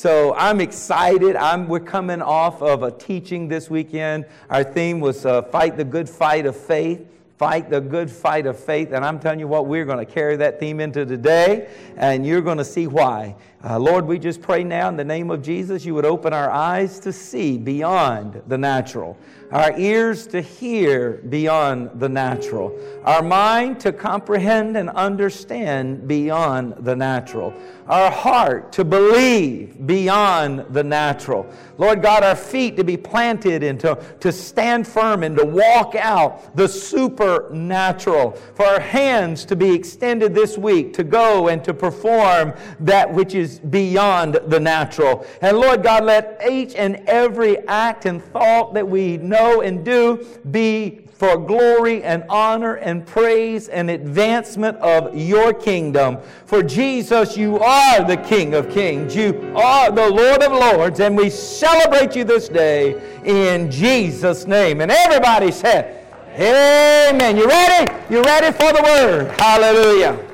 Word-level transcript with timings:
So 0.00 0.32
I'm 0.34 0.62
excited. 0.62 1.36
I'm, 1.36 1.68
we're 1.68 1.78
coming 1.78 2.22
off 2.22 2.62
of 2.62 2.82
a 2.82 2.90
teaching 2.90 3.48
this 3.48 3.68
weekend. 3.68 4.24
Our 4.48 4.64
theme 4.64 4.98
was 4.98 5.26
uh, 5.26 5.42
Fight 5.42 5.76
the 5.76 5.84
Good 5.84 6.08
Fight 6.08 6.46
of 6.46 6.56
Faith. 6.56 7.06
Fight 7.36 7.68
the 7.68 7.82
good 7.82 8.10
fight 8.10 8.46
of 8.46 8.58
faith. 8.58 8.92
And 8.92 9.04
I'm 9.04 9.18
telling 9.18 9.40
you 9.40 9.48
what, 9.48 9.66
we're 9.66 9.84
going 9.86 9.98
to 9.98 10.10
carry 10.10 10.36
that 10.36 10.60
theme 10.60 10.78
into 10.78 11.06
today, 11.06 11.70
and 11.96 12.26
you're 12.26 12.42
going 12.42 12.58
to 12.58 12.64
see 12.66 12.86
why. 12.86 13.34
Uh, 13.62 13.78
Lord, 13.78 14.06
we 14.06 14.18
just 14.18 14.40
pray 14.40 14.64
now 14.64 14.88
in 14.88 14.96
the 14.96 15.04
name 15.04 15.30
of 15.30 15.42
Jesus, 15.42 15.84
you 15.84 15.94
would 15.94 16.06
open 16.06 16.32
our 16.32 16.50
eyes 16.50 16.98
to 17.00 17.12
see 17.12 17.58
beyond 17.58 18.40
the 18.46 18.56
natural, 18.56 19.18
our 19.52 19.78
ears 19.78 20.26
to 20.28 20.40
hear 20.40 21.20
beyond 21.28 21.90
the 22.00 22.08
natural, 22.08 22.72
our 23.04 23.22
mind 23.22 23.78
to 23.80 23.92
comprehend 23.92 24.78
and 24.78 24.88
understand 24.88 26.08
beyond 26.08 26.74
the 26.78 26.96
natural, 26.96 27.52
our 27.86 28.10
heart 28.10 28.72
to 28.72 28.82
believe 28.82 29.86
beyond 29.86 30.64
the 30.70 30.82
natural. 30.82 31.46
Lord 31.76 32.00
God, 32.00 32.22
our 32.22 32.36
feet 32.36 32.76
to 32.76 32.84
be 32.84 32.96
planted 32.96 33.62
and 33.62 33.78
to, 33.80 34.02
to 34.20 34.32
stand 34.32 34.86
firm 34.86 35.22
and 35.22 35.36
to 35.36 35.44
walk 35.44 35.94
out 35.96 36.56
the 36.56 36.68
supernatural, 36.68 38.32
for 38.54 38.64
our 38.64 38.80
hands 38.80 39.44
to 39.46 39.56
be 39.56 39.74
extended 39.74 40.34
this 40.34 40.56
week 40.56 40.94
to 40.94 41.04
go 41.04 41.48
and 41.48 41.62
to 41.64 41.74
perform 41.74 42.54
that 42.78 43.12
which 43.12 43.34
is 43.34 43.49
is 43.50 43.58
beyond 43.58 44.38
the 44.46 44.60
natural. 44.60 45.26
And 45.40 45.58
Lord 45.58 45.82
God, 45.82 46.04
let 46.04 46.40
each 46.48 46.74
and 46.74 46.96
every 47.06 47.58
act 47.66 48.06
and 48.06 48.22
thought 48.22 48.74
that 48.74 48.86
we 48.86 49.16
know 49.18 49.60
and 49.60 49.84
do 49.84 50.26
be 50.50 51.00
for 51.12 51.36
glory 51.36 52.02
and 52.02 52.24
honor 52.30 52.76
and 52.76 53.06
praise 53.06 53.68
and 53.68 53.90
advancement 53.90 54.78
of 54.78 55.14
your 55.14 55.52
kingdom. 55.52 56.18
For 56.46 56.62
Jesus, 56.62 57.36
you 57.36 57.58
are 57.58 58.02
the 58.02 58.16
King 58.16 58.54
of 58.54 58.70
kings. 58.70 59.14
You 59.14 59.52
are 59.54 59.90
the 59.90 60.08
Lord 60.08 60.42
of 60.42 60.52
lords, 60.52 61.00
and 61.00 61.14
we 61.14 61.28
celebrate 61.28 62.16
you 62.16 62.24
this 62.24 62.48
day 62.48 62.98
in 63.24 63.70
Jesus' 63.70 64.46
name. 64.46 64.80
And 64.80 64.90
everybody 64.90 65.52
said, 65.52 66.06
Amen. 66.36 67.36
You 67.36 67.46
ready? 67.46 67.92
You 68.08 68.22
ready 68.22 68.56
for 68.56 68.72
the 68.72 68.82
word? 68.82 69.38
Hallelujah. 69.38 70.29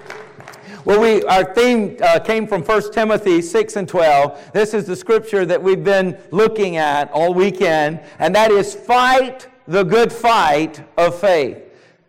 Well, 0.87 1.01
we, 1.01 1.25
our 1.25 1.53
theme 1.53 1.97
uh, 2.01 2.21
came 2.21 2.47
from 2.47 2.63
1 2.63 2.93
Timothy 2.93 3.43
6 3.43 3.75
and 3.75 3.89
12. 3.89 4.53
This 4.53 4.73
is 4.73 4.85
the 4.87 4.95
scripture 4.95 5.45
that 5.45 5.61
we've 5.61 5.83
been 5.83 6.17
looking 6.31 6.77
at 6.77 7.11
all 7.11 7.35
weekend, 7.35 7.99
and 8.21 8.33
that 8.37 8.53
is 8.53 8.73
fight 8.73 9.49
the 9.67 9.83
good 9.83 10.13
fight 10.13 10.87
of 10.97 11.19
faith, 11.19 11.59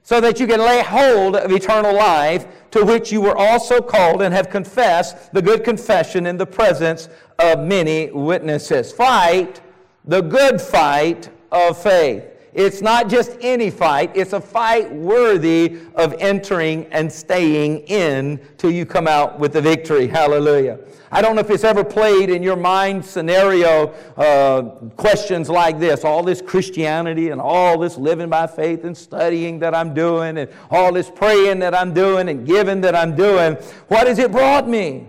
so 0.04 0.22
that 0.22 0.40
you 0.40 0.46
can 0.46 0.60
lay 0.60 0.84
hold 0.84 1.36
of 1.36 1.52
eternal 1.52 1.96
life, 1.96 2.46
to 2.70 2.86
which 2.86 3.12
you 3.12 3.20
were 3.20 3.36
also 3.36 3.82
called 3.82 4.22
and 4.22 4.32
have 4.32 4.52
confessed 4.52 5.34
the 5.34 5.42
good 5.42 5.64
confession 5.64 6.28
in 6.28 6.38
the 6.38 6.46
presence 6.46 7.10
of 7.40 7.58
many 7.66 8.12
witnesses. 8.12 8.92
Fight 8.92 9.60
the 10.06 10.22
good 10.22 10.62
fight 10.62 11.30
of 11.52 11.82
faith. 11.82 12.24
It's 12.58 12.82
not 12.82 13.08
just 13.08 13.38
any 13.42 13.70
fight, 13.70 14.12
it's 14.16 14.34
a 14.34 14.42
fight 14.42 14.92
worthy 14.92 15.78
of 15.94 16.16
entering 16.18 16.88
and 16.88 17.12
staying 17.12 17.82
in 17.82 18.40
till 18.58 18.72
you 18.72 18.84
come 18.84 19.08
out 19.08 19.38
with 19.38 19.54
the 19.54 19.62
victory. 19.62 20.08
Hallelujah. 20.08 20.80
I 21.12 21.22
don't 21.22 21.36
know 21.36 21.42
if 21.42 21.52
it's 21.52 21.64
ever 21.64 21.84
played 21.84 22.32
in 22.32 22.42
your 22.42 22.56
mind 22.56 23.06
scenario 23.06 23.90
uh, 24.18 24.64
questions 24.96 25.52
like 25.52 25.78
this 25.78 26.04
all 26.04 26.24
this 26.24 26.42
Christianity 26.42 27.30
and 27.30 27.40
all 27.40 27.78
this 27.78 27.96
living 27.96 28.28
by 28.28 28.48
faith 28.48 28.86
and 28.86 28.98
studying 28.98 29.60
that 29.60 29.76
I'm 29.76 29.94
doing 29.94 30.40
and 30.40 30.50
all 30.72 30.92
this 30.92 31.12
praying 31.12 31.60
that 31.60 31.76
I'm 31.76 31.94
doing 31.94 32.28
and 32.28 32.44
giving 32.44 32.82
that 32.82 32.96
I'm 32.96 33.16
doing. 33.16 33.54
What 33.88 34.08
has 34.08 34.18
it 34.18 34.32
brought 34.32 34.68
me? 34.68 35.08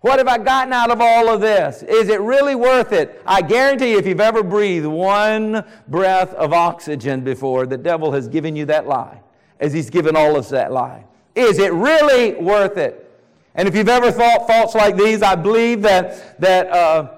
What 0.00 0.18
have 0.18 0.28
I 0.28 0.38
gotten 0.38 0.72
out 0.72 0.90
of 0.90 1.00
all 1.00 1.28
of 1.28 1.42
this? 1.42 1.82
Is 1.82 2.08
it 2.08 2.20
really 2.20 2.54
worth 2.54 2.92
it? 2.92 3.20
I 3.26 3.42
guarantee 3.42 3.92
you, 3.92 3.98
if 3.98 4.06
you've 4.06 4.20
ever 4.20 4.42
breathed 4.42 4.86
one 4.86 5.62
breath 5.88 6.32
of 6.34 6.54
oxygen 6.54 7.20
before, 7.20 7.66
the 7.66 7.76
devil 7.76 8.12
has 8.12 8.26
given 8.26 8.56
you 8.56 8.64
that 8.66 8.86
lie, 8.86 9.20
as 9.60 9.74
he's 9.74 9.90
given 9.90 10.16
all 10.16 10.30
of 10.30 10.36
us 10.36 10.50
that 10.50 10.72
lie. 10.72 11.04
Is 11.34 11.58
it 11.58 11.72
really 11.74 12.34
worth 12.34 12.78
it? 12.78 13.10
And 13.54 13.68
if 13.68 13.74
you've 13.74 13.90
ever 13.90 14.10
thought 14.10 14.46
thoughts 14.46 14.74
like 14.74 14.96
these, 14.96 15.22
I 15.22 15.34
believe 15.34 15.82
that, 15.82 16.40
that 16.40 16.70
uh, 16.70 17.10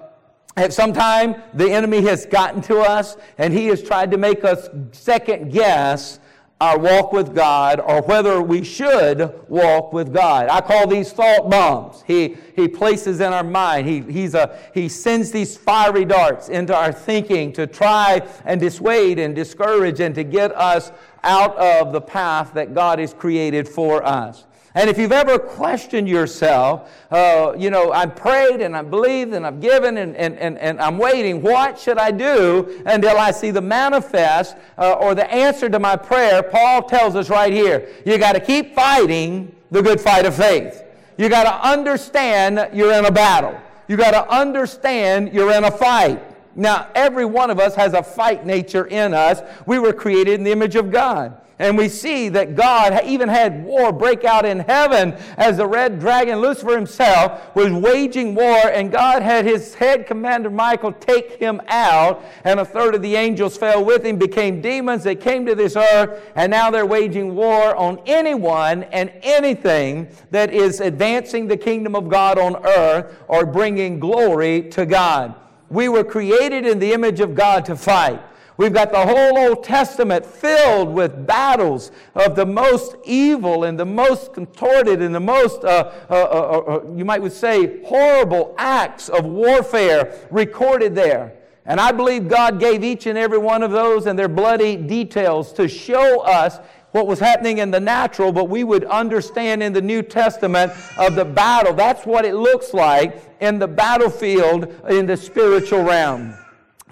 at 0.56 0.72
some 0.72 0.92
time 0.92 1.36
the 1.54 1.70
enemy 1.70 2.02
has 2.02 2.26
gotten 2.26 2.60
to 2.62 2.78
us 2.78 3.16
and 3.38 3.54
he 3.54 3.66
has 3.68 3.80
tried 3.80 4.10
to 4.10 4.18
make 4.18 4.44
us 4.44 4.68
second 4.90 5.52
guess 5.52 6.18
our 6.62 6.78
walk 6.78 7.12
with 7.12 7.34
God 7.34 7.80
or 7.80 8.02
whether 8.02 8.40
we 8.40 8.62
should 8.62 9.34
walk 9.48 9.92
with 9.92 10.12
God. 10.12 10.48
I 10.48 10.60
call 10.60 10.86
these 10.86 11.10
thought 11.10 11.50
bombs. 11.50 12.04
He, 12.06 12.36
he 12.54 12.68
places 12.68 13.18
in 13.18 13.32
our 13.32 13.42
mind, 13.42 13.88
he, 13.88 14.00
he's 14.02 14.34
a, 14.34 14.56
he 14.72 14.88
sends 14.88 15.32
these 15.32 15.56
fiery 15.56 16.04
darts 16.04 16.48
into 16.48 16.72
our 16.72 16.92
thinking 16.92 17.52
to 17.54 17.66
try 17.66 18.22
and 18.44 18.60
dissuade 18.60 19.18
and 19.18 19.34
discourage 19.34 19.98
and 19.98 20.14
to 20.14 20.22
get 20.22 20.54
us 20.56 20.92
out 21.24 21.56
of 21.56 21.92
the 21.92 22.00
path 22.00 22.54
that 22.54 22.74
God 22.74 23.00
has 23.00 23.12
created 23.12 23.68
for 23.68 24.06
us. 24.06 24.44
And 24.74 24.88
if 24.88 24.96
you've 24.96 25.12
ever 25.12 25.38
questioned 25.38 26.08
yourself, 26.08 26.90
uh, 27.10 27.52
you 27.58 27.70
know, 27.70 27.92
I've 27.92 28.16
prayed 28.16 28.62
and 28.62 28.74
I've 28.74 28.90
believed 28.90 29.34
and 29.34 29.46
I've 29.46 29.60
given 29.60 29.98
and, 29.98 30.16
and, 30.16 30.38
and, 30.38 30.58
and 30.58 30.80
I'm 30.80 30.96
waiting. 30.96 31.42
What 31.42 31.78
should 31.78 31.98
I 31.98 32.10
do 32.10 32.82
until 32.86 33.18
I 33.18 33.32
see 33.32 33.50
the 33.50 33.60
manifest 33.60 34.56
uh, 34.78 34.94
or 34.94 35.14
the 35.14 35.30
answer 35.30 35.68
to 35.68 35.78
my 35.78 35.96
prayer? 35.96 36.42
Paul 36.42 36.84
tells 36.84 37.16
us 37.16 37.28
right 37.28 37.52
here 37.52 37.88
you 38.06 38.16
got 38.16 38.32
to 38.32 38.40
keep 38.40 38.74
fighting 38.74 39.54
the 39.70 39.82
good 39.82 40.00
fight 40.00 40.24
of 40.24 40.34
faith. 40.34 40.82
You 41.18 41.28
got 41.28 41.44
to 41.44 41.68
understand 41.68 42.74
you're 42.74 42.94
in 42.94 43.04
a 43.04 43.12
battle. 43.12 43.60
You 43.88 43.98
got 43.98 44.12
to 44.12 44.26
understand 44.30 45.34
you're 45.34 45.52
in 45.52 45.64
a 45.64 45.70
fight. 45.70 46.22
Now, 46.54 46.88
every 46.94 47.24
one 47.24 47.50
of 47.50 47.58
us 47.58 47.74
has 47.74 47.92
a 47.94 48.02
fight 48.02 48.46
nature 48.46 48.86
in 48.86 49.12
us. 49.12 49.42
We 49.66 49.78
were 49.78 49.92
created 49.92 50.34
in 50.34 50.44
the 50.44 50.52
image 50.52 50.76
of 50.76 50.90
God. 50.90 51.38
And 51.62 51.78
we 51.78 51.88
see 51.88 52.28
that 52.30 52.56
God 52.56 53.04
even 53.04 53.28
had 53.28 53.64
war 53.64 53.92
break 53.92 54.24
out 54.24 54.44
in 54.44 54.58
heaven 54.58 55.12
as 55.36 55.58
the 55.58 55.66
red 55.68 56.00
dragon, 56.00 56.40
Lucifer 56.40 56.74
himself, 56.74 57.54
was 57.54 57.70
waging 57.70 58.34
war, 58.34 58.58
and 58.66 58.90
God 58.90 59.22
had 59.22 59.44
his 59.44 59.72
head 59.76 60.04
commander 60.04 60.50
Michael 60.50 60.90
take 60.90 61.38
him 61.38 61.62
out, 61.68 62.24
and 62.42 62.58
a 62.58 62.64
third 62.64 62.96
of 62.96 63.02
the 63.02 63.14
angels 63.14 63.56
fell 63.56 63.84
with 63.84 64.04
him, 64.04 64.16
became 64.16 64.60
demons. 64.60 65.04
They 65.04 65.14
came 65.14 65.46
to 65.46 65.54
this 65.54 65.76
earth, 65.76 66.32
and 66.34 66.50
now 66.50 66.68
they're 66.68 66.84
waging 66.84 67.36
war 67.36 67.76
on 67.76 68.00
anyone 68.06 68.82
and 68.82 69.12
anything 69.22 70.08
that 70.32 70.52
is 70.52 70.80
advancing 70.80 71.46
the 71.46 71.56
kingdom 71.56 71.94
of 71.94 72.08
God 72.08 72.40
on 72.40 72.56
earth 72.66 73.16
or 73.28 73.46
bringing 73.46 74.00
glory 74.00 74.62
to 74.70 74.84
God. 74.84 75.36
We 75.70 75.88
were 75.88 76.02
created 76.02 76.66
in 76.66 76.80
the 76.80 76.92
image 76.92 77.20
of 77.20 77.36
God 77.36 77.64
to 77.66 77.76
fight. 77.76 78.20
We've 78.56 78.72
got 78.72 78.92
the 78.92 79.06
whole 79.06 79.38
Old 79.38 79.64
Testament 79.64 80.26
filled 80.26 80.92
with 80.92 81.26
battles 81.26 81.90
of 82.14 82.36
the 82.36 82.44
most 82.44 82.96
evil 83.04 83.64
and 83.64 83.78
the 83.78 83.86
most 83.86 84.34
contorted 84.34 85.00
and 85.00 85.14
the 85.14 85.20
most, 85.20 85.64
uh, 85.64 85.92
uh, 86.10 86.14
uh, 86.14 86.16
uh, 86.16 86.94
you 86.94 87.04
might 87.04 87.22
would 87.22 87.32
say, 87.32 87.82
horrible 87.84 88.54
acts 88.58 89.08
of 89.08 89.24
warfare 89.24 90.18
recorded 90.30 90.94
there. 90.94 91.34
And 91.64 91.80
I 91.80 91.92
believe 91.92 92.28
God 92.28 92.60
gave 92.60 92.84
each 92.84 93.06
and 93.06 93.16
every 93.16 93.38
one 93.38 93.62
of 93.62 93.70
those 93.70 94.06
and 94.06 94.18
their 94.18 94.28
bloody 94.28 94.76
details 94.76 95.52
to 95.54 95.68
show 95.68 96.20
us 96.20 96.58
what 96.90 97.06
was 97.06 97.18
happening 97.18 97.58
in 97.58 97.70
the 97.70 97.80
natural, 97.80 98.32
but 98.32 98.50
we 98.50 98.64
would 98.64 98.84
understand 98.84 99.62
in 99.62 99.72
the 99.72 99.80
New 99.80 100.02
Testament 100.02 100.72
of 100.98 101.14
the 101.14 101.24
battle. 101.24 101.72
That's 101.72 102.04
what 102.04 102.26
it 102.26 102.34
looks 102.34 102.74
like 102.74 103.22
in 103.40 103.58
the 103.58 103.68
battlefield 103.68 104.74
in 104.90 105.06
the 105.06 105.16
spiritual 105.16 105.84
realm. 105.84 106.34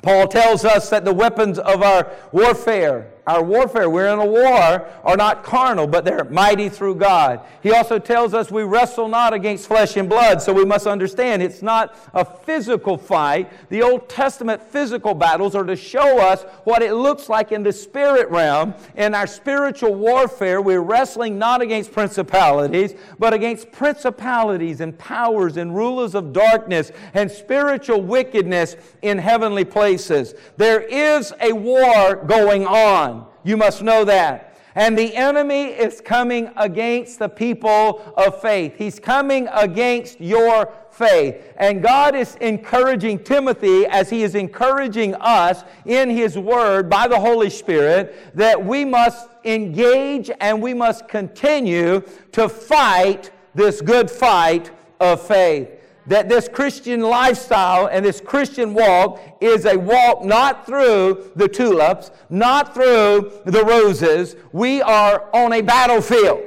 Paul 0.02 0.28
tells 0.28 0.64
us 0.64 0.88
that 0.90 1.04
the 1.04 1.12
weapons 1.12 1.58
of 1.58 1.82
our 1.82 2.10
warfare 2.32 3.10
our 3.30 3.42
warfare, 3.42 3.88
we're 3.88 4.12
in 4.12 4.18
a 4.18 4.26
war, 4.26 4.88
are 5.04 5.16
not 5.16 5.44
carnal, 5.44 5.86
but 5.86 6.04
they're 6.04 6.24
mighty 6.24 6.68
through 6.68 6.96
God. 6.96 7.40
He 7.62 7.72
also 7.72 7.98
tells 7.98 8.34
us 8.34 8.50
we 8.50 8.62
wrestle 8.62 9.08
not 9.08 9.32
against 9.32 9.68
flesh 9.68 9.96
and 9.96 10.08
blood, 10.08 10.42
so 10.42 10.52
we 10.52 10.64
must 10.64 10.86
understand 10.86 11.42
it's 11.42 11.62
not 11.62 11.96
a 12.12 12.24
physical 12.24 12.98
fight. 12.98 13.50
The 13.68 13.82
Old 13.82 14.08
Testament 14.08 14.62
physical 14.62 15.14
battles 15.14 15.54
are 15.54 15.64
to 15.64 15.76
show 15.76 16.18
us 16.18 16.42
what 16.64 16.82
it 16.82 16.94
looks 16.94 17.28
like 17.28 17.52
in 17.52 17.62
the 17.62 17.72
spirit 17.72 18.28
realm. 18.30 18.74
In 18.96 19.14
our 19.14 19.26
spiritual 19.26 19.94
warfare, 19.94 20.60
we're 20.60 20.80
wrestling 20.80 21.38
not 21.38 21.62
against 21.62 21.92
principalities, 21.92 22.94
but 23.18 23.32
against 23.32 23.70
principalities 23.70 24.80
and 24.80 24.98
powers 24.98 25.56
and 25.56 25.74
rulers 25.74 26.14
of 26.14 26.32
darkness 26.32 26.92
and 27.14 27.30
spiritual 27.30 28.02
wickedness 28.02 28.76
in 29.02 29.18
heavenly 29.18 29.64
places. 29.64 30.34
There 30.56 30.80
is 30.80 31.32
a 31.40 31.52
war 31.52 32.16
going 32.16 32.66
on. 32.66 33.19
You 33.44 33.56
must 33.56 33.82
know 33.82 34.04
that. 34.04 34.50
And 34.74 34.96
the 34.96 35.16
enemy 35.16 35.64
is 35.64 36.00
coming 36.00 36.50
against 36.56 37.18
the 37.18 37.28
people 37.28 38.14
of 38.16 38.40
faith. 38.40 38.74
He's 38.76 39.00
coming 39.00 39.48
against 39.52 40.20
your 40.20 40.72
faith. 40.92 41.42
And 41.56 41.82
God 41.82 42.14
is 42.14 42.36
encouraging 42.36 43.24
Timothy 43.24 43.86
as 43.86 44.08
he 44.08 44.22
is 44.22 44.36
encouraging 44.36 45.16
us 45.16 45.64
in 45.86 46.08
his 46.08 46.38
word 46.38 46.88
by 46.88 47.08
the 47.08 47.18
Holy 47.18 47.50
Spirit 47.50 48.36
that 48.36 48.64
we 48.64 48.84
must 48.84 49.28
engage 49.44 50.30
and 50.40 50.62
we 50.62 50.72
must 50.72 51.08
continue 51.08 52.02
to 52.32 52.48
fight 52.48 53.32
this 53.54 53.80
good 53.80 54.08
fight 54.08 54.70
of 55.00 55.26
faith. 55.26 55.68
That 56.10 56.28
this 56.28 56.48
Christian 56.48 57.02
lifestyle 57.02 57.86
and 57.86 58.04
this 58.04 58.20
Christian 58.20 58.74
walk 58.74 59.20
is 59.40 59.64
a 59.64 59.76
walk 59.76 60.24
not 60.24 60.66
through 60.66 61.30
the 61.36 61.46
tulips, 61.46 62.10
not 62.28 62.74
through 62.74 63.30
the 63.44 63.64
roses. 63.64 64.34
We 64.50 64.82
are 64.82 65.30
on 65.32 65.52
a 65.52 65.60
battlefield. 65.60 66.40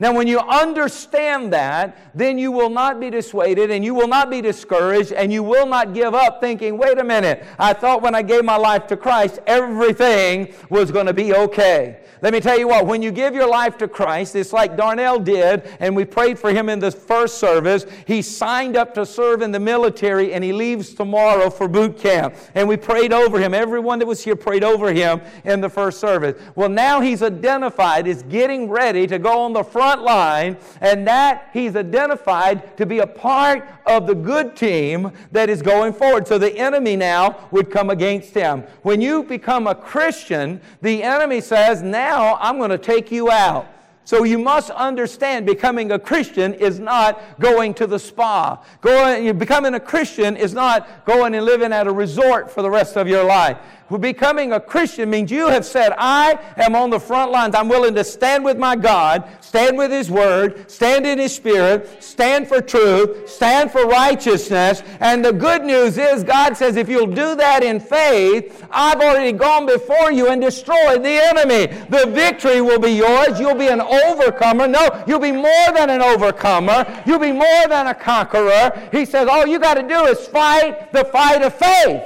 Now, 0.00 0.12
when 0.12 0.26
you 0.26 0.40
understand 0.40 1.52
that, 1.52 1.96
then 2.14 2.36
you 2.36 2.50
will 2.50 2.70
not 2.70 2.98
be 2.98 3.10
dissuaded 3.10 3.70
and 3.70 3.84
you 3.84 3.94
will 3.94 4.08
not 4.08 4.28
be 4.28 4.40
discouraged 4.40 5.12
and 5.12 5.32
you 5.32 5.42
will 5.42 5.66
not 5.66 5.94
give 5.94 6.14
up 6.14 6.40
thinking, 6.40 6.76
wait 6.76 6.98
a 6.98 7.04
minute, 7.04 7.44
I 7.58 7.74
thought 7.74 8.02
when 8.02 8.14
I 8.14 8.22
gave 8.22 8.44
my 8.44 8.56
life 8.56 8.88
to 8.88 8.96
Christ, 8.96 9.38
everything 9.46 10.52
was 10.68 10.90
going 10.90 11.06
to 11.06 11.14
be 11.14 11.32
okay. 11.34 12.00
Let 12.22 12.32
me 12.32 12.40
tell 12.40 12.58
you 12.58 12.68
what, 12.68 12.86
when 12.86 13.02
you 13.02 13.12
give 13.12 13.34
your 13.34 13.48
life 13.48 13.76
to 13.78 13.88
Christ, 13.88 14.34
it's 14.34 14.52
like 14.52 14.76
Darnell 14.78 15.18
did, 15.18 15.68
and 15.78 15.94
we 15.94 16.06
prayed 16.06 16.38
for 16.38 16.50
him 16.50 16.70
in 16.70 16.78
the 16.78 16.90
first 16.90 17.38
service. 17.38 17.84
He 18.06 18.22
signed 18.22 18.76
up 18.76 18.94
to 18.94 19.04
serve 19.04 19.42
in 19.42 19.52
the 19.52 19.60
military 19.60 20.32
and 20.32 20.42
he 20.42 20.52
leaves 20.52 20.94
tomorrow 20.94 21.50
for 21.50 21.68
boot 21.68 21.98
camp. 21.98 22.34
And 22.54 22.66
we 22.66 22.78
prayed 22.78 23.12
over 23.12 23.38
him. 23.38 23.52
Everyone 23.52 23.98
that 23.98 24.06
was 24.06 24.24
here 24.24 24.36
prayed 24.36 24.64
over 24.64 24.92
him 24.92 25.20
in 25.44 25.60
the 25.60 25.68
first 25.68 26.00
service. 26.00 26.40
Well, 26.54 26.70
now 26.70 27.00
he's 27.00 27.22
identified 27.22 28.08
as 28.08 28.22
getting 28.24 28.70
ready 28.70 29.06
to 29.06 29.18
go 29.18 29.40
on 29.40 29.52
the 29.52 29.62
front 29.62 29.83
line, 29.92 30.56
and 30.80 31.06
that 31.06 31.50
he's 31.52 31.76
identified 31.76 32.76
to 32.76 32.86
be 32.86 33.00
a 33.00 33.06
part 33.06 33.68
of 33.86 34.06
the 34.06 34.14
good 34.14 34.56
team 34.56 35.12
that 35.32 35.50
is 35.50 35.60
going 35.60 35.92
forward. 35.92 36.26
So 36.26 36.38
the 36.38 36.56
enemy 36.56 36.96
now 36.96 37.48
would 37.50 37.70
come 37.70 37.90
against 37.90 38.32
him. 38.34 38.64
When 38.82 39.00
you 39.00 39.22
become 39.22 39.66
a 39.66 39.74
Christian, 39.74 40.60
the 40.80 41.02
enemy 41.02 41.40
says, 41.40 41.82
now 41.82 42.14
now 42.14 42.36
I'm 42.40 42.58
going 42.58 42.70
to 42.70 42.78
take 42.78 43.10
you 43.10 43.30
out. 43.30 43.66
So 44.06 44.24
you 44.24 44.38
must 44.38 44.68
understand 44.70 45.46
becoming 45.46 45.90
a 45.92 45.98
Christian 45.98 46.52
is 46.52 46.78
not 46.78 47.40
going 47.40 47.72
to 47.74 47.86
the 47.86 47.98
spa. 47.98 48.62
Going, 48.82 49.38
becoming 49.38 49.72
a 49.74 49.80
Christian 49.80 50.36
is 50.36 50.52
not 50.52 51.06
going 51.06 51.34
and 51.34 51.46
living 51.46 51.72
at 51.72 51.86
a 51.86 51.92
resort 51.92 52.50
for 52.50 52.60
the 52.60 52.70
rest 52.70 52.96
of 52.96 53.08
your 53.08 53.24
life. 53.24 53.56
Becoming 54.00 54.52
a 54.52 54.60
Christian 54.60 55.10
means 55.10 55.30
you 55.30 55.48
have 55.48 55.64
said, 55.64 55.92
I 55.98 56.38
am 56.56 56.74
on 56.74 56.88
the 56.88 56.98
front 56.98 57.30
lines. 57.30 57.54
I'm 57.54 57.68
willing 57.68 57.94
to 57.96 58.02
stand 58.02 58.42
with 58.42 58.56
my 58.56 58.76
God, 58.76 59.28
stand 59.40 59.76
with 59.76 59.90
His 59.90 60.10
Word, 60.10 60.70
stand 60.70 61.06
in 61.06 61.18
His 61.18 61.34
Spirit, 61.34 62.02
stand 62.02 62.48
for 62.48 62.62
truth, 62.62 63.28
stand 63.28 63.70
for 63.70 63.86
righteousness. 63.86 64.82
And 65.00 65.22
the 65.22 65.32
good 65.32 65.64
news 65.64 65.98
is, 65.98 66.24
God 66.24 66.56
says, 66.56 66.76
if 66.76 66.88
you'll 66.88 67.06
do 67.06 67.36
that 67.36 67.62
in 67.62 67.78
faith, 67.78 68.66
I've 68.70 69.00
already 69.00 69.32
gone 69.32 69.66
before 69.66 70.10
you 70.10 70.28
and 70.28 70.40
destroyed 70.40 71.02
the 71.02 71.20
enemy. 71.22 71.66
The 71.90 72.10
victory 72.10 72.62
will 72.62 72.80
be 72.80 72.92
yours. 72.92 73.38
You'll 73.38 73.54
be 73.54 73.68
an 73.68 73.82
overcomer. 73.82 74.66
No, 74.66 75.04
you'll 75.06 75.18
be 75.18 75.32
more 75.32 75.66
than 75.74 75.90
an 75.90 76.00
overcomer. 76.00 77.02
You'll 77.06 77.18
be 77.18 77.32
more 77.32 77.68
than 77.68 77.88
a 77.88 77.94
conqueror. 77.94 78.88
He 78.92 79.04
says, 79.04 79.28
all 79.28 79.46
you 79.46 79.58
got 79.58 79.74
to 79.74 79.86
do 79.86 80.06
is 80.06 80.26
fight 80.26 80.90
the 80.92 81.04
fight 81.04 81.42
of 81.42 81.54
faith. 81.54 82.02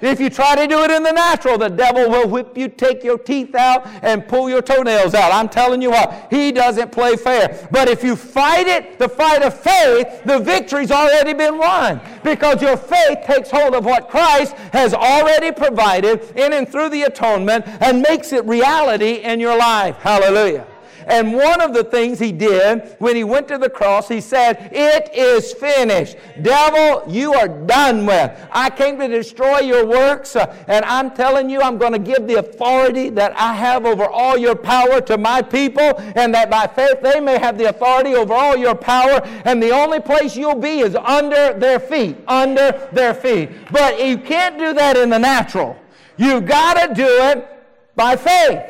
If 0.00 0.20
you 0.20 0.30
try 0.30 0.56
to 0.56 0.66
do 0.66 0.82
it 0.82 0.90
in 0.90 1.02
the 1.02 1.12
natural, 1.12 1.58
the 1.58 1.68
devil 1.68 2.08
will 2.08 2.28
whip 2.28 2.56
you, 2.56 2.68
take 2.68 3.04
your 3.04 3.18
teeth 3.18 3.54
out, 3.54 3.86
and 4.02 4.26
pull 4.26 4.48
your 4.48 4.62
toenails 4.62 5.14
out. 5.14 5.32
I'm 5.32 5.48
telling 5.48 5.82
you 5.82 5.90
what, 5.90 6.28
he 6.30 6.52
doesn't 6.52 6.92
play 6.92 7.16
fair. 7.16 7.68
But 7.70 7.88
if 7.88 8.02
you 8.02 8.16
fight 8.16 8.66
it, 8.66 8.98
the 8.98 9.08
fight 9.08 9.42
of 9.42 9.58
faith, 9.58 10.24
the 10.24 10.38
victory's 10.38 10.90
already 10.90 11.34
been 11.34 11.58
won. 11.58 12.00
Because 12.24 12.62
your 12.62 12.76
faith 12.76 13.18
takes 13.26 13.50
hold 13.50 13.74
of 13.74 13.84
what 13.84 14.08
Christ 14.08 14.54
has 14.72 14.94
already 14.94 15.52
provided 15.52 16.22
in 16.36 16.52
and 16.52 16.68
through 16.68 16.90
the 16.90 17.02
atonement 17.02 17.66
and 17.66 18.02
makes 18.02 18.32
it 18.32 18.44
reality 18.46 19.16
in 19.16 19.40
your 19.40 19.56
life. 19.56 19.96
Hallelujah. 19.96 20.66
And 21.06 21.34
one 21.34 21.60
of 21.60 21.74
the 21.74 21.84
things 21.84 22.18
he 22.18 22.32
did 22.32 22.96
when 22.98 23.16
he 23.16 23.24
went 23.24 23.48
to 23.48 23.58
the 23.58 23.70
cross, 23.70 24.08
he 24.08 24.20
said, 24.20 24.70
It 24.72 25.10
is 25.14 25.52
finished. 25.52 26.16
Devil, 26.42 27.04
you 27.08 27.34
are 27.34 27.48
done 27.48 28.06
with. 28.06 28.30
I 28.50 28.70
came 28.70 28.98
to 28.98 29.08
destroy 29.08 29.60
your 29.60 29.86
works, 29.86 30.36
uh, 30.36 30.54
and 30.68 30.84
I'm 30.84 31.10
telling 31.12 31.50
you, 31.50 31.60
I'm 31.60 31.78
going 31.78 31.92
to 31.92 31.98
give 31.98 32.26
the 32.26 32.38
authority 32.38 33.10
that 33.10 33.32
I 33.36 33.54
have 33.54 33.86
over 33.86 34.04
all 34.04 34.36
your 34.36 34.54
power 34.54 35.00
to 35.02 35.18
my 35.18 35.42
people, 35.42 35.94
and 36.16 36.34
that 36.34 36.50
by 36.50 36.66
faith 36.66 37.00
they 37.02 37.20
may 37.20 37.38
have 37.38 37.58
the 37.58 37.68
authority 37.68 38.14
over 38.14 38.34
all 38.34 38.56
your 38.56 38.74
power. 38.74 39.20
And 39.44 39.62
the 39.62 39.70
only 39.70 40.00
place 40.00 40.36
you'll 40.36 40.54
be 40.54 40.80
is 40.80 40.94
under 40.96 41.54
their 41.54 41.80
feet. 41.80 42.16
Under 42.28 42.88
their 42.92 43.14
feet. 43.14 43.50
But 43.70 44.04
you 44.04 44.18
can't 44.18 44.58
do 44.58 44.72
that 44.74 44.96
in 44.96 45.10
the 45.10 45.18
natural. 45.18 45.76
You've 46.16 46.46
got 46.46 46.74
to 46.74 46.94
do 46.94 47.06
it 47.06 47.48
by 47.96 48.16
faith. 48.16 48.62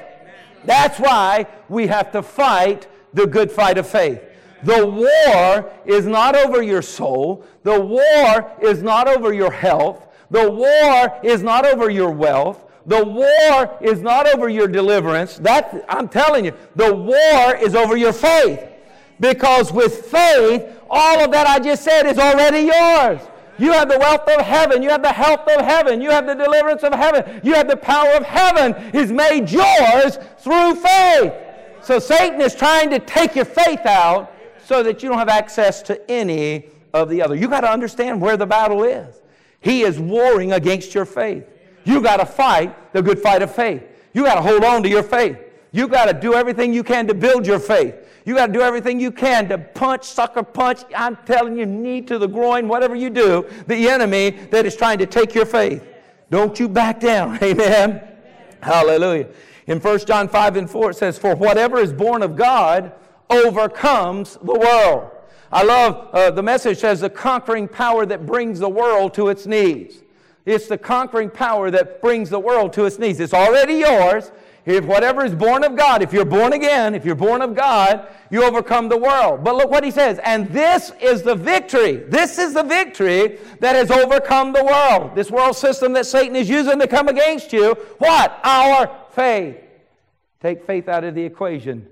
That's 0.65 0.99
why 0.99 1.47
we 1.69 1.87
have 1.87 2.13
to 2.13 2.23
fight 2.23 2.87
the 3.13 3.27
good 3.27 3.51
fight 3.51 3.79
of 3.79 3.89
faith. 3.89 4.23
The 4.63 4.87
war 4.87 5.73
is 5.87 6.07
not 6.07 6.37
over 6.37 6.63
your 6.63 6.83
soul. 6.83 7.45
The 7.63 7.81
war 7.81 8.53
is 8.61 8.83
not 8.83 9.09
over 9.09 9.33
your 9.33 9.51
health. 9.51 10.07
The 10.31 10.51
war 10.51 11.19
is 11.23 11.43
not 11.43 11.65
over 11.65 11.91
your 11.91 12.11
wealth. 12.11 12.65
The 12.87 13.05
war 13.05 13.77
is 13.81 14.01
not 14.01 14.27
over 14.27 14.49
your 14.49 14.69
deliverance. 14.69 15.39
That 15.39 15.85
I'm 15.89 16.09
telling 16.09 16.45
you, 16.45 16.55
the 16.77 16.95
war 16.95 17.57
is 17.57 17.75
over 17.75 17.97
your 17.97 18.13
faith. 18.13 18.61
Because 19.19 19.73
with 19.73 20.07
faith, 20.07 20.65
all 20.89 21.21
of 21.21 21.31
that 21.33 21.47
I 21.47 21.59
just 21.59 21.83
said 21.83 22.07
is 22.07 22.19
already 22.19 22.61
yours. 22.61 23.21
You 23.61 23.73
have 23.73 23.91
the 23.91 23.99
wealth 23.99 24.27
of 24.27 24.41
heaven. 24.41 24.83
You 24.83 24.89
have 24.89 25.03
the 25.03 25.13
health 25.13 25.47
of 25.47 25.65
heaven. 25.65 26.01
You 26.01 26.11
have 26.11 26.27
the 26.27 26.35
deliverance 26.35 26.83
of 26.83 26.95
heaven. 26.95 27.43
You 27.45 27.53
have 27.55 27.69
the 27.69 27.77
power 27.77 28.11
of 28.15 28.25
heaven 28.25 28.75
is 28.95 29.13
made 29.13 29.51
yours 29.51 30.19
through 30.39 30.77
faith. 30.77 31.33
So 31.83 31.99
Satan 31.99 32.41
is 32.41 32.55
trying 32.55 32.89
to 32.91 32.99
take 32.99 33.37
your 33.37 33.45
faith 33.45 33.85
out 33.85 34.35
so 34.65 34.83
that 34.83 35.03
you 35.03 35.11
don't 35.11 35.19
have 35.19 35.29
access 35.29 35.83
to 35.83 36.11
any 36.11 36.71
of 36.95 37.11
the 37.11 37.21
other. 37.21 37.35
You 37.35 37.49
got 37.49 37.61
to 37.61 37.71
understand 37.71 38.21
where 38.21 38.39
the 38.39 38.47
battle 38.47 38.83
is. 38.83 39.21
He 39.61 39.83
is 39.83 39.99
warring 39.99 40.53
against 40.53 40.95
your 40.95 41.05
faith. 41.05 41.45
You 41.85 42.01
got 42.01 42.17
to 42.17 42.27
fight 42.27 42.93
the 42.95 43.03
good 43.03 43.19
fight 43.19 43.43
of 43.43 43.55
faith. 43.55 43.83
You 44.15 44.25
got 44.25 44.37
to 44.37 44.43
hold 44.43 44.65
on 44.65 44.83
to 44.85 44.89
your 44.89 45.03
faith. 45.03 45.37
You 45.73 45.87
got 45.87 46.07
to 46.07 46.15
do 46.15 46.35
everything 46.35 46.73
you 46.73 46.83
can 46.83 47.07
to 47.09 47.15
build 47.15 47.47
your 47.47 47.59
faith. 47.59 47.95
You 48.25 48.35
got 48.35 48.49
to 48.49 48.53
do 48.53 48.61
everything 48.61 49.01
you 49.01 49.11
can 49.11 49.49
to 49.49 49.59
punch, 49.59 50.05
sucker 50.05 50.43
punch. 50.43 50.81
I'm 50.95 51.17
telling 51.27 51.59
you, 51.59 51.67
knee 51.67 52.03
to 52.03 52.19
the 52.19 52.29
groin, 52.29 52.69
whatever 52.69 52.95
you 52.95 53.11
do, 53.11 53.47
the 53.67 53.89
enemy 53.89 54.31
that 54.51 54.67
is 54.67 54.77
trying 54.77 54.99
to 54.99 55.07
take 55.07 55.35
your 55.35 55.47
faith. 55.47 55.87
Don't 56.31 56.59
you 56.61 56.69
back 56.69 57.01
down. 57.01 57.39
Amen. 57.43 58.03
Hallelujah. 58.63 59.29
In 59.67 59.81
1 59.81 60.07
John 60.07 60.29
5 60.29 60.57
and 60.57 60.71
4, 60.71 60.91
it 60.91 60.97
says, 60.97 61.19
For 61.19 61.35
whatever 61.35 61.79
is 61.79 61.93
born 61.93 62.23
of 62.23 62.37
God 62.37 62.93
overcomes 63.31 64.37
the 64.43 64.55
world. 64.55 65.11
I 65.53 65.65
love 65.65 66.09
uh, 66.13 66.31
the 66.31 66.43
message 66.43 66.79
says 66.79 67.01
the 67.01 67.11
conquering 67.11 67.67
power 67.67 68.07
that 68.07 68.27
brings 68.27 68.61
the 68.61 68.69
world 68.69 69.15
to 69.15 69.29
its 69.29 69.47
knees. 69.47 70.03
It's 70.47 70.69
the 70.69 70.79
conquering 70.79 71.31
power 71.31 71.71
that 71.71 72.01
brings 72.01 72.31
the 72.31 72.39
world 72.39 72.73
to 72.75 72.85
its 72.85 72.99
knees. 72.99 73.21
It's 73.21 73.35
already 73.35 73.75
yours. 73.75 74.31
If 74.67 74.85
whatever 74.85 75.25
is 75.25 75.35
born 75.35 75.65
of 75.65 75.75
God, 75.75 76.03
if 76.03 76.13
you're 76.13 76.25
born 76.25 76.53
again, 76.53 76.95
if 76.95 77.05
you're 77.05 77.15
born 77.15 77.41
of 77.41 77.55
God, 77.55 78.09
you 78.31 78.45
overcome 78.45 78.89
the 78.89 78.97
world. 78.97 79.43
But 79.43 79.57
look 79.57 79.71
what 79.71 79.85
he 79.85 79.91
says. 79.91 80.21
And 80.23 80.49
this 80.51 80.93
is 81.01 81.23
the 81.23 81.35
victory. 81.35 81.97
This 81.97 82.39
is 82.39 82.53
the 82.53 82.63
victory 82.63 83.39
that 83.61 83.75
has 83.75 83.91
overcome 83.91 84.53
the 84.53 84.65
world. 84.65 85.15
This 85.15 85.31
world 85.31 85.57
system 85.57 85.95
that 85.95 86.05
Satan 86.05 86.37
is 86.37 86.49
using 86.49 86.79
to 86.79 86.87
come 86.87 87.09
against 87.09 87.53
you. 87.53 87.75
What? 87.99 88.39
Our 88.45 88.95
faith. 89.13 89.57
Take 90.41 90.67
faith 90.67 90.89
out 90.89 91.05
of 91.05 91.15
the 91.15 91.23
equation. 91.23 91.87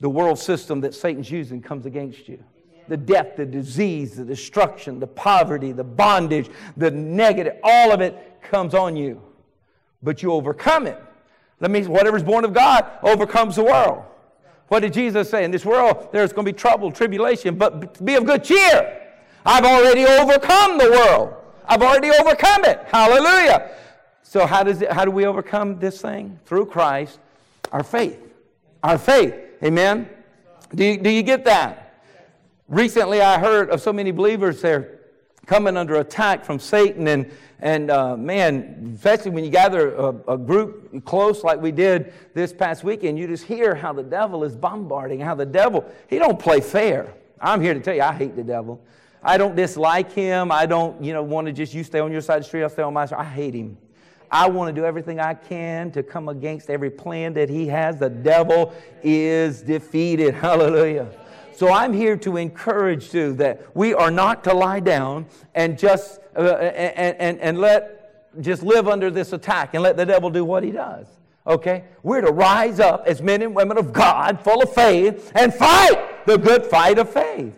The 0.00 0.10
world 0.10 0.38
system 0.38 0.80
that 0.82 0.94
Satan's 0.94 1.30
using 1.30 1.60
comes 1.60 1.84
against 1.84 2.28
you. 2.28 2.42
The 2.88 2.96
death, 2.96 3.36
the 3.36 3.44
disease, 3.44 4.16
the 4.16 4.24
destruction, 4.24 5.00
the 5.00 5.06
poverty, 5.06 5.72
the 5.72 5.84
bondage, 5.84 6.48
the 6.76 6.90
negative, 6.90 7.56
all 7.62 7.92
of 7.92 8.00
it 8.00 8.40
comes 8.42 8.74
on 8.74 8.96
you. 8.96 9.20
But 10.02 10.22
you 10.22 10.32
overcome 10.32 10.86
it 10.86 11.02
that 11.60 11.70
means 11.70 11.88
whatever's 11.88 12.22
born 12.22 12.44
of 12.44 12.52
God 12.52 12.86
overcomes 13.02 13.56
the 13.56 13.64
world. 13.64 14.04
What 14.68 14.80
did 14.80 14.92
Jesus 14.92 15.30
say? 15.30 15.44
In 15.44 15.50
this 15.50 15.64
world, 15.64 16.08
there's 16.12 16.32
going 16.32 16.44
to 16.44 16.52
be 16.52 16.56
trouble, 16.56 16.90
tribulation, 16.90 17.56
but 17.56 18.04
be 18.04 18.14
of 18.14 18.26
good 18.26 18.44
cheer. 18.44 19.02
I've 19.44 19.64
already 19.64 20.04
overcome 20.04 20.76
the 20.76 20.90
world. 20.90 21.34
I've 21.66 21.82
already 21.82 22.10
overcome 22.10 22.64
it. 22.64 22.80
Hallelujah. 22.86 23.70
So, 24.22 24.44
how, 24.44 24.64
does 24.64 24.82
it, 24.82 24.90
how 24.90 25.04
do 25.04 25.10
we 25.12 25.24
overcome 25.24 25.78
this 25.78 26.00
thing? 26.00 26.38
Through 26.44 26.66
Christ, 26.66 27.20
our 27.72 27.84
faith. 27.84 28.20
Our 28.82 28.98
faith. 28.98 29.34
Amen? 29.62 30.08
Do 30.74 30.84
you, 30.84 30.98
do 30.98 31.08
you 31.08 31.22
get 31.22 31.44
that? 31.44 32.02
Recently, 32.68 33.20
I 33.20 33.38
heard 33.38 33.70
of 33.70 33.80
so 33.80 33.92
many 33.92 34.10
believers 34.10 34.60
there 34.60 34.95
coming 35.46 35.76
under 35.76 35.96
attack 35.96 36.44
from 36.44 36.58
Satan, 36.58 37.08
and 37.08 37.30
and 37.60 37.90
uh, 37.90 38.16
man, 38.16 38.92
especially 38.94 39.30
when 39.30 39.44
you 39.44 39.50
gather 39.50 39.94
a, 39.94 40.08
a, 40.32 40.36
group 40.36 41.04
close 41.06 41.42
like 41.42 41.60
we 41.60 41.72
did 41.72 42.12
this 42.34 42.52
past 42.52 42.84
weekend, 42.84 43.18
you 43.18 43.26
just 43.26 43.44
hear 43.44 43.74
how 43.74 43.94
the 43.94 44.02
devil 44.02 44.44
is 44.44 44.54
bombarding, 44.54 45.20
how 45.20 45.34
the 45.34 45.46
devil, 45.46 45.84
he 46.08 46.18
don't 46.18 46.38
play 46.38 46.60
fair. 46.60 47.14
I'm 47.40 47.62
here 47.62 47.72
to 47.72 47.80
tell 47.80 47.94
you, 47.94 48.02
I 48.02 48.12
hate 48.12 48.36
the 48.36 48.44
devil. 48.44 48.80
I 49.22 49.38
don't 49.38 49.56
dislike 49.56 50.12
him. 50.12 50.52
I 50.52 50.66
don't, 50.66 51.02
you 51.02 51.14
know, 51.14 51.22
want 51.22 51.46
to 51.46 51.52
just, 51.52 51.72
you 51.72 51.82
stay 51.82 51.98
on 51.98 52.12
your 52.12 52.20
side 52.20 52.36
of 52.36 52.42
the 52.42 52.48
street, 52.48 52.62
I'll 52.62 52.68
stay 52.68 52.82
on 52.82 52.92
my 52.92 53.06
side. 53.06 53.18
I 53.18 53.24
hate 53.24 53.54
him. 53.54 53.78
I 54.30 54.48
want 54.48 54.74
to 54.74 54.78
do 54.78 54.84
everything 54.84 55.18
I 55.18 55.34
can 55.34 55.90
to 55.92 56.02
come 56.02 56.28
against 56.28 56.68
every 56.68 56.90
plan 56.90 57.32
that 57.34 57.48
he 57.48 57.66
has. 57.68 57.96
The 57.96 58.10
devil 58.10 58.74
is 59.02 59.62
defeated. 59.62 60.34
Hallelujah. 60.34 61.08
So 61.56 61.72
I'm 61.72 61.94
here 61.94 62.18
to 62.18 62.36
encourage 62.36 63.14
you 63.14 63.32
that 63.36 63.74
we 63.74 63.94
are 63.94 64.10
not 64.10 64.44
to 64.44 64.52
lie 64.52 64.80
down 64.80 65.24
and 65.54 65.78
just 65.78 66.20
uh, 66.36 66.40
and, 66.42 67.16
and, 67.18 67.40
and 67.40 67.58
let 67.58 68.42
just 68.42 68.62
live 68.62 68.88
under 68.88 69.10
this 69.10 69.32
attack 69.32 69.72
and 69.72 69.82
let 69.82 69.96
the 69.96 70.04
devil 70.04 70.28
do 70.28 70.44
what 70.44 70.62
he 70.62 70.70
does. 70.70 71.06
Okay? 71.46 71.84
We're 72.02 72.20
to 72.20 72.30
rise 72.30 72.78
up 72.78 73.04
as 73.06 73.22
men 73.22 73.40
and 73.40 73.54
women 73.54 73.78
of 73.78 73.94
God, 73.94 74.44
full 74.44 74.62
of 74.62 74.74
faith, 74.74 75.32
and 75.34 75.54
fight 75.54 76.26
the 76.26 76.36
good 76.36 76.66
fight 76.66 76.98
of 76.98 77.08
faith. 77.08 77.54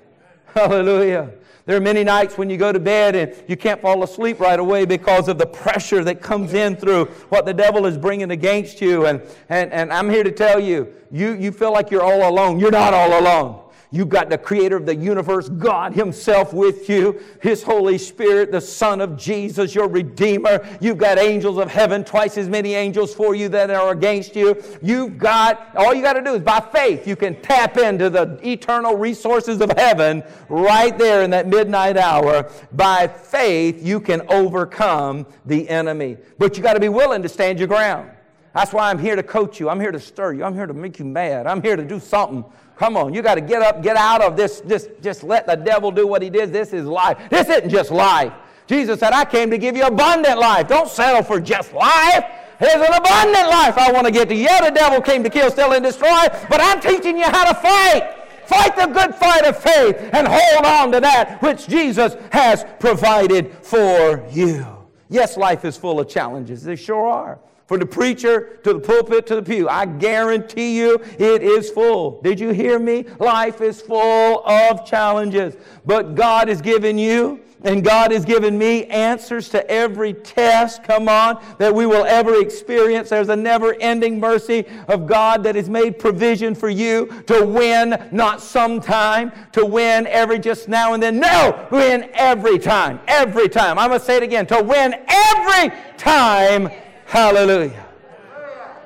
Hallelujah. 0.54 1.32
There 1.66 1.76
are 1.76 1.80
many 1.80 2.04
nights 2.04 2.38
when 2.38 2.48
you 2.48 2.56
go 2.56 2.70
to 2.70 2.78
bed 2.78 3.16
and 3.16 3.34
you 3.48 3.56
can't 3.56 3.80
fall 3.80 4.04
asleep 4.04 4.38
right 4.38 4.60
away 4.60 4.84
because 4.84 5.26
of 5.26 5.38
the 5.38 5.46
pressure 5.46 6.04
that 6.04 6.22
comes 6.22 6.54
in 6.54 6.76
through 6.76 7.06
what 7.30 7.46
the 7.46 7.52
devil 7.52 7.84
is 7.84 7.98
bringing 7.98 8.30
against 8.30 8.80
you. 8.80 9.06
And, 9.06 9.20
and, 9.48 9.72
and 9.72 9.92
I'm 9.92 10.08
here 10.08 10.22
to 10.22 10.32
tell 10.32 10.60
you, 10.60 10.92
you, 11.10 11.32
you 11.32 11.50
feel 11.50 11.72
like 11.72 11.90
you're 11.90 12.04
all 12.04 12.30
alone. 12.30 12.60
You're 12.60 12.70
not 12.70 12.94
all 12.94 13.18
alone. 13.18 13.64
You've 13.90 14.10
got 14.10 14.28
the 14.28 14.36
creator 14.36 14.76
of 14.76 14.84
the 14.84 14.94
universe, 14.94 15.48
God 15.48 15.94
Himself 15.94 16.52
with 16.52 16.90
you, 16.90 17.20
His 17.40 17.62
Holy 17.62 17.96
Spirit, 17.96 18.52
the 18.52 18.60
Son 18.60 19.00
of 19.00 19.16
Jesus, 19.16 19.74
your 19.74 19.88
Redeemer. 19.88 20.66
You've 20.80 20.98
got 20.98 21.18
angels 21.18 21.56
of 21.56 21.70
heaven, 21.70 22.04
twice 22.04 22.36
as 22.36 22.48
many 22.48 22.74
angels 22.74 23.14
for 23.14 23.34
you 23.34 23.48
that 23.48 23.70
are 23.70 23.92
against 23.92 24.36
you. 24.36 24.62
You've 24.82 25.16
got, 25.16 25.74
all 25.74 25.94
you 25.94 26.02
got 26.02 26.14
to 26.14 26.22
do 26.22 26.34
is 26.34 26.42
by 26.42 26.60
faith, 26.60 27.06
you 27.06 27.16
can 27.16 27.40
tap 27.40 27.78
into 27.78 28.10
the 28.10 28.38
eternal 28.46 28.94
resources 28.94 29.62
of 29.62 29.70
heaven 29.78 30.22
right 30.50 30.96
there 30.98 31.22
in 31.22 31.30
that 31.30 31.46
midnight 31.46 31.96
hour. 31.96 32.50
By 32.72 33.08
faith, 33.08 33.82
you 33.82 34.00
can 34.00 34.20
overcome 34.28 35.26
the 35.46 35.66
enemy. 35.68 36.18
But 36.36 36.58
you 36.58 36.62
got 36.62 36.74
to 36.74 36.80
be 36.80 36.90
willing 36.90 37.22
to 37.22 37.28
stand 37.28 37.58
your 37.58 37.68
ground. 37.68 38.10
That's 38.54 38.72
why 38.72 38.90
I'm 38.90 38.98
here 38.98 39.16
to 39.16 39.22
coach 39.22 39.60
you. 39.60 39.70
I'm 39.70 39.80
here 39.80 39.92
to 39.92 40.00
stir 40.00 40.32
you. 40.32 40.44
I'm 40.44 40.54
here 40.54 40.66
to 40.66 40.74
make 40.74 40.98
you 40.98 41.04
mad. 41.04 41.46
I'm 41.46 41.62
here 41.62 41.76
to 41.76 41.84
do 41.84 42.00
something 42.00 42.44
Come 42.78 42.96
on, 42.96 43.12
you 43.12 43.22
got 43.22 43.34
to 43.34 43.40
get 43.40 43.60
up, 43.60 43.82
get 43.82 43.96
out 43.96 44.22
of 44.22 44.36
this. 44.36 44.60
Just, 44.60 44.88
just 45.02 45.24
let 45.24 45.46
the 45.46 45.56
devil 45.56 45.90
do 45.90 46.06
what 46.06 46.22
he 46.22 46.30
did. 46.30 46.52
This 46.52 46.72
is 46.72 46.86
life. 46.86 47.18
This 47.28 47.48
isn't 47.48 47.70
just 47.70 47.90
life. 47.90 48.32
Jesus 48.68 49.00
said, 49.00 49.12
I 49.12 49.24
came 49.24 49.50
to 49.50 49.58
give 49.58 49.76
you 49.76 49.84
abundant 49.84 50.38
life. 50.38 50.68
Don't 50.68 50.88
settle 50.88 51.24
for 51.24 51.40
just 51.40 51.72
life. 51.72 52.24
Here's 52.60 52.74
an 52.74 52.94
abundant 52.94 53.48
life 53.48 53.76
I 53.78 53.90
want 53.92 54.06
to 54.06 54.12
get 54.12 54.28
to. 54.28 54.34
Yeah, 54.34 54.60
the 54.60 54.70
devil 54.70 55.00
came 55.00 55.24
to 55.24 55.30
kill, 55.30 55.50
steal, 55.50 55.72
and 55.72 55.84
destroy, 55.84 56.26
but 56.48 56.60
I'm 56.60 56.80
teaching 56.80 57.16
you 57.16 57.24
how 57.24 57.52
to 57.52 57.54
fight. 57.54 58.14
Fight 58.46 58.76
the 58.76 58.86
good 58.86 59.14
fight 59.14 59.44
of 59.44 59.60
faith 59.60 59.96
and 60.12 60.26
hold 60.26 60.64
on 60.64 60.92
to 60.92 61.00
that 61.00 61.42
which 61.42 61.68
Jesus 61.68 62.16
has 62.30 62.64
provided 62.78 63.52
for 63.62 64.24
you. 64.30 64.64
Yes, 65.08 65.36
life 65.36 65.64
is 65.64 65.76
full 65.76 66.00
of 66.00 66.08
challenges. 66.08 66.62
They 66.62 66.76
sure 66.76 67.06
are. 67.06 67.38
From 67.68 67.80
the 67.80 67.86
preacher 67.86 68.58
to 68.64 68.72
the 68.72 68.80
pulpit 68.80 69.26
to 69.26 69.36
the 69.36 69.42
pew. 69.42 69.68
I 69.68 69.84
guarantee 69.84 70.78
you 70.78 71.02
it 71.18 71.42
is 71.42 71.70
full. 71.70 72.22
Did 72.22 72.40
you 72.40 72.48
hear 72.48 72.78
me? 72.78 73.04
Life 73.20 73.60
is 73.60 73.82
full 73.82 74.42
of 74.46 74.86
challenges. 74.86 75.54
But 75.84 76.14
God 76.14 76.48
has 76.48 76.62
given 76.62 76.96
you 76.96 77.40
and 77.64 77.84
God 77.84 78.12
has 78.12 78.24
given 78.24 78.56
me 78.56 78.84
answers 78.86 79.48
to 79.50 79.68
every 79.70 80.14
test, 80.14 80.82
come 80.84 81.08
on, 81.08 81.44
that 81.58 81.74
we 81.74 81.86
will 81.86 82.04
ever 82.04 82.40
experience. 82.40 83.10
There's 83.10 83.28
a 83.28 83.36
never 83.36 83.74
ending 83.80 84.18
mercy 84.20 84.64
of 84.86 85.06
God 85.06 85.42
that 85.42 85.56
has 85.56 85.68
made 85.68 85.98
provision 85.98 86.54
for 86.54 86.68
you 86.70 87.06
to 87.26 87.44
win, 87.44 88.08
not 88.12 88.40
sometime, 88.40 89.32
to 89.52 89.66
win 89.66 90.06
every 90.06 90.38
just 90.38 90.68
now 90.68 90.94
and 90.94 91.02
then. 91.02 91.18
No, 91.18 91.68
win 91.70 92.08
every 92.14 92.58
time, 92.58 93.00
every 93.08 93.48
time. 93.48 93.78
I'm 93.78 93.88
going 93.88 94.00
to 94.00 94.06
say 94.06 94.16
it 94.16 94.22
again 94.22 94.46
to 94.46 94.62
win 94.62 94.94
every 95.08 95.76
time 95.96 96.70
Hallelujah. 97.08 97.86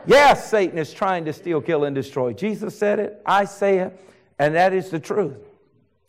Yes, 0.07 0.49
Satan 0.49 0.79
is 0.79 0.93
trying 0.93 1.25
to 1.25 1.33
steal, 1.33 1.61
kill, 1.61 1.85
and 1.85 1.95
destroy. 1.95 2.33
Jesus 2.33 2.79
said 2.79 3.01
it, 3.01 3.21
I 3.27 3.45
say 3.45 3.81
it, 3.81 3.99
and 4.39 4.55
that 4.55 4.73
is 4.73 4.91
the 4.91 5.01
truth. 5.01 5.39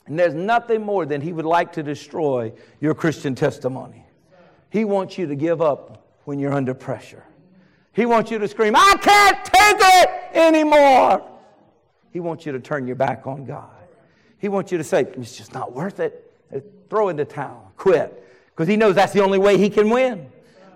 And 0.05 0.17
there's 0.17 0.35
nothing 0.35 0.83
more 0.83 1.07
than 1.07 1.21
he 1.21 1.33
would 1.33 1.45
like 1.45 1.73
to 1.73 1.81
destroy 1.81 2.53
your 2.79 2.93
Christian 2.93 3.33
testimony. 3.33 4.05
He 4.69 4.85
wants 4.85 5.17
you 5.17 5.25
to 5.25 5.35
give 5.35 5.59
up 5.59 6.05
when 6.25 6.37
you're 6.37 6.53
under 6.53 6.75
pressure. 6.75 7.23
He 7.93 8.05
wants 8.05 8.29
you 8.29 8.37
to 8.37 8.47
scream, 8.47 8.75
I 8.75 8.95
can't 9.01 9.43
take 9.45 9.77
it 9.79 10.09
anymore. 10.35 11.27
He 12.11 12.19
wants 12.19 12.45
you 12.45 12.51
to 12.51 12.59
turn 12.59 12.85
your 12.85 12.95
back 12.95 13.25
on 13.25 13.45
God. 13.45 13.69
He 14.37 14.49
wants 14.49 14.71
you 14.71 14.77
to 14.77 14.83
say, 14.83 15.01
It's 15.01 15.35
just 15.35 15.53
not 15.53 15.73
worth 15.73 15.99
it. 15.99 16.31
Throw 16.91 17.09
in 17.09 17.15
the 17.15 17.25
towel, 17.25 17.71
quit. 17.75 18.23
Because 18.47 18.67
he 18.67 18.77
knows 18.77 18.93
that's 18.93 19.13
the 19.13 19.23
only 19.23 19.39
way 19.39 19.57
he 19.57 19.69
can 19.69 19.89
win. 19.89 20.29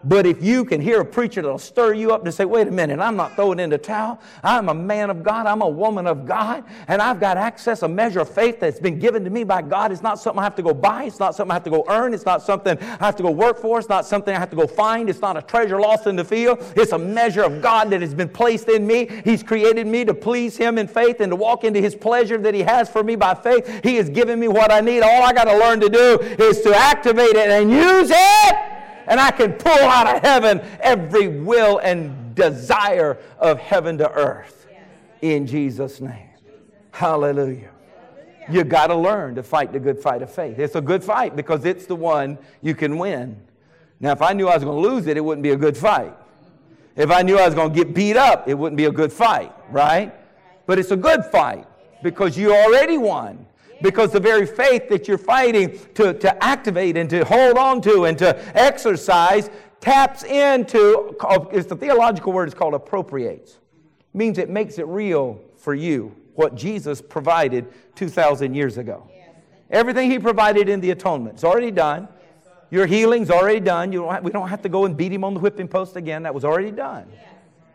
But 0.07 0.25
if 0.25 0.41
you 0.41 0.63
can 0.63 0.79
hear 0.79 1.01
a 1.01 1.05
preacher 1.05 1.41
that'll 1.41 1.57
stir 1.57 1.93
you 1.93 2.13
up 2.13 2.23
to 2.23 2.31
say, 2.31 2.45
wait 2.45 2.67
a 2.67 2.71
minute, 2.71 2.99
I'm 2.99 3.17
not 3.17 3.35
throwing 3.35 3.59
in 3.59 3.69
the 3.69 3.77
towel. 3.77 4.21
I'm 4.41 4.69
a 4.69 4.73
man 4.73 5.09
of 5.09 5.21
God. 5.21 5.45
I'm 5.45 5.61
a 5.61 5.67
woman 5.67 6.07
of 6.07 6.25
God. 6.25 6.63
And 6.87 7.01
I've 7.01 7.19
got 7.19 7.35
access, 7.35 7.81
a 7.81 7.89
measure 7.89 8.21
of 8.21 8.29
faith 8.29 8.61
that's 8.61 8.79
been 8.79 8.99
given 8.99 9.25
to 9.25 9.29
me 9.29 9.43
by 9.43 9.61
God. 9.61 9.91
It's 9.91 10.01
not 10.01 10.17
something 10.17 10.39
I 10.39 10.43
have 10.43 10.55
to 10.55 10.61
go 10.61 10.73
buy. 10.73 11.03
It's 11.03 11.19
not 11.19 11.35
something 11.35 11.51
I 11.51 11.55
have 11.55 11.65
to 11.65 11.69
go 11.69 11.83
earn. 11.89 12.13
It's 12.13 12.25
not 12.25 12.41
something 12.41 12.77
I 12.79 13.05
have 13.05 13.17
to 13.17 13.23
go 13.23 13.31
work 13.31 13.59
for. 13.59 13.79
It's 13.79 13.89
not 13.89 14.05
something 14.05 14.33
I 14.33 14.39
have 14.39 14.49
to 14.51 14.55
go 14.55 14.65
find. 14.65 15.09
It's 15.09 15.19
not 15.19 15.35
a 15.35 15.41
treasure 15.41 15.79
lost 15.79 16.07
in 16.07 16.15
the 16.15 16.23
field. 16.23 16.63
It's 16.77 16.93
a 16.93 16.97
measure 16.97 17.43
of 17.43 17.61
God 17.61 17.89
that 17.89 17.99
has 17.99 18.13
been 18.13 18.29
placed 18.29 18.69
in 18.69 18.87
me. 18.87 19.09
He's 19.25 19.43
created 19.43 19.87
me 19.87 20.05
to 20.05 20.13
please 20.13 20.55
Him 20.55 20.77
in 20.77 20.87
faith 20.87 21.19
and 21.19 21.31
to 21.31 21.35
walk 21.35 21.65
into 21.65 21.81
His 21.81 21.95
pleasure 21.95 22.37
that 22.37 22.53
He 22.53 22.61
has 22.61 22.89
for 22.89 23.03
me 23.03 23.17
by 23.17 23.33
faith. 23.33 23.81
He 23.83 23.95
has 23.95 24.09
given 24.09 24.39
me 24.39 24.47
what 24.47 24.71
I 24.71 24.79
need. 24.79 25.01
All 25.01 25.23
I 25.23 25.33
got 25.33 25.45
to 25.45 25.57
learn 25.57 25.81
to 25.81 25.89
do 25.89 26.19
is 26.21 26.61
to 26.61 26.73
activate 26.73 27.35
it 27.35 27.49
and 27.49 27.69
use 27.69 28.09
it 28.09 28.66
and 29.07 29.19
I 29.19 29.31
can 29.31 29.53
pull 29.53 29.71
out 29.71 30.15
of 30.15 30.21
heaven 30.21 30.61
every 30.81 31.27
will 31.27 31.79
and 31.79 32.35
desire 32.35 33.17
of 33.39 33.59
heaven 33.59 33.97
to 33.97 34.11
earth. 34.11 34.67
In 35.21 35.47
Jesus' 35.47 35.99
name. 35.99 36.29
Hallelujah. 36.91 37.71
You 38.49 38.63
got 38.63 38.87
to 38.87 38.95
learn 38.95 39.35
to 39.35 39.43
fight 39.43 39.73
the 39.73 39.79
good 39.79 39.99
fight 39.99 40.21
of 40.21 40.31
faith. 40.31 40.59
It's 40.59 40.75
a 40.75 40.81
good 40.81 41.03
fight 41.03 41.35
because 41.35 41.65
it's 41.65 41.85
the 41.85 41.95
one 41.95 42.37
you 42.61 42.75
can 42.75 42.97
win. 42.97 43.39
Now, 43.99 44.11
if 44.11 44.21
I 44.21 44.33
knew 44.33 44.47
I 44.47 44.55
was 44.55 44.63
going 44.63 44.81
to 44.81 44.89
lose 44.89 45.07
it, 45.07 45.17
it 45.17 45.21
wouldn't 45.21 45.43
be 45.43 45.51
a 45.51 45.57
good 45.57 45.75
fight. 45.75 46.13
If 46.95 47.11
I 47.11 47.21
knew 47.23 47.37
I 47.37 47.45
was 47.45 47.55
going 47.55 47.73
to 47.73 47.75
get 47.75 47.93
beat 47.93 48.15
up, 48.15 48.47
it 48.47 48.53
wouldn't 48.53 48.77
be 48.77 48.85
a 48.85 48.91
good 48.91 49.11
fight, 49.11 49.53
right? 49.69 50.13
But 50.65 50.79
it's 50.79 50.91
a 50.91 50.97
good 50.97 51.25
fight 51.25 51.65
because 52.03 52.37
you 52.37 52.53
already 52.53 52.97
won 52.97 53.45
because 53.81 54.11
the 54.11 54.19
very 54.19 54.45
faith 54.45 54.89
that 54.89 55.07
you're 55.07 55.17
fighting 55.17 55.79
to, 55.95 56.13
to 56.13 56.43
activate 56.43 56.97
and 56.97 57.09
to 57.09 57.23
hold 57.25 57.57
on 57.57 57.81
to 57.81 58.05
and 58.05 58.17
to 58.17 58.57
exercise 58.57 59.49
taps 59.79 60.23
into, 60.23 61.15
it's 61.51 61.67
the 61.67 61.75
theological 61.75 62.33
word 62.33 62.47
is 62.47 62.53
called 62.53 62.73
appropriates. 62.73 63.51
It 63.53 64.17
means 64.17 64.37
it 64.37 64.49
makes 64.49 64.79
it 64.79 64.87
real 64.87 65.39
for 65.55 65.73
you, 65.73 66.15
what 66.35 66.55
Jesus 66.55 67.01
provided 67.01 67.67
2,000 67.95 68.53
years 68.53 68.77
ago. 68.77 69.09
Everything 69.69 70.09
he 70.09 70.17
provided 70.17 70.69
in 70.69 70.79
the 70.79 70.91
atonement 70.91 71.37
is 71.37 71.43
already 71.43 71.71
done. 71.71 72.07
Your 72.69 72.85
healing's 72.85 73.29
already 73.29 73.59
done. 73.59 73.91
You 73.91 74.01
don't 74.01 74.13
have, 74.13 74.23
we 74.23 74.31
don't 74.31 74.49
have 74.49 74.61
to 74.63 74.69
go 74.69 74.85
and 74.85 74.95
beat 74.95 75.11
him 75.11 75.23
on 75.23 75.33
the 75.33 75.39
whipping 75.39 75.67
post 75.67 75.95
again. 75.95 76.23
That 76.23 76.33
was 76.33 76.43
already 76.43 76.71
done. 76.71 77.07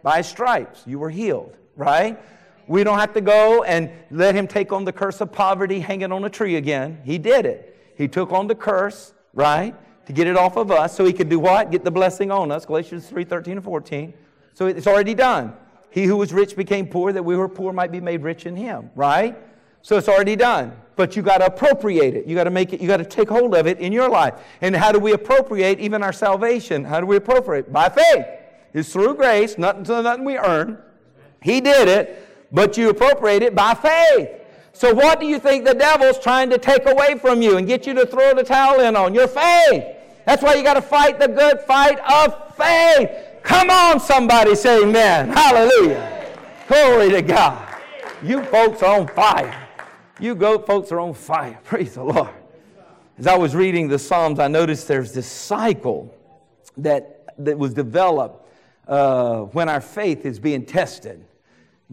By 0.02 0.22
stripes, 0.22 0.82
you 0.86 0.98
were 0.98 1.10
healed, 1.10 1.56
right? 1.76 2.20
We 2.66 2.84
don't 2.84 2.98
have 2.98 3.12
to 3.14 3.20
go 3.20 3.64
and 3.64 3.90
let 4.10 4.34
him 4.34 4.46
take 4.46 4.72
on 4.72 4.84
the 4.84 4.92
curse 4.92 5.20
of 5.20 5.32
poverty 5.32 5.80
hanging 5.80 6.12
on 6.12 6.24
a 6.24 6.30
tree 6.30 6.56
again. 6.56 7.00
He 7.04 7.18
did 7.18 7.46
it. 7.46 7.76
He 7.96 8.08
took 8.08 8.32
on 8.32 8.46
the 8.46 8.54
curse, 8.54 9.12
right? 9.34 9.74
To 10.06 10.12
get 10.12 10.26
it 10.26 10.36
off 10.36 10.56
of 10.56 10.70
us 10.70 10.96
so 10.96 11.04
he 11.04 11.12
could 11.12 11.28
do 11.28 11.38
what? 11.38 11.70
Get 11.70 11.84
the 11.84 11.90
blessing 11.90 12.30
on 12.30 12.50
us. 12.50 12.66
Galatians 12.66 13.06
3 13.06 13.24
13 13.24 13.54
and 13.54 13.64
14. 13.64 14.14
So 14.54 14.66
it's 14.66 14.86
already 14.86 15.14
done. 15.14 15.54
He 15.90 16.04
who 16.04 16.16
was 16.16 16.32
rich 16.32 16.56
became 16.56 16.86
poor 16.86 17.12
that 17.12 17.22
we 17.22 17.34
who 17.34 17.40
are 17.40 17.48
poor 17.48 17.72
might 17.72 17.92
be 17.92 18.00
made 18.00 18.22
rich 18.22 18.46
in 18.46 18.56
him, 18.56 18.90
right? 18.94 19.36
So 19.82 19.98
it's 19.98 20.08
already 20.08 20.36
done. 20.36 20.76
But 20.96 21.16
you 21.16 21.22
got 21.22 21.38
to 21.38 21.46
appropriate 21.46 22.14
it. 22.14 22.26
You 22.26 22.34
got 22.34 22.44
to 22.44 22.50
make 22.50 22.72
it, 22.72 22.80
you 22.80 22.86
got 22.86 22.98
to 22.98 23.04
take 23.04 23.28
hold 23.28 23.54
of 23.54 23.66
it 23.66 23.78
in 23.78 23.92
your 23.92 24.08
life. 24.08 24.34
And 24.60 24.74
how 24.74 24.92
do 24.92 24.98
we 24.98 25.12
appropriate 25.12 25.80
even 25.80 26.02
our 26.02 26.12
salvation? 26.12 26.84
How 26.84 27.00
do 27.00 27.06
we 27.06 27.16
appropriate? 27.16 27.72
By 27.72 27.88
faith. 27.88 28.26
It's 28.72 28.92
through 28.92 29.16
grace, 29.16 29.58
nothing, 29.58 29.82
nothing 29.82 30.24
we 30.24 30.38
earn. 30.38 30.78
He 31.42 31.60
did 31.60 31.88
it 31.88 32.31
but 32.52 32.76
you 32.76 32.90
appropriate 32.90 33.42
it 33.42 33.54
by 33.54 33.74
faith. 33.74 34.28
So, 34.74 34.94
what 34.94 35.20
do 35.20 35.26
you 35.26 35.38
think 35.38 35.64
the 35.64 35.74
devil's 35.74 36.18
trying 36.18 36.50
to 36.50 36.58
take 36.58 36.86
away 36.86 37.18
from 37.18 37.42
you 37.42 37.56
and 37.56 37.66
get 37.66 37.86
you 37.86 37.94
to 37.94 38.06
throw 38.06 38.34
the 38.34 38.44
towel 38.44 38.80
in 38.80 38.96
on? 38.96 39.14
Your 39.14 39.28
faith. 39.28 39.84
That's 40.24 40.42
why 40.42 40.54
you 40.54 40.62
got 40.62 40.74
to 40.74 40.82
fight 40.82 41.18
the 41.18 41.28
good 41.28 41.60
fight 41.60 41.98
of 42.00 42.56
faith. 42.56 43.10
Come 43.42 43.70
on, 43.70 44.00
somebody 44.00 44.54
say 44.54 44.82
amen. 44.82 45.30
Hallelujah. 45.30 46.36
Glory 46.68 47.10
to 47.10 47.22
God. 47.22 47.68
You 48.22 48.42
folks 48.44 48.82
are 48.82 49.00
on 49.00 49.08
fire. 49.08 49.68
You 50.20 50.34
go 50.34 50.58
folks 50.58 50.92
are 50.92 51.00
on 51.00 51.14
fire. 51.14 51.58
Praise 51.64 51.94
the 51.94 52.04
Lord. 52.04 52.30
As 53.18 53.26
I 53.26 53.36
was 53.36 53.54
reading 53.54 53.88
the 53.88 53.98
Psalms, 53.98 54.38
I 54.38 54.48
noticed 54.48 54.88
there's 54.88 55.12
this 55.12 55.26
cycle 55.26 56.14
that, 56.78 57.34
that 57.38 57.58
was 57.58 57.74
developed 57.74 58.48
uh, 58.88 59.40
when 59.40 59.68
our 59.68 59.80
faith 59.80 60.24
is 60.24 60.38
being 60.38 60.64
tested. 60.64 61.24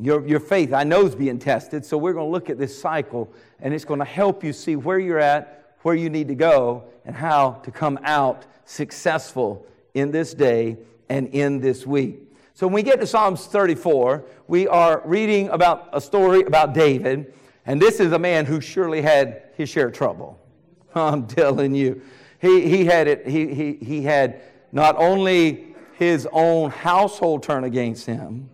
Your, 0.01 0.25
your 0.25 0.39
faith, 0.39 0.73
I 0.73 0.83
know, 0.83 1.05
is 1.05 1.15
being 1.15 1.39
tested. 1.39 1.85
So 1.85 1.97
we're 1.97 2.13
going 2.13 2.27
to 2.27 2.31
look 2.31 2.49
at 2.49 2.57
this 2.57 2.79
cycle, 2.79 3.31
and 3.59 3.73
it's 3.73 3.85
going 3.85 3.99
to 3.99 4.05
help 4.05 4.43
you 4.43 4.53
see 4.53 4.75
where 4.75 4.97
you're 4.97 5.19
at, 5.19 5.75
where 5.81 5.95
you 5.95 6.09
need 6.09 6.29
to 6.29 6.35
go, 6.35 6.85
and 7.05 7.15
how 7.15 7.59
to 7.63 7.71
come 7.71 7.99
out 8.03 8.45
successful 8.65 9.65
in 9.93 10.11
this 10.11 10.33
day 10.33 10.77
and 11.09 11.27
in 11.29 11.59
this 11.59 11.85
week. 11.85 12.19
So 12.53 12.67
when 12.67 12.73
we 12.73 12.83
get 12.83 12.99
to 12.99 13.07
Psalms 13.07 13.45
34, 13.47 14.25
we 14.47 14.67
are 14.67 15.01
reading 15.05 15.49
about 15.49 15.89
a 15.91 15.99
story 15.99 16.43
about 16.43 16.73
David. 16.73 17.33
And 17.65 17.81
this 17.81 17.99
is 17.99 18.11
a 18.11 18.19
man 18.19 18.45
who 18.45 18.61
surely 18.61 19.01
had 19.01 19.43
his 19.55 19.69
share 19.69 19.87
of 19.87 19.93
trouble. 19.93 20.39
I'm 20.95 21.27
telling 21.27 21.75
you. 21.75 22.01
He, 22.41 22.69
he, 22.69 22.85
had 22.85 23.07
it, 23.07 23.27
he, 23.27 23.53
he, 23.53 23.73
he 23.73 24.01
had 24.03 24.41
not 24.71 24.95
only 24.97 25.75
his 25.97 26.27
own 26.31 26.71
household 26.71 27.43
turn 27.43 27.65
against 27.65 28.05
him, 28.05 28.49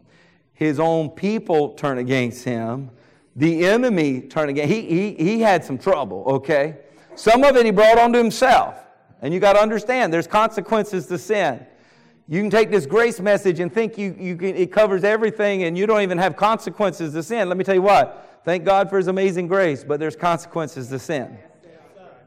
his 0.55 0.79
own 0.79 1.09
people 1.09 1.73
turn 1.73 1.99
against 1.99 2.43
him, 2.43 2.89
the 3.35 3.65
enemy 3.65 4.21
turn 4.21 4.49
against 4.49 4.73
he, 4.73 4.81
he, 4.81 5.13
he 5.13 5.41
had 5.41 5.63
some 5.63 5.77
trouble, 5.77 6.23
okay? 6.25 6.77
Some 7.15 7.43
of 7.43 7.55
it 7.55 7.65
he 7.65 7.71
brought 7.71 7.97
onto 7.97 8.17
himself. 8.17 8.75
And 9.21 9.33
you 9.33 9.39
got 9.39 9.53
to 9.53 9.59
understand 9.59 10.13
there's 10.13 10.27
consequences 10.27 11.07
to 11.07 11.17
sin. 11.17 11.65
You 12.27 12.41
can 12.41 12.49
take 12.49 12.71
this 12.71 12.85
grace 12.85 13.19
message 13.19 13.59
and 13.59 13.71
think 13.71 13.97
you, 13.97 14.15
you 14.19 14.35
can, 14.35 14.55
it 14.55 14.71
covers 14.71 15.03
everything 15.03 15.63
and 15.63 15.77
you 15.77 15.85
don't 15.85 16.01
even 16.01 16.17
have 16.17 16.35
consequences 16.35 17.13
to 17.13 17.21
sin. 17.21 17.47
Let 17.47 17.57
me 17.57 17.63
tell 17.63 17.75
you 17.75 17.81
what. 17.81 18.41
Thank 18.43 18.63
God 18.63 18.89
for 18.89 18.97
His 18.97 19.07
amazing 19.07 19.47
grace, 19.47 19.83
but 19.83 19.99
there's 19.99 20.15
consequences 20.15 20.87
to 20.89 20.99
sin. 20.99 21.37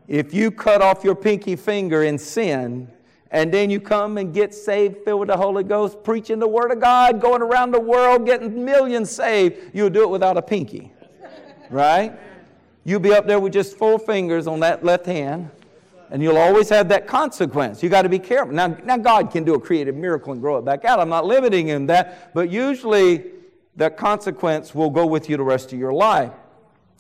If 0.07 0.33
you 0.33 0.51
cut 0.51 0.83
off 0.83 1.05
your 1.05 1.15
pinky 1.15 1.57
finger 1.57 2.03
in 2.05 2.19
sin, 2.19 2.91
and 3.31 3.53
then 3.53 3.69
you 3.69 3.81
come 3.81 4.17
and 4.17 4.33
get 4.33 4.55
saved, 4.55 5.05
filled 5.05 5.21
with 5.21 5.29
the 5.29 5.37
Holy 5.37 5.63
Ghost, 5.63 6.03
preaching 6.03 6.39
the 6.39 6.49
Word 6.49 6.71
of 6.71 6.81
God, 6.81 7.21
going 7.21 7.43
around 7.43 7.73
the 7.73 7.81
world, 7.81 8.25
getting 8.25 8.65
millions 8.65 9.11
saved, 9.11 9.75
you'll 9.75 9.91
do 9.91 10.03
it 10.03 10.11
without 10.11 10.37
a 10.37 10.43
pinky. 10.43 10.93
Right? 11.71 12.19
You'll 12.85 13.01
be 13.01 13.13
up 13.13 13.27
there 13.27 13.39
with 13.39 13.53
just 13.53 13.77
four 13.77 13.99
fingers 13.99 14.47
on 14.47 14.61
that 14.61 14.83
left 14.83 15.05
hand, 15.05 15.51
and 16.11 16.23
you'll 16.23 16.39
always 16.39 16.71
have 16.71 16.89
that 16.89 17.07
consequence. 17.07 17.83
You 17.83 17.91
got 17.91 18.03
to 18.03 18.09
be 18.09 18.19
careful. 18.19 18.55
Now, 18.55 18.69
now, 18.85 18.97
God 18.97 19.31
can 19.31 19.45
do 19.45 19.55
a 19.55 19.61
creative 19.61 19.95
miracle 19.95 20.33
and 20.33 20.41
grow 20.41 20.57
it 20.57 20.65
back 20.65 20.87
out. 20.87 20.99
I'm 20.99 21.11
not 21.11 21.27
limiting 21.27 21.67
him 21.67 21.87
that, 21.89 22.33
but 22.33 22.49
usually 22.49 23.25
that 23.77 23.99
consequence 23.99 24.75
will 24.75 24.89
go 24.89 25.05
with 25.05 25.29
you 25.29 25.37
the 25.37 25.43
rest 25.43 25.71
of 25.75 25.79
your 25.79 25.93
life. 25.93 26.33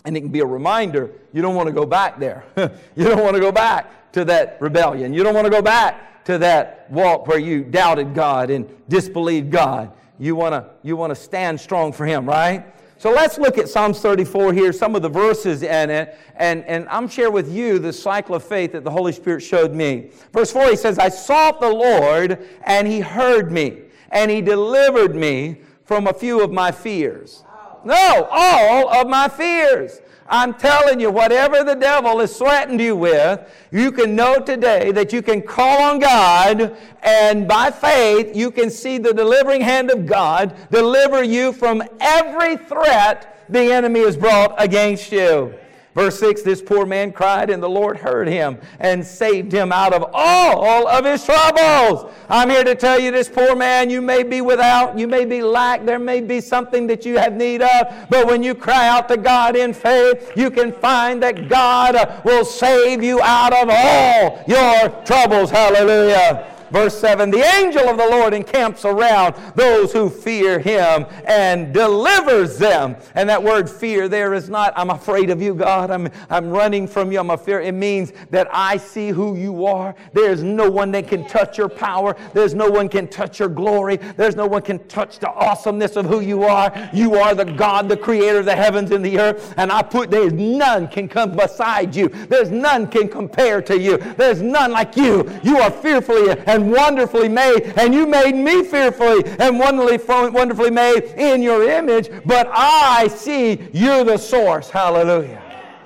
And 0.09 0.17
it 0.17 0.23
can 0.23 0.31
be 0.31 0.41
a 0.41 0.47
reminder 0.47 1.12
you 1.35 1.43
don't 1.43 1.55
want 1.55 1.67
to 1.67 1.73
go 1.73 1.85
back 1.85 2.19
there. 2.19 2.47
you 2.97 3.05
don't 3.05 3.23
want 3.23 3.35
to 3.35 3.41
go 3.41 3.53
back 3.53 4.11
to 4.12 4.25
that 4.25 4.57
rebellion. 4.59 5.12
You 5.12 5.23
don't 5.23 5.35
want 5.35 5.45
to 5.45 5.50
go 5.50 5.61
back 5.61 6.25
to 6.25 6.38
that 6.38 6.91
walk 6.91 7.27
where 7.27 7.38
you 7.38 7.62
doubted 7.62 8.15
God 8.15 8.49
and 8.49 8.67
disbelieved 8.88 9.50
God. 9.50 9.93
You 10.19 10.35
want 10.35 10.55
to 10.55 10.71
you 10.83 10.97
want 10.97 11.11
to 11.11 11.15
stand 11.15 11.61
strong 11.61 11.93
for 11.93 12.07
Him, 12.07 12.27
right? 12.27 12.65
So 12.97 13.11
let's 13.11 13.37
look 13.37 13.59
at 13.59 13.69
Psalms 13.69 14.00
34 14.00 14.55
here, 14.55 14.73
some 14.73 14.97
of 14.97 15.03
the 15.03 15.11
verses 15.11 15.62
in 15.62 15.91
it, 15.91 16.19
and, 16.37 16.65
and 16.65 16.88
I'm 16.88 17.07
sharing 17.07 17.35
with 17.35 17.53
you 17.53 17.79
the 17.79 17.93
cycle 17.93 18.35
of 18.35 18.43
faith 18.43 18.73
that 18.73 18.85
the 18.85 18.91
Holy 18.91 19.12
Spirit 19.12 19.43
showed 19.43 19.75
me. 19.75 20.11
Verse 20.33 20.50
4, 20.50 20.71
he 20.71 20.77
says, 20.77 20.99
I 20.99 21.11
sought 21.11 21.61
the 21.61 21.69
Lord, 21.69 22.49
and 22.65 22.88
he 22.88 23.00
heard 23.00 23.53
me, 23.53 23.83
and 24.11 24.31
he 24.33 24.41
delivered 24.41 25.15
me 25.15 25.61
from 25.85 26.09
a 26.09 26.15
few 26.15 26.43
of 26.43 26.50
my 26.50 26.73
fears. 26.73 27.45
No, 27.85 28.29
all 28.31 28.89
of 28.95 29.09
my 29.09 29.29
fears. 29.29 30.01
I'm 30.31 30.53
telling 30.55 31.01
you, 31.01 31.11
whatever 31.11 31.65
the 31.65 31.75
devil 31.75 32.21
has 32.21 32.37
threatened 32.37 32.81
you 32.81 32.95
with, 32.97 33.41
you 33.71 33.91
can 33.91 34.15
know 34.15 34.39
today 34.41 34.93
that 34.93 35.11
you 35.13 35.23
can 35.23 35.41
call 35.41 35.83
on 35.83 36.01
God, 36.01 36.77
and 37.03 37.49
by 37.49 37.71
faith, 37.71 38.37
you 38.37 38.51
can 38.51 38.69
see 38.69 38.99
the 38.99 39.15
delivering 39.15 39.63
hand 39.63 39.91
of 39.91 40.05
God 40.05 40.55
deliver 40.71 41.23
you 41.23 41.53
from 41.53 41.83
every 42.01 42.59
threat 42.59 43.47
the 43.49 43.73
enemy 43.73 44.01
has 44.01 44.19
brought 44.19 44.55
against 44.63 45.11
you. 45.11 45.55
Verse 45.99 46.17
6 46.21 46.43
This 46.43 46.62
poor 46.62 46.87
man 46.87 47.11
cried, 47.11 47.50
and 47.50 47.61
the 47.61 47.69
Lord 47.69 47.97
heard 47.97 48.28
him 48.28 48.59
and 48.78 49.05
saved 49.05 49.50
him 49.50 49.73
out 49.73 49.93
of 49.93 50.09
all 50.14 50.87
of 50.87 51.05
his 51.05 51.25
troubles. 51.25 52.14
I'm 52.28 52.49
here 52.49 52.62
to 52.62 52.76
tell 52.76 53.00
you, 53.00 53.11
this 53.11 53.28
poor 53.28 53.57
man, 53.57 53.90
you 53.90 54.00
may 54.00 54.23
be 54.23 54.40
without, 54.40 54.97
you 54.97 55.09
may 55.09 55.25
be 55.25 55.43
lack, 55.43 55.85
there 55.85 55.99
may 55.99 56.21
be 56.21 56.40
something 56.40 56.87
that 56.87 57.05
you 57.05 57.19
have 57.19 57.35
need 57.35 57.62
of, 57.62 58.07
but 58.09 58.28
when 58.28 58.45
you 58.45 58.55
cry 58.55 58.87
out 58.87 59.09
to 59.09 59.17
God 59.17 59.57
in 59.57 59.75
faith, 59.75 60.31
you 60.37 60.52
can 60.52 60.71
find 60.71 61.21
that 61.25 61.49
God 61.49 62.23
will 62.25 62.45
save 62.45 63.02
you 63.02 63.21
out 63.21 63.52
of 63.52 63.69
all 63.69 64.45
your 64.47 64.90
troubles. 65.05 65.50
Hallelujah. 65.50 66.58
Verse 66.71 66.99
7 66.99 67.31
The 67.31 67.43
angel 67.43 67.89
of 67.89 67.97
the 67.97 68.09
Lord 68.09 68.35
encamps 68.35 68.85
around 68.85 69.35
those 69.55 69.93
who 69.93 70.09
fear 70.09 70.59
him 70.59 71.07
and 71.25 71.73
delivers 71.73 72.59
them. 72.59 72.97
And 73.14 73.29
that 73.29 73.42
word 73.42 73.69
fear 73.69 74.09
there 74.09 74.35
is 74.35 74.49
not, 74.49 74.73
I'm 74.77 74.90
afraid 74.90 75.31
of 75.31 75.40
you, 75.40 75.55
God. 75.55 75.90
I'm, 75.90 76.09
I'm 76.31 76.51
running 76.51 76.87
from 76.87 77.12
you. 77.12 77.21
I'm 77.21 77.31
afraid. 77.31 77.66
It 77.66 77.73
means 77.73 78.12
that 78.31 78.49
I 78.53 78.77
see 78.77 79.09
who 79.09 79.37
you 79.37 79.66
are. 79.66 79.95
There's 80.12 80.42
no 80.42 80.71
one 80.71 80.90
that 80.92 81.09
can 81.09 81.27
touch 81.27 81.59
your 81.59 81.69
power. 81.69 82.16
There's 82.35 82.55
no 82.55 82.71
one 82.71 82.88
can 82.88 83.09
touch 83.09 83.38
your 83.38 83.49
glory. 83.49 83.97
There's 83.97 84.37
no 84.37 84.47
one 84.47 84.62
can 84.62 84.87
touch 84.87 85.19
the 85.19 85.31
awesomeness 85.31 85.97
of 85.97 86.07
who 86.07 86.21
you 86.21 86.45
are. 86.45 86.73
You 86.92 87.16
are 87.16 87.35
the 87.35 87.45
God, 87.45 87.88
the 87.88 87.97
creator 87.97 88.38
of 88.40 88.45
the 88.45 88.57
heavens 88.57 88.90
and 88.90 89.05
the 89.05 89.19
earth. 89.19 89.55
And 89.57 89.73
I 89.73 89.83
put, 89.83 90.11
there's 90.11 90.33
none 90.33 90.88
can 90.88 91.09
come 91.09 91.37
beside 91.37 91.95
you. 91.95 92.09
There's 92.09 92.51
none 92.51 92.87
can 92.87 93.09
compare 93.09 93.62
to 93.62 93.79
you. 93.79 93.97
There's 93.97 94.42
none 94.42 94.73
like 94.73 94.97
you. 94.97 95.29
You 95.42 95.59
are 95.59 95.71
fearfully 95.71 96.31
and 96.47 96.58
and 96.59 96.73
wonderfully 96.73 97.29
made, 97.29 97.73
and 97.77 97.94
you 97.94 98.07
made 98.07 98.35
me 98.35 98.64
fearfully 98.64 99.23
and 99.38 99.59
wonderfully, 99.59 100.71
made 100.71 101.05
in 101.16 101.40
your 101.40 101.68
image, 101.71 102.11
but 102.27 102.49
I 102.53 103.09
see 103.09 103.68
you're 103.73 104.05
the 104.05 104.18
source. 104.18 104.68
Hallelujah. 104.68 105.40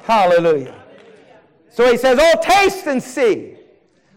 Hallelujah. 0.04 0.74
So 1.70 1.90
he 1.90 1.96
says, 1.96 2.18
Oh, 2.20 2.40
taste 2.42 2.87
and 2.87 3.02
see. 3.02 3.56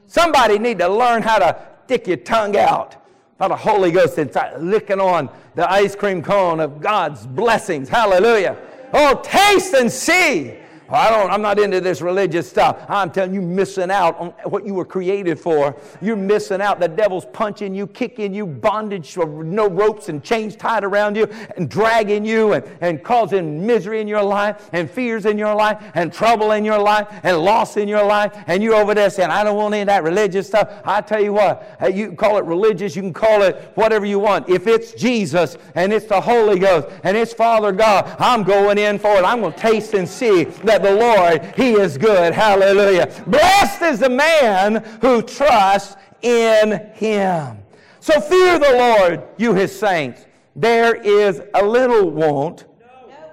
Somebody 0.08 0.60
need 0.60 0.80
to 0.80 0.88
learn 0.88 1.22
how 1.22 1.40
to 1.40 1.68
stick 1.86 2.08
your 2.08 2.18
tongue 2.18 2.58
out. 2.58 2.96
Not 3.40 3.52
a 3.52 3.56
Holy 3.56 3.92
Ghost 3.92 4.18
inside, 4.18 4.62
licking 4.62 5.02
on 5.02 5.30
the 5.56 5.70
ice 5.70 5.96
cream 5.96 6.22
cone 6.22 6.62
of 6.62 6.80
God's 6.80 7.28
blessings. 7.28 7.90
Hallelujah. 7.90 8.58
Oh, 8.94 9.20
taste 9.24 9.74
and 9.74 9.92
see 9.92 10.58
I 10.90 11.10
don't, 11.10 11.32
I'm 11.32 11.42
not 11.42 11.58
into 11.60 11.82
this 11.82 12.02
religious 12.02 12.50
stuff. 12.50 12.86
I'm 12.88 13.12
telling 13.12 13.34
you, 13.34 13.42
missing 13.42 13.90
out 13.90 14.18
on 14.20 14.30
what 14.44 14.66
you 14.66 14.74
were 14.74 14.86
created 14.86 15.40
for. 15.40 15.76
You're 16.02 16.16
missing 16.16 16.62
out. 16.62 16.80
The 16.80 16.88
devil's 16.88 17.26
punching 17.34 17.74
you, 17.74 17.88
kicking 17.88 18.34
you, 18.34 18.46
bondage, 18.46 19.18
no 19.18 19.68
ropes 19.68 20.10
and 20.10 20.24
chains 20.24 20.56
tied 20.56 20.84
around 20.84 21.18
you, 21.18 21.28
and 21.58 21.70
dragging 21.70 22.26
you, 22.26 22.54
and, 22.54 22.66
and 22.82 23.04
causing 23.04 23.66
misery 23.66 24.02
in 24.02 24.08
your 24.08 24.24
life, 24.24 24.70
and 24.74 24.90
fears 24.90 25.26
in 25.26 25.38
your 25.38 25.56
life, 25.56 25.82
and 25.96 26.14
trouble 26.14 26.52
in 26.52 26.64
your 26.64 26.80
life, 26.80 27.08
and 27.24 27.40
loss 27.40 27.78
in 27.78 27.88
your 27.88 28.06
life. 28.06 28.36
And 28.48 28.62
you're 28.62 28.76
over 28.76 28.94
there 28.94 29.10
saying, 29.10 29.32
I 29.32 29.44
don't 29.44 29.58
want 29.58 29.74
any 29.74 29.82
of 29.82 29.88
that 29.88 30.04
religious 30.04 30.48
stuff. 30.48 30.82
I 30.86 31.02
tell 31.02 31.24
you 31.24 31.34
what, 31.34 31.78
you 31.94 32.08
can 32.08 32.18
call 32.18 32.38
it 32.38 32.46
religious, 32.46 32.96
you 32.96 33.02
can 33.02 33.14
call 33.14 33.42
it 33.42 33.72
whatever 33.76 34.06
you 34.06 34.20
want. 34.20 34.50
If 34.50 34.68
it's 34.68 34.94
Jesus, 34.94 35.58
and 35.74 35.92
it's 35.92 36.06
the 36.06 36.22
Holy 36.22 36.60
Ghost, 36.60 36.88
and 37.04 37.18
it's 37.18 37.34
Father 37.34 37.72
God, 37.72 38.16
I'm 38.20 38.44
going 38.44 38.78
in 38.78 39.00
for 39.00 39.16
it. 39.18 39.24
I'm 39.24 39.42
going 39.42 39.54
to 39.54 39.60
taste 39.60 39.94
and 39.94 40.08
see 40.08 40.44
that 40.44 40.75
that 40.80 40.84
the 40.84 40.96
Lord, 40.96 41.54
He 41.56 41.74
is 41.74 41.98
good. 41.98 42.34
Hallelujah. 42.34 43.12
Blessed 43.28 43.82
is 43.82 44.00
the 44.00 44.10
man 44.10 44.84
who 45.02 45.22
trusts 45.22 45.96
in 46.22 46.92
Him. 46.94 47.58
So 48.00 48.20
fear 48.20 48.60
the 48.60 48.72
Lord, 48.72 49.24
you 49.38 49.54
His 49.54 49.78
saints. 49.78 50.26
There 50.56 50.96
is 50.96 51.42
a 51.54 51.66
little 51.66 52.10
want. 52.10 52.66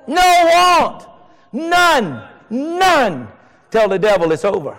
No 0.07 0.15
want. 0.17 1.07
None. 1.53 2.29
None. 2.51 3.29
Tell 3.71 3.89
the 3.89 3.99
devil 3.99 4.33
it's 4.33 4.45
over. 4.45 4.79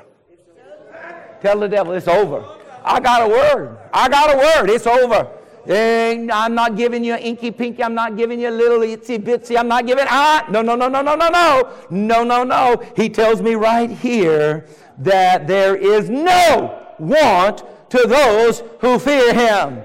Tell 1.41 1.59
the 1.59 1.67
devil 1.67 1.93
it's 1.93 2.07
over. 2.07 2.45
I 2.83 2.99
got 2.99 3.21
a 3.21 3.27
word. 3.27 3.77
I 3.93 4.09
got 4.09 4.33
a 4.33 4.37
word. 4.37 4.69
It's 4.69 4.87
over. 4.87 5.29
I'm 5.69 6.55
not 6.55 6.75
giving 6.75 7.03
you 7.03 7.15
inky 7.15 7.51
pinky. 7.51 7.83
I'm 7.83 7.93
not 7.93 8.17
giving 8.17 8.39
you 8.39 8.49
little 8.49 8.79
itsy 8.79 9.17
bitsy. 9.17 9.57
I'm 9.57 9.67
not 9.67 9.85
giving, 9.87 10.05
ah, 10.09 10.45
no, 10.49 10.61
no, 10.61 10.75
no, 10.75 10.87
no, 10.87 11.01
no, 11.01 11.15
no, 11.15 11.29
no. 11.29 11.73
No, 11.89 12.23
no, 12.23 12.43
no. 12.43 12.83
He 12.95 13.09
tells 13.09 13.41
me 13.41 13.55
right 13.55 13.89
here 13.89 14.67
that 14.97 15.47
there 15.47 15.75
is 15.75 16.09
no 16.09 16.79
want 16.99 17.63
to 17.89 18.05
those 18.07 18.63
who 18.79 18.99
fear 18.99 19.33
him. 19.33 19.81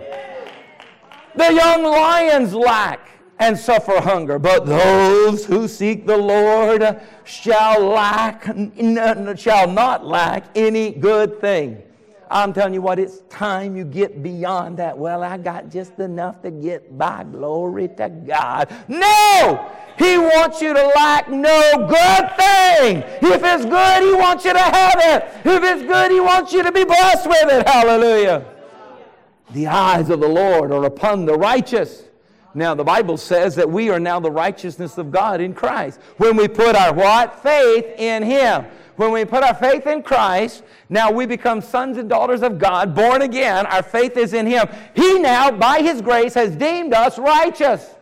The 1.34 1.52
young 1.52 1.84
lions 1.84 2.54
lack 2.54 3.08
and 3.38 3.56
suffer 3.56 4.00
hunger, 4.00 4.38
but 4.38 4.66
those 4.66 5.44
who 5.44 5.68
seek 5.68 6.06
the 6.06 6.16
Lord 6.16 7.00
shall 7.22 7.84
lack, 7.84 8.44
shall 9.38 9.70
not 9.70 10.04
lack 10.04 10.44
any 10.56 10.90
good 10.90 11.40
thing. 11.40 11.82
I'm 12.30 12.52
telling 12.52 12.74
you 12.74 12.82
what, 12.82 12.98
it's 12.98 13.20
time 13.30 13.76
you 13.76 13.84
get 13.84 14.22
beyond 14.22 14.78
that. 14.78 14.96
Well, 14.96 15.22
I 15.22 15.38
got 15.38 15.70
just 15.70 15.98
enough 15.98 16.42
to 16.42 16.50
get 16.50 16.96
by. 16.98 17.24
Glory 17.24 17.88
to 17.96 18.08
God. 18.08 18.74
No! 18.86 19.70
He 19.98 20.16
wants 20.16 20.62
you 20.62 20.74
to 20.74 20.86
lack 20.94 21.28
no 21.28 21.86
good 21.88 22.36
thing. 22.36 22.98
If 23.20 23.42
it's 23.42 23.64
good, 23.64 24.02
He 24.02 24.12
wants 24.14 24.44
you 24.44 24.52
to 24.52 24.58
have 24.58 24.96
it. 24.98 25.24
If 25.44 25.62
it's 25.62 25.82
good, 25.82 26.12
He 26.12 26.20
wants 26.20 26.52
you 26.52 26.62
to 26.62 26.70
be 26.70 26.84
blessed 26.84 27.26
with 27.26 27.50
it. 27.50 27.66
Hallelujah. 27.66 28.44
The 29.50 29.66
eyes 29.66 30.10
of 30.10 30.20
the 30.20 30.28
Lord 30.28 30.70
are 30.70 30.84
upon 30.84 31.24
the 31.24 31.34
righteous. 31.34 32.04
Now, 32.54 32.74
the 32.74 32.84
Bible 32.84 33.16
says 33.16 33.54
that 33.56 33.68
we 33.68 33.90
are 33.90 34.00
now 34.00 34.20
the 34.20 34.30
righteousness 34.30 34.98
of 34.98 35.10
God 35.10 35.40
in 35.40 35.54
Christ. 35.54 36.00
When 36.16 36.36
we 36.36 36.48
put 36.48 36.76
our 36.76 36.92
what? 36.92 37.42
Faith 37.42 37.86
in 37.98 38.22
Him. 38.22 38.66
When 38.98 39.12
we 39.12 39.24
put 39.24 39.44
our 39.44 39.54
faith 39.54 39.86
in 39.86 40.02
Christ, 40.02 40.64
now 40.88 41.12
we 41.12 41.24
become 41.24 41.60
sons 41.60 41.98
and 41.98 42.08
daughters 42.08 42.42
of 42.42 42.58
God, 42.58 42.96
born 42.96 43.22
again. 43.22 43.64
Our 43.66 43.84
faith 43.84 44.16
is 44.16 44.34
in 44.34 44.44
Him. 44.44 44.66
He 44.92 45.20
now, 45.20 45.52
by 45.52 45.82
His 45.82 46.02
grace, 46.02 46.34
has 46.34 46.56
deemed 46.56 46.92
us 46.92 47.16
righteous. 47.16 47.94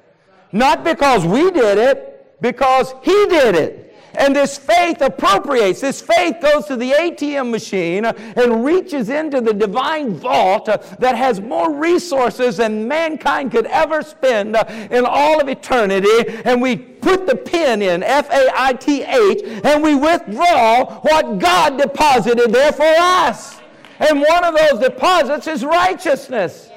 Not 0.52 0.84
because 0.84 1.26
we 1.26 1.50
did 1.50 1.76
it, 1.76 2.40
because 2.40 2.94
He 3.02 3.26
did 3.26 3.54
it. 3.56 3.94
And 4.18 4.34
this 4.34 4.56
faith 4.56 5.02
appropriates. 5.02 5.80
This 5.80 6.00
faith 6.00 6.36
goes 6.40 6.66
to 6.66 6.76
the 6.76 6.92
ATM 6.92 7.50
machine 7.50 8.04
and 8.04 8.64
reaches 8.64 9.08
into 9.08 9.40
the 9.40 9.52
divine 9.52 10.14
vault 10.14 10.66
that 10.66 11.14
has 11.16 11.40
more 11.40 11.72
resources 11.72 12.56
than 12.56 12.88
mankind 12.88 13.52
could 13.52 13.66
ever 13.66 14.02
spend 14.02 14.56
in 14.90 15.04
all 15.04 15.40
of 15.40 15.48
eternity. 15.48 16.40
And 16.44 16.62
we 16.62 16.76
put 16.76 17.26
the 17.26 17.36
pin 17.36 17.82
in, 17.82 18.02
F 18.02 18.30
A 18.30 18.50
I 18.54 18.72
T 18.72 19.02
H, 19.02 19.42
and 19.64 19.82
we 19.82 19.94
withdraw 19.94 21.00
what 21.00 21.38
God 21.38 21.78
deposited 21.78 22.52
there 22.52 22.72
for 22.72 22.84
us. 22.84 23.60
And 23.98 24.20
one 24.20 24.44
of 24.44 24.56
those 24.56 24.80
deposits 24.80 25.46
is 25.46 25.64
righteousness. 25.64 26.70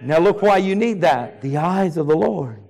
Now 0.00 0.18
look 0.18 0.42
why 0.42 0.58
you 0.58 0.74
need 0.74 1.00
that. 1.00 1.40
The 1.40 1.56
eyes 1.56 1.96
of 1.96 2.06
the 2.06 2.16
Lord 2.16 2.62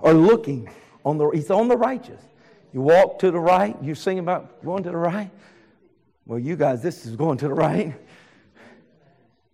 are 0.00 0.14
looking 0.14 0.68
on 1.04 1.18
the 1.18 1.30
he's 1.30 1.50
on 1.50 1.68
the 1.68 1.76
righteous. 1.76 2.20
You 2.72 2.80
walk 2.80 3.18
to 3.20 3.30
the 3.30 3.38
right, 3.38 3.76
you 3.82 3.94
sing 3.94 4.18
about 4.18 4.64
going 4.64 4.82
to 4.84 4.90
the 4.90 4.96
right. 4.96 5.30
Well, 6.26 6.38
you 6.38 6.56
guys, 6.56 6.82
this 6.82 7.04
is 7.04 7.16
going 7.16 7.38
to 7.38 7.48
the 7.48 7.54
right. 7.54 7.94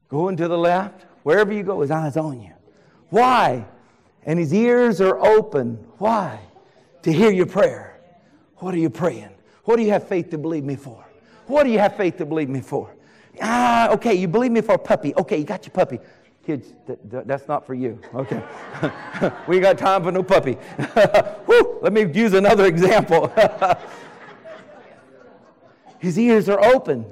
Going 0.09 0.37
to 0.37 0.49
the 0.49 0.59
left. 0.59 1.05
Wherever 1.23 1.53
you 1.53 1.63
go, 1.63 1.81
his 1.81 1.91
eyes 1.91 2.17
on 2.17 2.41
you. 2.41 2.53
Why? 3.11 3.65
And 4.25 4.39
his 4.39 4.55
ears 4.55 5.01
are 5.01 5.19
open. 5.19 5.75
Why? 5.99 6.39
To 7.03 7.13
hear 7.13 7.31
your 7.31 7.47
prayer. 7.47 7.99
What 8.57 8.75
are 8.75 8.79
you 8.79 8.91
praying? 8.91 9.31
What 9.65 9.77
do 9.77 9.83
you 9.83 9.91
have 9.91 10.09
faith 10.09 10.31
to 10.31 10.39
believe 10.39 10.65
me 10.65 10.77
for? 10.77 11.05
What 11.47 11.65
do 11.65 11.71
you 11.71 11.79
have 11.79 11.97
faith 11.97 12.17
to 12.19 12.27
believe 12.27 12.49
me 12.49 12.61
for? 12.61 12.95
Ah, 13.41 13.91
okay, 13.91 14.15
you 14.15 14.29
believe 14.29 14.51
me 14.51 14.61
for 14.61 14.75
a 14.75 14.79
puppy. 14.79 15.15
Okay, 15.15 15.39
you 15.39 15.45
got 15.45 15.65
your 15.65 15.73
puppy. 15.73 15.99
Kids, 16.49 16.73
that's 17.05 17.47
not 17.47 17.67
for 17.67 17.75
you. 17.75 18.01
Okay. 18.15 18.43
we 19.47 19.61
got 19.61 19.77
time 19.77 20.03
for 20.03 20.11
no 20.11 20.23
puppy. 20.23 20.55
Whew, 21.45 21.79
let 21.83 21.93
me 21.93 22.11
use 22.11 22.33
another 22.33 22.65
example. 22.65 23.31
His 25.99 26.19
ears 26.19 26.49
are 26.49 26.59
open. 26.65 27.05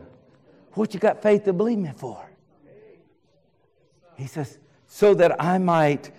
What 0.73 0.95
you 0.95 1.01
got 1.01 1.21
faith 1.21 1.45
to 1.45 1.53
believe 1.53 1.77
me 1.77 1.91
for? 1.95 2.27
He 4.15 4.27
says, 4.27 4.59
so 4.87 5.13
that 5.13 5.37
I 5.39 5.59
might 5.59 6.13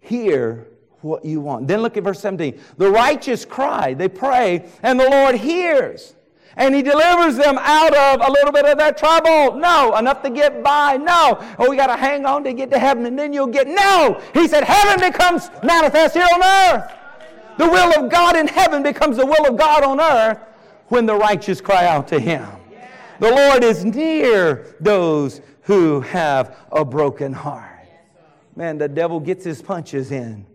hear 0.00 0.66
what 1.00 1.24
you 1.24 1.40
want. 1.40 1.68
Then 1.68 1.80
look 1.80 1.96
at 1.96 2.02
verse 2.02 2.18
17. 2.18 2.60
The 2.76 2.90
righteous 2.90 3.44
cry, 3.44 3.94
they 3.94 4.08
pray, 4.08 4.68
and 4.82 4.98
the 4.98 5.08
Lord 5.08 5.36
hears 5.36 6.16
and 6.56 6.74
he 6.74 6.82
delivers 6.82 7.36
them 7.36 7.58
out 7.60 7.94
of 7.94 8.20
a 8.26 8.30
little 8.30 8.52
bit 8.52 8.64
of 8.64 8.78
their 8.78 8.92
trouble. 8.92 9.56
No, 9.56 9.96
enough 9.96 10.22
to 10.22 10.30
get 10.30 10.62
by. 10.62 10.96
No. 10.96 11.38
Oh, 11.58 11.70
we 11.70 11.76
got 11.76 11.86
to 11.86 11.96
hang 11.96 12.24
on 12.26 12.44
to 12.44 12.52
get 12.52 12.70
to 12.70 12.78
heaven 12.78 13.06
and 13.06 13.18
then 13.18 13.32
you'll 13.32 13.46
get. 13.46 13.68
No. 13.68 14.20
He 14.34 14.48
said 14.48 14.64
heaven 14.64 15.00
becomes 15.00 15.50
manifest 15.62 16.14
here 16.14 16.26
on 16.32 16.42
earth. 16.42 16.92
The 17.58 17.68
will 17.68 18.04
of 18.04 18.10
God 18.10 18.36
in 18.36 18.46
heaven 18.46 18.82
becomes 18.82 19.16
the 19.16 19.26
will 19.26 19.46
of 19.46 19.56
God 19.56 19.84
on 19.84 20.00
earth 20.00 20.38
when 20.88 21.06
the 21.06 21.14
righteous 21.14 21.60
cry 21.60 21.86
out 21.86 22.08
to 22.08 22.20
him. 22.20 22.46
The 23.20 23.30
Lord 23.30 23.64
is 23.64 23.84
near 23.84 24.76
those 24.80 25.40
who 25.62 26.00
have 26.02 26.56
a 26.70 26.84
broken 26.84 27.32
heart. 27.32 27.86
Man, 28.54 28.78
the 28.78 28.88
devil 28.88 29.20
gets 29.20 29.44
his 29.44 29.60
punches 29.60 30.10
in, 30.10 30.46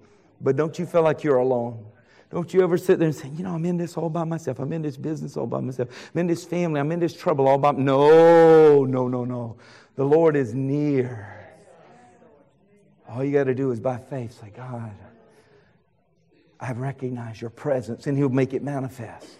but 0.41 0.55
don't 0.55 0.77
you 0.79 0.85
feel 0.85 1.03
like 1.03 1.23
you're 1.23 1.37
alone? 1.37 1.85
Don't 2.33 2.51
you 2.51 2.63
ever 2.63 2.79
sit 2.79 2.97
there 2.97 3.07
and 3.07 3.15
say, 3.15 3.27
you 3.27 3.43
know, 3.43 3.53
I'm 3.53 3.63
in 3.63 3.77
this 3.77 3.95
all 3.95 4.09
by 4.09 4.23
myself. 4.23 4.57
I'm 4.57 4.73
in 4.73 4.81
this 4.81 4.97
business 4.97 5.37
all 5.37 5.45
by 5.45 5.59
myself. 5.59 5.89
I'm 6.11 6.21
in 6.21 6.25
this 6.25 6.43
family. 6.43 6.79
I'm 6.79 6.91
in 6.91 6.99
this 6.99 7.13
trouble 7.13 7.47
all 7.47 7.59
by 7.59 7.73
myself. 7.73 7.85
No, 7.85 8.85
no, 8.85 9.07
no, 9.07 9.23
no. 9.23 9.55
The 9.95 10.03
Lord 10.03 10.35
is 10.35 10.51
near. 10.55 11.53
All 13.07 13.23
you 13.23 13.31
got 13.31 13.43
to 13.43 13.53
do 13.53 13.69
is 13.69 13.79
by 13.79 13.97
faith 13.97 14.41
say, 14.41 14.51
God, 14.55 14.95
I 16.59 16.71
recognize 16.71 17.39
your 17.39 17.51
presence, 17.51 18.07
and 18.07 18.17
He'll 18.17 18.29
make 18.29 18.55
it 18.55 18.63
manifest. 18.63 19.37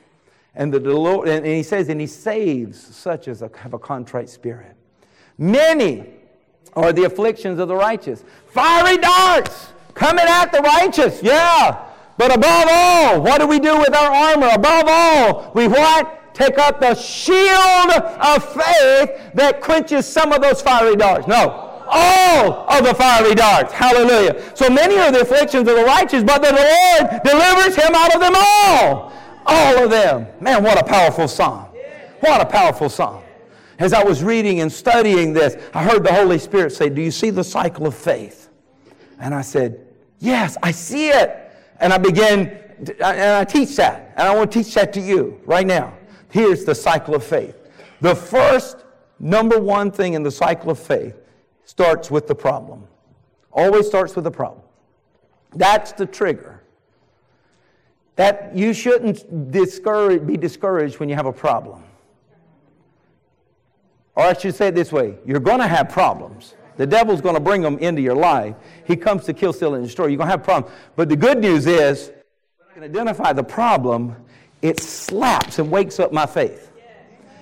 And 0.53 0.71
the 0.71 0.79
Lord, 0.79 1.27
and 1.27 1.43
He 1.47 1.63
says, 1.63 1.89
and 1.89 1.99
He 1.99 2.06
saves 2.06 2.79
such 2.79 3.27
as 3.27 3.39
have 3.39 3.73
a 3.73 3.79
contrite 3.79 4.29
spirit. 4.29 4.75
Many 5.39 6.06
are 6.73 6.93
the 6.93 7.06
afflictions 7.06 7.58
of 7.58 7.69
the 7.69 7.75
righteous. 7.75 8.23
Fiery 8.49 8.97
darts 8.97 9.73
coming 9.95 10.25
at 10.27 10.51
the 10.51 10.60
righteous. 10.60 11.23
Yeah. 11.23 11.89
But 12.17 12.36
above 12.36 12.67
all, 12.69 13.21
what 13.21 13.39
do 13.39 13.47
we 13.47 13.60
do 13.60 13.78
with 13.78 13.95
our 13.95 14.12
armor? 14.12 14.49
Above 14.54 14.86
all, 14.88 15.52
we 15.54 15.67
what? 15.67 16.34
Take 16.34 16.58
up 16.58 16.80
the 16.80 16.95
shield 16.95 17.91
of 17.91 18.43
faith 18.54 19.34
that 19.36 19.62
quenches 19.62 20.08
some 20.08 20.32
of 20.32 20.41
those 20.41 20.62
fiery 20.62 20.95
darts. 20.95 21.28
No. 21.28 21.69
All 21.88 22.69
of 22.69 22.86
the 22.86 22.93
fiery 22.95 23.36
darts. 23.36 23.71
Hallelujah. 23.71 24.41
So 24.56 24.69
many 24.69 24.97
are 24.97 25.12
the 25.12 25.21
afflictions 25.21 25.67
of 25.67 25.76
the 25.76 25.84
righteous, 25.84 26.23
but 26.23 26.41
the 26.41 26.52
Lord 26.52 27.23
delivers 27.23 27.76
him 27.76 27.93
out 27.93 28.15
of 28.15 28.21
them 28.21 28.34
all. 28.36 29.13
All 29.45 29.84
of 29.84 29.89
them. 29.91 30.28
Man, 30.39 30.63
what 30.63 30.80
a 30.80 30.84
powerful 30.84 31.28
psalm. 31.28 31.65
What 32.21 32.41
a 32.41 32.45
powerful 32.45 32.89
psalm. 32.89 33.21
As 33.80 33.91
I 33.91 34.04
was 34.04 34.23
reading 34.23 34.62
and 34.62 34.71
studying 34.71 35.34
this, 35.34 35.58
I 35.73 35.84
heard 35.84 36.04
the 36.04 36.13
Holy 36.13 36.39
Spirit 36.39 36.71
say, 36.71 36.89
Do 36.89 37.02
you 37.02 37.12
see 37.12 37.32
the 37.32 37.43
cycle 37.43 37.86
of 37.86 37.95
faith? 37.95 38.49
And 39.19 39.36
I 39.36 39.41
said, 39.41 39.86
Yes, 40.19 40.58
I 40.63 40.71
see 40.71 41.10
it. 41.10 41.42
And 41.84 41.91
I 41.91 41.98
begin, 41.98 42.58
and 42.80 43.04
I 43.04 43.43
teach 43.43 43.76
that. 43.76 44.13
And 44.15 44.26
I 44.26 44.34
want 44.34 44.50
to 44.54 44.63
teach 44.63 44.74
that 44.76 44.93
to 44.93 45.02
you 45.02 45.41
right 45.46 45.67
now. 45.67 45.93
Here's 46.30 46.63
the 46.63 46.74
cycle 46.74 47.13
of 47.13 47.26
faith. 47.26 47.58
The 48.00 48.15
first, 48.15 48.78
number 49.19 49.60
one 49.60 49.91
thing 49.91 50.13
in 50.13 50.24
the 50.24 50.32
cycle 50.32 50.72
of 50.72 50.80
faith 50.80 51.15
starts 51.65 52.10
with 52.10 52.26
the 52.26 52.36
problem. 52.36 52.88
Always 53.52 53.86
starts 53.86 54.15
with 54.15 54.24
the 54.24 54.32
problem. 54.32 54.62
That's 55.54 55.91
the 55.91 56.06
trigger. 56.06 56.63
That 58.15 58.56
you 58.56 58.74
shouldn't 58.74 59.52
discourage, 59.52 60.26
be 60.26 60.38
discouraged 60.38 61.00
when 61.00 61.10
you 61.10 61.15
have 61.15 61.26
a 61.26 61.34
problem. 61.34 61.84
Or 64.15 64.24
I 64.24 64.34
should 64.34 64.56
say 64.56 64.67
it 64.69 64.76
this 64.76 64.93
way 64.93 65.17
you're 65.26 65.41
going 65.41 65.60
to 65.60 65.67
have 65.67 65.89
problems. 65.89 66.56
The 66.77 66.88
devil's 66.88 67.21
going 67.21 67.36
to 67.36 67.41
bring 67.41 67.62
them 67.62 67.77
into 67.79 68.01
your 68.01 68.15
life. 68.15 68.55
He 68.86 68.95
comes 68.95 69.25
to 69.25 69.33
kill, 69.33 69.53
steal, 69.53 69.75
and 69.75 69.83
destroy. 69.83 70.07
You're 70.07 70.17
going 70.17 70.27
to 70.27 70.31
have 70.31 70.43
problems. 70.43 70.75
But 70.95 71.09
the 71.09 71.15
good 71.15 71.39
news 71.39 71.67
is, 71.67 72.12
when 72.57 72.67
I 72.69 72.73
can 72.73 72.83
identify 72.83 73.33
the 73.33 73.43
problem, 73.43 74.15
it 74.62 74.79
slaps 74.79 75.59
and 75.59 75.69
wakes 75.69 75.99
up 75.99 76.12
my 76.12 76.25
faith. 76.25 76.71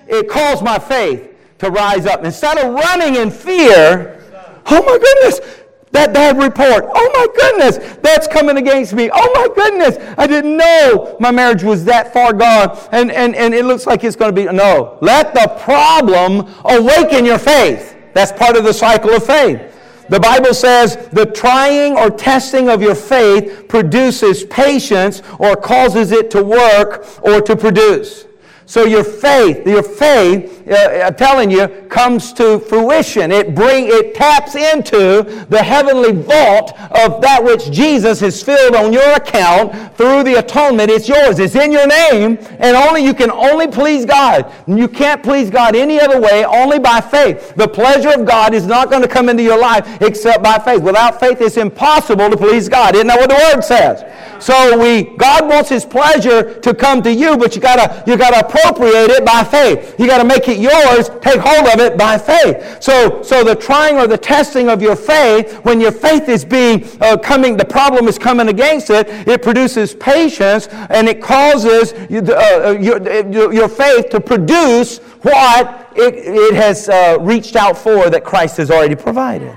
It 0.08 0.28
calls 0.28 0.62
my 0.62 0.78
faith 0.78 1.34
to 1.58 1.70
rise 1.70 2.06
up. 2.06 2.24
Instead 2.24 2.58
of 2.58 2.74
running 2.74 3.14
in 3.14 3.30
fear, 3.30 4.20
oh 4.66 4.82
my 4.82 4.98
goodness, 4.98 5.62
that 5.92 6.12
bad 6.12 6.36
report. 6.38 6.84
Oh 6.88 7.10
my 7.14 7.26
goodness, 7.36 7.96
that's 8.02 8.26
coming 8.26 8.56
against 8.56 8.94
me. 8.94 9.10
Oh 9.12 9.32
my 9.34 9.54
goodness, 9.54 9.96
I 10.18 10.26
didn't 10.26 10.56
know 10.56 11.16
my 11.20 11.30
marriage 11.30 11.62
was 11.62 11.84
that 11.84 12.12
far 12.12 12.32
gone. 12.32 12.76
And, 12.90 13.12
and, 13.12 13.36
and 13.36 13.54
it 13.54 13.64
looks 13.64 13.86
like 13.86 14.02
it's 14.02 14.16
going 14.16 14.34
to 14.34 14.42
be. 14.42 14.50
No, 14.52 14.98
let 15.00 15.34
the 15.34 15.56
problem 15.60 16.52
awaken 16.64 17.24
your 17.24 17.38
faith. 17.38 17.96
That's 18.14 18.32
part 18.32 18.56
of 18.56 18.64
the 18.64 18.72
cycle 18.72 19.10
of 19.10 19.24
faith. 19.24 19.60
The 20.08 20.20
Bible 20.20 20.52
says 20.52 20.96
the 21.12 21.26
trying 21.26 21.96
or 21.96 22.10
testing 22.10 22.68
of 22.68 22.82
your 22.82 22.94
faith 22.94 23.66
produces 23.68 24.44
patience 24.44 25.22
or 25.38 25.56
causes 25.56 26.12
it 26.12 26.30
to 26.32 26.42
work 26.42 27.06
or 27.22 27.40
to 27.40 27.56
produce. 27.56 28.26
So 28.66 28.84
your 28.84 29.04
faith, 29.04 29.66
your 29.66 29.82
faith, 29.82 30.66
uh, 30.68 31.06
I'm 31.06 31.14
telling 31.16 31.50
you, 31.50 31.68
comes 31.88 32.32
to 32.34 32.60
fruition. 32.60 33.32
It 33.32 33.54
bring, 33.54 33.86
it 33.88 34.14
taps 34.14 34.54
into 34.54 35.44
the 35.48 35.62
heavenly 35.62 36.12
vault 36.12 36.72
of 36.92 37.20
that 37.20 37.42
which 37.42 37.70
Jesus 37.70 38.20
has 38.20 38.42
filled 38.42 38.76
on 38.76 38.92
your 38.92 39.12
account 39.12 39.96
through 39.96 40.22
the 40.22 40.38
atonement. 40.38 40.90
It's 40.90 41.08
yours. 41.08 41.38
It's 41.38 41.56
in 41.56 41.72
your 41.72 41.86
name, 41.86 42.38
and 42.60 42.76
only 42.76 43.04
you 43.04 43.14
can 43.14 43.30
only 43.30 43.66
please 43.66 44.04
God. 44.04 44.50
You 44.66 44.88
can't 44.88 45.22
please 45.22 45.50
God 45.50 45.74
any 45.74 46.00
other 46.00 46.20
way, 46.20 46.44
only 46.44 46.78
by 46.78 47.00
faith. 47.00 47.54
The 47.56 47.68
pleasure 47.68 48.10
of 48.10 48.26
God 48.26 48.54
is 48.54 48.66
not 48.66 48.90
going 48.90 49.02
to 49.02 49.08
come 49.08 49.28
into 49.28 49.42
your 49.42 49.58
life 49.58 50.00
except 50.00 50.42
by 50.42 50.58
faith. 50.58 50.82
Without 50.82 51.18
faith, 51.18 51.40
it's 51.40 51.56
impossible 51.56 52.30
to 52.30 52.36
please 52.36 52.68
God. 52.68 52.94
Isn't 52.94 53.08
that 53.08 53.18
what 53.18 53.28
the 53.28 53.52
Word 53.52 53.62
says? 53.62 54.04
So 54.42 54.76
we, 54.76 55.04
God 55.16 55.48
wants 55.48 55.68
His 55.68 55.84
pleasure 55.84 56.58
to 56.60 56.74
come 56.74 57.00
to 57.02 57.12
you, 57.12 57.36
but 57.36 57.54
you 57.54 57.60
gotta, 57.60 58.02
you 58.10 58.16
gotta 58.16 58.51
appropriate 58.52 59.10
it 59.10 59.24
by 59.24 59.42
faith. 59.44 59.98
You 59.98 60.06
got 60.06 60.18
to 60.18 60.24
make 60.24 60.48
it 60.48 60.58
yours, 60.58 61.08
take 61.20 61.40
hold 61.40 61.68
of 61.68 61.80
it 61.80 61.96
by 61.96 62.18
faith. 62.18 62.82
So, 62.82 63.22
so 63.22 63.44
the 63.44 63.54
trying 63.54 63.96
or 63.96 64.06
the 64.06 64.18
testing 64.18 64.68
of 64.68 64.82
your 64.82 64.96
faith, 64.96 65.54
when 65.64 65.80
your 65.80 65.92
faith 65.92 66.28
is 66.28 66.44
being 66.44 66.86
uh, 67.00 67.16
coming, 67.16 67.56
the 67.56 67.64
problem 67.64 68.08
is 68.08 68.18
coming 68.18 68.48
against 68.48 68.90
it, 68.90 69.08
it 69.26 69.42
produces 69.42 69.94
patience 69.94 70.68
and 70.68 71.08
it 71.08 71.22
causes 71.22 71.92
uh, 71.92 72.66
uh 72.66 72.70
your, 72.78 73.52
your 73.52 73.68
faith 73.68 74.10
to 74.10 74.20
produce 74.20 74.98
what 75.22 75.90
it, 75.96 76.14
it 76.14 76.54
has 76.54 76.88
uh, 76.88 77.18
reached 77.20 77.56
out 77.56 77.78
for 77.78 78.10
that 78.10 78.24
Christ 78.24 78.56
has 78.58 78.70
already 78.70 78.96
provided. 78.96 79.56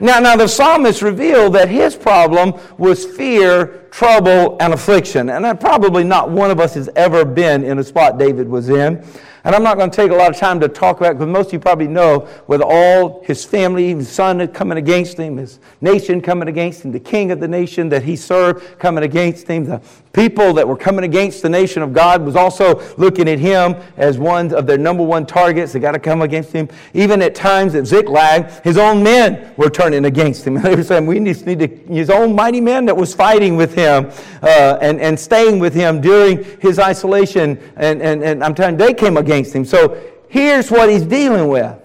Now, 0.00 0.20
now 0.20 0.36
the 0.36 0.46
psalmist 0.46 1.02
revealed 1.02 1.54
that 1.54 1.68
his 1.68 1.96
problem 1.96 2.54
was 2.76 3.04
fear, 3.04 3.86
trouble, 3.90 4.56
and 4.60 4.72
affliction. 4.72 5.28
And 5.28 5.58
probably 5.58 6.04
not 6.04 6.30
one 6.30 6.50
of 6.50 6.60
us 6.60 6.74
has 6.74 6.88
ever 6.94 7.24
been 7.24 7.64
in 7.64 7.78
a 7.78 7.84
spot 7.84 8.18
David 8.18 8.48
was 8.48 8.68
in. 8.68 9.04
And 9.48 9.54
I'm 9.54 9.62
not 9.62 9.78
going 9.78 9.90
to 9.90 9.96
take 9.96 10.10
a 10.10 10.14
lot 10.14 10.30
of 10.30 10.36
time 10.36 10.60
to 10.60 10.68
talk 10.68 10.98
about 10.98 11.12
it 11.12 11.14
because 11.14 11.32
most 11.32 11.46
of 11.46 11.52
you 11.54 11.58
probably 11.58 11.88
know 11.88 12.28
with 12.48 12.60
all 12.60 13.22
his 13.24 13.46
family, 13.46 13.94
his 13.94 14.10
son 14.10 14.46
coming 14.48 14.76
against 14.76 15.16
him, 15.16 15.38
his 15.38 15.58
nation 15.80 16.20
coming 16.20 16.48
against 16.48 16.84
him, 16.84 16.92
the 16.92 17.00
king 17.00 17.30
of 17.30 17.40
the 17.40 17.48
nation 17.48 17.88
that 17.88 18.02
he 18.02 18.14
served 18.14 18.78
coming 18.78 19.04
against 19.04 19.48
him, 19.48 19.64
the 19.64 19.80
people 20.12 20.52
that 20.52 20.68
were 20.68 20.76
coming 20.76 21.02
against 21.02 21.40
the 21.40 21.48
nation 21.48 21.80
of 21.80 21.94
God 21.94 22.26
was 22.26 22.36
also 22.36 22.82
looking 22.98 23.26
at 23.26 23.38
him 23.38 23.74
as 23.96 24.18
one 24.18 24.52
of 24.52 24.66
their 24.66 24.76
number 24.76 25.02
one 25.02 25.24
targets. 25.24 25.72
They 25.72 25.80
got 25.80 25.92
to 25.92 25.98
come 25.98 26.20
against 26.20 26.52
him. 26.52 26.68
Even 26.92 27.22
at 27.22 27.34
times 27.34 27.74
at 27.74 27.86
Ziklag, 27.86 28.50
his 28.64 28.76
own 28.76 29.02
men 29.02 29.54
were 29.56 29.70
turning 29.70 30.04
against 30.04 30.46
him. 30.46 30.60
They 30.68 30.76
were 30.76 30.82
saying, 30.82 31.06
we 31.06 31.20
just 31.20 31.46
need 31.46 31.60
to, 31.60 31.68
his 31.90 32.10
own 32.10 32.34
mighty 32.34 32.60
men 32.60 32.84
that 32.84 32.96
was 32.96 33.14
fighting 33.14 33.56
with 33.56 33.74
him 33.74 34.10
uh, 34.42 34.76
and, 34.82 35.00
and 35.00 35.18
staying 35.18 35.58
with 35.58 35.72
him 35.72 36.02
during 36.02 36.44
his 36.60 36.78
isolation. 36.78 37.58
And, 37.76 38.02
and, 38.02 38.22
and 38.22 38.44
I'm 38.44 38.54
telling 38.54 38.78
you, 38.78 38.86
they 38.86 38.92
came 38.92 39.16
against 39.16 39.37
him. 39.44 39.64
So 39.64 40.00
here's 40.28 40.70
what 40.70 40.88
he's 40.88 41.04
dealing 41.04 41.48
with. 41.48 41.76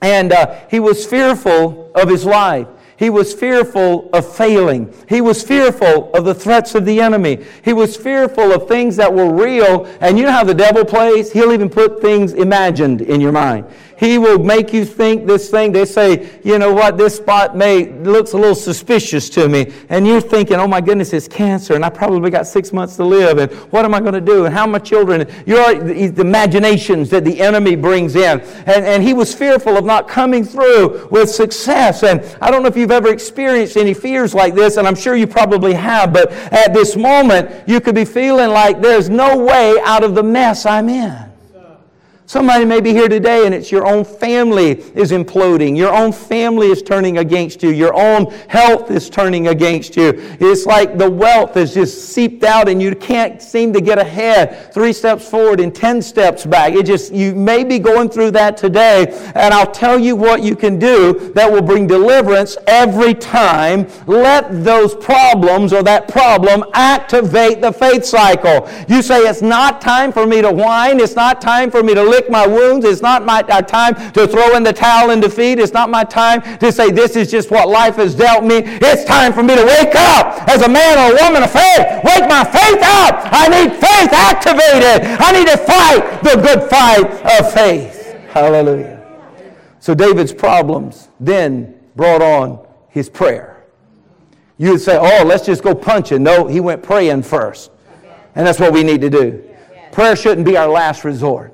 And 0.00 0.32
uh, 0.32 0.60
he 0.70 0.80
was 0.80 1.06
fearful 1.06 1.92
of 1.94 2.08
his 2.08 2.24
life. 2.24 2.66
He 2.96 3.10
was 3.10 3.34
fearful 3.34 4.10
of 4.12 4.32
failing. 4.36 4.94
He 5.08 5.20
was 5.20 5.42
fearful 5.42 6.12
of 6.14 6.24
the 6.24 6.34
threats 6.34 6.76
of 6.76 6.84
the 6.84 7.00
enemy. 7.00 7.44
He 7.64 7.72
was 7.72 7.96
fearful 7.96 8.52
of 8.52 8.68
things 8.68 8.94
that 8.96 9.12
were 9.12 9.32
real. 9.32 9.86
And 10.00 10.16
you 10.16 10.24
know 10.24 10.30
how 10.30 10.44
the 10.44 10.54
devil 10.54 10.84
plays? 10.84 11.32
He'll 11.32 11.52
even 11.52 11.68
put 11.68 12.00
things 12.00 12.32
imagined 12.32 13.00
in 13.00 13.20
your 13.20 13.32
mind. 13.32 13.66
He 14.02 14.18
will 14.18 14.40
make 14.40 14.72
you 14.72 14.84
think 14.84 15.28
this 15.28 15.48
thing. 15.48 15.70
They 15.70 15.84
say, 15.84 16.28
you 16.42 16.58
know 16.58 16.72
what, 16.72 16.98
this 16.98 17.18
spot 17.18 17.56
may 17.56 17.88
looks 18.00 18.32
a 18.32 18.36
little 18.36 18.56
suspicious 18.56 19.30
to 19.30 19.48
me. 19.48 19.72
And 19.90 20.04
you're 20.04 20.20
thinking, 20.20 20.56
oh 20.56 20.66
my 20.66 20.80
goodness, 20.80 21.12
it's 21.12 21.28
cancer, 21.28 21.76
and 21.76 21.84
I 21.84 21.88
probably 21.88 22.28
got 22.28 22.48
six 22.48 22.72
months 22.72 22.96
to 22.96 23.04
live, 23.04 23.38
and 23.38 23.52
what 23.70 23.84
am 23.84 23.94
I 23.94 24.00
going 24.00 24.14
to 24.14 24.20
do? 24.20 24.44
And 24.44 24.52
how 24.52 24.62
are 24.62 24.66
my 24.66 24.80
children? 24.80 25.30
Your 25.46 25.74
the 25.78 26.20
imaginations 26.20 27.10
that 27.10 27.24
the 27.24 27.40
enemy 27.40 27.76
brings 27.76 28.16
in. 28.16 28.40
And, 28.40 28.84
and 28.84 29.04
he 29.04 29.14
was 29.14 29.32
fearful 29.32 29.76
of 29.76 29.84
not 29.84 30.08
coming 30.08 30.42
through 30.42 31.06
with 31.12 31.30
success. 31.30 32.02
And 32.02 32.24
I 32.40 32.50
don't 32.50 32.64
know 32.64 32.68
if 32.68 32.76
you've 32.76 32.90
ever 32.90 33.12
experienced 33.12 33.76
any 33.76 33.94
fears 33.94 34.34
like 34.34 34.56
this, 34.56 34.78
and 34.78 34.88
I'm 34.88 34.96
sure 34.96 35.14
you 35.14 35.28
probably 35.28 35.74
have, 35.74 36.12
but 36.12 36.32
at 36.52 36.74
this 36.74 36.96
moment, 36.96 37.68
you 37.68 37.80
could 37.80 37.94
be 37.94 38.04
feeling 38.04 38.50
like 38.50 38.80
there's 38.80 39.08
no 39.08 39.38
way 39.38 39.78
out 39.84 40.02
of 40.02 40.16
the 40.16 40.24
mess 40.24 40.66
I'm 40.66 40.88
in. 40.88 41.31
Somebody 42.32 42.64
may 42.64 42.80
be 42.80 42.94
here 42.94 43.10
today 43.10 43.44
and 43.44 43.54
it's 43.54 43.70
your 43.70 43.86
own 43.86 44.06
family 44.06 44.70
is 44.94 45.12
imploding. 45.12 45.76
Your 45.76 45.94
own 45.94 46.12
family 46.12 46.68
is 46.68 46.82
turning 46.82 47.18
against 47.18 47.62
you. 47.62 47.68
Your 47.68 47.92
own 47.92 48.32
health 48.48 48.90
is 48.90 49.10
turning 49.10 49.48
against 49.48 49.98
you. 49.98 50.14
It's 50.40 50.64
like 50.64 50.96
the 50.96 51.10
wealth 51.10 51.58
is 51.58 51.74
just 51.74 52.14
seeped 52.14 52.42
out 52.42 52.70
and 52.70 52.80
you 52.80 52.96
can't 52.96 53.42
seem 53.42 53.70
to 53.74 53.82
get 53.82 53.98
ahead. 53.98 54.72
Three 54.72 54.94
steps 54.94 55.28
forward 55.28 55.60
and 55.60 55.74
ten 55.74 56.00
steps 56.00 56.46
back. 56.46 56.72
It 56.72 56.86
just, 56.86 57.12
you 57.12 57.34
may 57.34 57.64
be 57.64 57.78
going 57.78 58.08
through 58.08 58.30
that 58.30 58.56
today. 58.56 59.08
And 59.34 59.52
I'll 59.52 59.70
tell 59.70 59.98
you 59.98 60.16
what 60.16 60.42
you 60.42 60.56
can 60.56 60.78
do 60.78 61.34
that 61.34 61.52
will 61.52 61.60
bring 61.60 61.86
deliverance 61.86 62.56
every 62.66 63.12
time. 63.12 63.86
Let 64.06 64.64
those 64.64 64.94
problems 64.94 65.74
or 65.74 65.82
that 65.82 66.08
problem 66.08 66.64
activate 66.72 67.60
the 67.60 67.74
faith 67.74 68.06
cycle. 68.06 68.70
You 68.88 69.02
say, 69.02 69.18
it's 69.18 69.42
not 69.42 69.82
time 69.82 70.12
for 70.12 70.26
me 70.26 70.40
to 70.40 70.50
whine. 70.50 70.98
It's 70.98 71.14
not 71.14 71.42
time 71.42 71.70
for 71.70 71.82
me 71.82 71.92
to 71.92 72.02
lick 72.02 72.21
lick 72.22 72.30
my 72.30 72.46
wounds. 72.46 72.84
It's 72.84 73.02
not 73.02 73.24
my 73.24 73.40
uh, 73.48 73.62
time 73.62 73.94
to 74.12 74.26
throw 74.26 74.56
in 74.56 74.62
the 74.62 74.72
towel 74.72 75.10
in 75.10 75.20
defeat. 75.20 75.58
It's 75.58 75.72
not 75.72 75.90
my 75.90 76.04
time 76.04 76.58
to 76.58 76.70
say 76.70 76.90
this 76.90 77.16
is 77.16 77.30
just 77.30 77.50
what 77.50 77.68
life 77.68 77.96
has 77.96 78.14
dealt 78.14 78.44
me. 78.44 78.62
It's 78.64 79.04
time 79.04 79.32
for 79.32 79.42
me 79.42 79.56
to 79.56 79.64
wake 79.64 79.94
up 79.94 80.48
as 80.48 80.62
a 80.62 80.68
man 80.68 80.98
or 80.98 81.16
a 81.16 81.22
woman 81.22 81.42
of 81.42 81.50
faith. 81.50 81.86
Wake 82.04 82.28
my 82.28 82.44
faith 82.44 82.82
up. 82.82 83.28
I 83.32 83.48
need 83.48 83.72
faith 83.72 84.12
activated. 84.12 85.18
I 85.20 85.32
need 85.32 85.48
to 85.48 85.56
fight 85.56 86.22
the 86.22 86.40
good 86.40 86.70
fight 86.70 87.40
of 87.40 87.52
faith. 87.52 88.14
Hallelujah. 88.30 89.00
So 89.80 89.94
David's 89.94 90.32
problems 90.32 91.08
then 91.18 91.74
brought 91.96 92.22
on 92.22 92.64
his 92.88 93.10
prayer. 93.10 93.64
You 94.58 94.72
would 94.72 94.80
say, 94.80 94.96
oh, 94.96 95.24
let's 95.24 95.44
just 95.44 95.62
go 95.62 95.74
punching. 95.74 96.22
No, 96.22 96.46
he 96.46 96.60
went 96.60 96.82
praying 96.82 97.24
first. 97.24 97.72
And 98.34 98.46
that's 98.46 98.60
what 98.60 98.72
we 98.72 98.84
need 98.84 99.00
to 99.00 99.10
do. 99.10 99.44
Prayer 99.90 100.16
shouldn't 100.16 100.46
be 100.46 100.56
our 100.56 100.68
last 100.68 101.04
resort. 101.04 101.51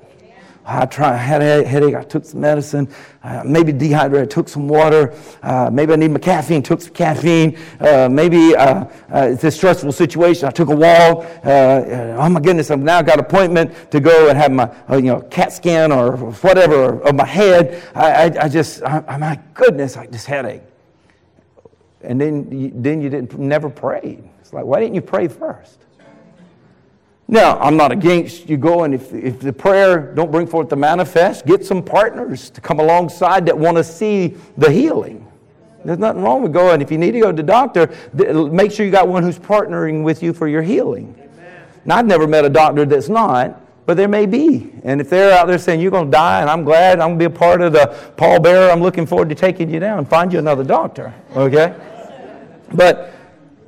I 0.69 0.85
tried, 0.85 1.17
had 1.17 1.41
a 1.41 1.67
headache, 1.67 1.95
I 1.95 2.03
took 2.03 2.27
some 2.27 2.43
medicine, 2.43 2.93
uh, 3.23 3.43
maybe 3.43 3.73
dehydrated, 3.73 4.31
took 4.31 4.51
some 4.51 4.69
water, 4.69 5.15
uh, 5.43 5.71
maybe 5.73 5.95
I 5.95 5.97
need 5.97 6.11
my 6.11 6.19
caffeine, 6.19 6.63
took 6.63 6.83
some 6.83 6.93
caffeine, 6.93 7.59
uh, 7.81 8.11
maybe 8.11 8.55
uh, 8.55 8.85
uh, 8.85 9.31
it's 9.33 9.45
a 9.45 9.51
stressful 9.51 9.93
situation, 9.93 10.47
I 10.47 10.51
took 10.51 10.69
a 10.69 10.77
walk, 10.77 11.25
uh, 11.43 12.17
oh 12.19 12.29
my 12.29 12.41
goodness, 12.41 12.71
I've 12.71 12.81
now 12.81 13.01
got 13.01 13.19
an 13.19 13.25
appointment 13.25 13.91
to 13.93 13.99
go 13.99 14.29
and 14.29 14.37
have 14.37 14.53
my 14.53 14.71
you 14.91 15.03
know, 15.03 15.23
CAT 15.23 15.55
scan 15.55 15.91
or 15.91 16.17
whatever 16.17 17.01
of 17.01 17.15
my 17.15 17.25
head. 17.25 17.83
I, 17.95 18.13
I, 18.13 18.45
I 18.45 18.49
just, 18.51 18.83
I, 18.83 19.17
my 19.17 19.41
goodness, 19.55 19.97
I 19.97 20.07
just 20.07 20.27
headache. 20.27 20.63
And 22.03 22.21
then, 22.21 22.53
you, 22.53 22.73
then 22.75 23.01
you 23.01 23.09
didn't, 23.09 23.39
never 23.39 23.71
prayed. 23.71 24.23
It's 24.41 24.53
like, 24.53 24.67
why 24.67 24.81
didn't 24.81 24.97
you 24.97 25.01
pray 25.01 25.29
first? 25.29 25.79
Now, 27.31 27.59
I'm 27.59 27.77
not 27.77 27.93
against 27.93 28.49
you 28.49 28.57
going, 28.57 28.95
if, 28.95 29.13
if 29.13 29.41
the 29.41 29.53
prayer 29.53 30.15
don't 30.15 30.33
bring 30.33 30.47
forth 30.47 30.71
the 30.71 30.77
manifest, 30.77 31.45
get 31.45 31.65
some 31.65 31.83
partners 31.83 32.49
to 32.51 32.63
come 32.63 32.81
alongside 32.81 33.45
that 33.47 33.57
want 33.57 33.77
to 33.77 33.85
see 33.85 34.35
the 34.57 34.71
healing. 34.71 35.31
There's 35.85 35.99
nothing 35.99 36.23
wrong 36.23 36.43
with 36.43 36.55
going. 36.55 36.81
If 36.81 36.91
you 36.91 36.97
need 36.97 37.13
to 37.13 37.21
go 37.21 37.31
to 37.31 37.37
the 37.37 37.43
doctor, 37.43 37.95
make 38.15 38.73
sure 38.73 38.87
you 38.87 38.91
got 38.91 39.09
one 39.09 39.23
who's 39.23 39.39
partnering 39.39 40.03
with 40.03 40.23
you 40.23 40.33
for 40.33 40.49
your 40.49 40.63
healing. 40.63 41.15
Now, 41.85 41.97
I've 41.97 42.07
never 42.07 42.27
met 42.27 42.47
a 42.47 42.49
doctor 42.49 42.87
that's 42.87 43.11
not, 43.11 43.61
but 43.85 43.99
there 43.99 44.09
may 44.09 44.25
be. 44.25 44.73
And 44.83 44.99
if 44.99 45.11
they're 45.11 45.39
out 45.39 45.49
there 45.49 45.59
saying, 45.59 45.81
you're 45.81 45.91
going 45.91 46.07
to 46.07 46.11
die, 46.11 46.41
and 46.41 46.49
I'm 46.49 46.65
glad 46.65 46.99
I'm 46.99 47.11
going 47.11 47.19
to 47.19 47.29
be 47.29 47.35
a 47.35 47.39
part 47.39 47.61
of 47.61 47.75
the 47.75 47.95
pallbearer, 48.17 48.73
I'm 48.73 48.81
looking 48.81 49.05
forward 49.05 49.29
to 49.29 49.35
taking 49.35 49.69
you 49.69 49.81
down, 49.81 50.07
find 50.07 50.33
you 50.33 50.39
another 50.39 50.65
doctor, 50.65 51.13
okay? 51.37 51.75
But 52.73 53.13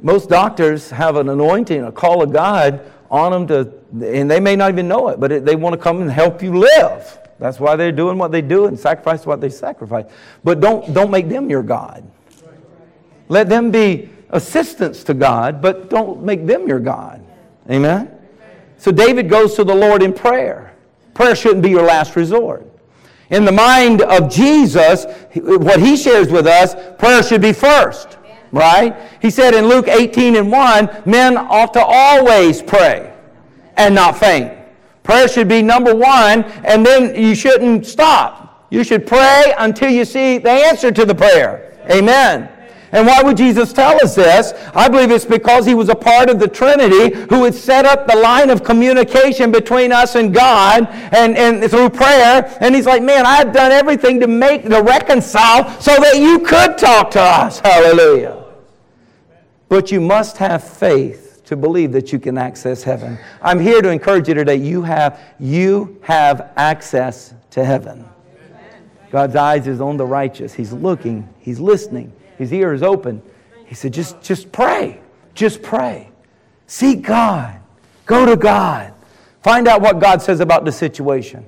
most 0.01 0.31
doctors 0.31 0.91
have 0.91 1.17
an 1.17 1.29
anointing, 1.29 1.85
a 1.85 1.93
call 1.93 2.23
of 2.23 2.33
God 2.33 2.91
on 3.11 3.33
them 3.33 3.47
to, 3.49 4.07
and 4.07 4.31
they 4.31 4.41
may 4.41 4.55
not 4.55 4.71
even 4.71 4.87
know 4.87 5.09
it, 5.09 5.19
but 5.19 5.33
it, 5.33 5.45
they 5.45 5.57
want 5.57 5.73
to 5.75 5.79
come 5.79 6.01
and 6.01 6.11
help 6.11 6.43
you 6.43 6.57
live. 6.59 7.19
That's 7.39 7.59
why 7.59 7.75
they're 7.75 7.91
doing 7.91 8.19
what 8.19 8.31
they 8.31 8.43
do 8.43 8.67
and 8.67 8.79
sacrifice 8.79 9.27
what 9.27 9.41
they 9.41 9.49
sacrifice. 9.49 10.05
But 10.45 10.61
don't, 10.61 10.93
don't 10.95 11.11
make 11.11 11.29
them 11.29 11.51
your 11.51 11.63
God. 11.63 12.09
Let 13.29 13.49
them 13.49 13.71
be 13.71 14.11
assistants 14.31 15.03
to 15.05 15.15
God, 15.15 15.61
but 15.61 15.91
don't 15.91 16.23
make 16.23 16.47
them 16.47 16.69
your 16.69 16.81
God. 16.81 17.25
Amen? 17.69 18.17
So 18.77 18.93
David 18.93 19.29
goes 19.29 19.55
to 19.55 19.65
the 19.65 19.75
Lord 19.75 20.03
in 20.03 20.13
prayer. 20.13 20.75
Prayer 21.15 21.35
shouldn't 21.35 21.63
be 21.63 21.71
your 21.71 21.85
last 21.85 22.15
resort. 22.17 22.67
In 23.31 23.45
the 23.45 23.53
mind 23.53 24.03
of 24.03 24.31
Jesus, 24.31 25.07
what 25.35 25.81
he 25.81 25.97
shares 25.97 26.31
with 26.31 26.47
us, 26.47 26.75
prayer 26.99 27.23
should 27.23 27.43
be 27.43 27.53
first 27.53 28.19
right? 28.53 28.97
He 29.21 29.31
said 29.31 29.55
in 29.55 29.67
Luke 29.67 29.89
18 29.89 30.37
and 30.37 30.51
1, 30.51 31.03
men 31.07 31.37
ought 31.37 31.73
to 31.75 31.85
always 31.85 32.63
pray 32.63 33.13
and 33.77 33.95
not 33.95 34.19
faint. 34.19 34.53
Prayer 35.03 35.29
should 35.29 35.49
be 35.49 35.63
number 35.63 35.95
one, 35.95 36.45
and 36.65 36.85
then 36.85 37.15
you 37.15 37.35
shouldn't 37.35 37.87
stop. 37.87 38.67
You 38.71 38.85
should 38.85 39.07
pray 39.07 39.55
until 39.59 39.91
you 39.91 40.05
see 40.05 40.39
the 40.39 40.51
answer 40.51 40.93
to 40.93 41.05
the 41.05 41.15
prayer. 41.15 41.77
Amen. 41.91 42.49
And 42.93 43.07
why 43.07 43.23
would 43.23 43.37
Jesus 43.37 43.73
tell 43.73 44.03
us 44.03 44.17
this? 44.17 44.53
I 44.75 44.89
believe 44.89 45.11
it's 45.11 45.25
because 45.25 45.65
he 45.65 45.75
was 45.75 45.89
a 45.89 45.95
part 45.95 46.29
of 46.29 46.41
the 46.41 46.49
Trinity 46.49 47.17
who 47.29 47.45
had 47.45 47.55
set 47.55 47.87
up 47.87 48.07
the 48.07 48.17
line 48.17 48.51
of 48.51 48.65
communication 48.65 49.53
between 49.53 49.93
us 49.93 50.17
and 50.17 50.35
God 50.35 50.89
and, 50.89 51.37
and 51.37 51.71
through 51.71 51.91
prayer. 51.91 52.57
And 52.61 52.75
he's 52.75 52.87
like, 52.87 53.03
man, 53.03 53.27
I've 53.27 53.53
done 53.53 53.71
everything 53.71 54.19
to 54.21 54.27
make, 54.27 54.65
to 54.65 54.83
reconcile 54.83 55.81
so 55.81 55.95
that 55.97 56.19
you 56.19 56.41
could 56.41 56.79
talk 56.79 57.13
to 57.13 57.21
us. 57.21 57.61
Hallelujah. 57.61 58.40
But 59.71 59.93
you 59.93 60.01
must 60.01 60.37
have 60.39 60.65
faith 60.65 61.43
to 61.45 61.57
believe 61.57 61.93
that 61.93 62.13
you 62.13 62.19
can 62.19 62.37
access 62.37 62.83
heaven. 62.83 63.17
I'm 63.41 63.61
here 63.61 63.81
to 63.81 63.89
encourage 63.89 64.27
you 64.27 64.35
today. 64.35 64.57
You 64.57 64.83
have, 64.83 65.21
you 65.39 66.01
have 66.03 66.51
access 66.57 67.33
to 67.53 67.65
heaven. 67.65 68.05
God's 69.13 69.37
eyes 69.37 69.69
is 69.69 69.81
on 69.81 69.97
the 69.97 70.05
righteous. 70.05 70.53
He's 70.53 70.73
looking, 70.73 71.29
he's 71.39 71.61
listening, 71.61 72.13
his 72.37 72.53
ear 72.53 72.75
is 72.75 72.83
open. 72.83 73.23
He 73.65 73.77
said, 73.77 73.93
just, 73.93 74.21
just 74.21 74.51
pray. 74.51 75.01
Just 75.35 75.63
pray. 75.63 76.11
Seek 76.67 77.03
God. 77.03 77.61
Go 78.07 78.27
to 78.27 78.37
God. 78.37 78.93
Find 79.45 79.69
out 79.69 79.81
what 79.81 80.01
God 80.01 80.21
says 80.21 80.41
about 80.41 80.65
the 80.65 80.73
situation. 80.73 81.47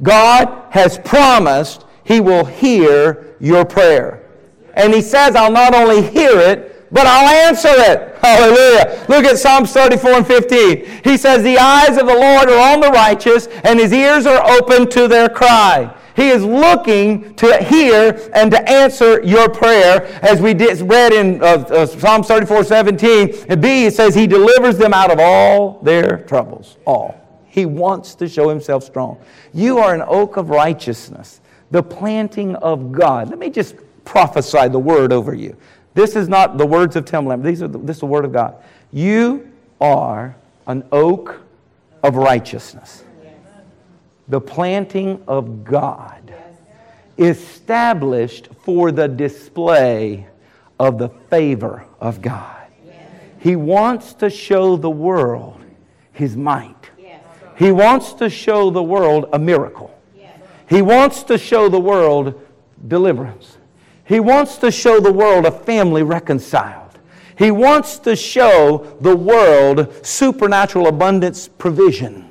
God 0.00 0.62
has 0.70 0.98
promised 0.98 1.84
he 2.04 2.20
will 2.20 2.44
hear 2.44 3.34
your 3.40 3.64
prayer. 3.64 4.30
And 4.74 4.94
he 4.94 5.02
says, 5.02 5.34
I'll 5.34 5.50
not 5.50 5.74
only 5.74 6.02
hear 6.02 6.38
it, 6.38 6.73
but 6.90 7.06
I'll 7.06 7.48
answer 7.48 7.70
it. 7.70 8.16
Hallelujah. 8.18 9.04
Look 9.08 9.24
at 9.24 9.38
Psalms 9.38 9.72
34 9.72 10.10
and 10.10 10.26
15. 10.26 11.02
He 11.04 11.16
says, 11.16 11.42
The 11.42 11.58
eyes 11.58 11.96
of 11.96 12.06
the 12.06 12.14
Lord 12.14 12.48
are 12.48 12.72
on 12.72 12.80
the 12.80 12.90
righteous, 12.90 13.48
and 13.64 13.78
his 13.78 13.92
ears 13.92 14.26
are 14.26 14.44
open 14.50 14.88
to 14.90 15.08
their 15.08 15.28
cry. 15.28 15.94
He 16.14 16.28
is 16.28 16.44
looking 16.44 17.34
to 17.34 17.62
hear 17.64 18.30
and 18.34 18.50
to 18.52 18.70
answer 18.70 19.20
your 19.22 19.48
prayer. 19.48 20.04
As 20.22 20.40
we 20.40 20.54
did, 20.54 20.80
read 20.82 21.12
in 21.12 21.42
uh, 21.42 21.46
uh, 21.68 21.86
Psalm 21.86 22.22
34 22.22 22.64
17, 22.64 23.46
and 23.48 23.60
B, 23.60 23.86
it 23.86 23.94
says, 23.94 24.14
He 24.14 24.26
delivers 24.26 24.78
them 24.78 24.94
out 24.94 25.10
of 25.10 25.18
all 25.18 25.80
their 25.82 26.18
troubles. 26.18 26.76
All. 26.86 27.20
He 27.46 27.66
wants 27.66 28.14
to 28.16 28.28
show 28.28 28.48
himself 28.48 28.84
strong. 28.84 29.18
You 29.52 29.78
are 29.78 29.94
an 29.94 30.02
oak 30.06 30.36
of 30.36 30.50
righteousness, 30.50 31.40
the 31.70 31.82
planting 31.82 32.54
of 32.56 32.92
God. 32.92 33.30
Let 33.30 33.38
me 33.38 33.50
just 33.50 33.76
prophesy 34.04 34.68
the 34.68 34.78
word 34.78 35.12
over 35.12 35.34
you. 35.34 35.56
This 35.94 36.16
is 36.16 36.28
not 36.28 36.58
the 36.58 36.66
words 36.66 36.96
of 36.96 37.04
Tim 37.04 37.26
Lambert. 37.26 37.46
These 37.46 37.62
are 37.62 37.68
the, 37.68 37.78
this 37.78 37.96
is 37.96 38.00
the 38.00 38.06
word 38.06 38.24
of 38.24 38.32
God. 38.32 38.56
You 38.92 39.50
are 39.80 40.36
an 40.66 40.84
oak 40.92 41.40
of 42.02 42.16
righteousness, 42.16 43.04
the 44.28 44.40
planting 44.40 45.22
of 45.26 45.64
God, 45.64 46.34
established 47.16 48.48
for 48.62 48.90
the 48.90 49.08
display 49.08 50.26
of 50.78 50.98
the 50.98 51.08
favor 51.30 51.84
of 52.00 52.20
God. 52.20 52.66
He 53.38 53.56
wants 53.56 54.14
to 54.14 54.30
show 54.30 54.76
the 54.76 54.90
world 54.90 55.62
his 56.12 56.36
might. 56.36 56.74
He 57.56 57.70
wants 57.70 58.14
to 58.14 58.28
show 58.28 58.70
the 58.70 58.82
world 58.82 59.28
a 59.32 59.38
miracle. 59.38 59.96
He 60.68 60.82
wants 60.82 61.22
to 61.24 61.38
show 61.38 61.68
the 61.68 61.78
world 61.78 62.40
deliverance. 62.88 63.53
He 64.04 64.20
wants 64.20 64.58
to 64.58 64.70
show 64.70 65.00
the 65.00 65.12
world 65.12 65.46
a 65.46 65.50
family 65.50 66.02
reconciled. 66.02 66.98
He 67.36 67.50
wants 67.50 67.98
to 68.00 68.14
show 68.14 68.96
the 69.00 69.16
world 69.16 70.06
supernatural 70.06 70.86
abundance 70.86 71.48
provision, 71.48 72.30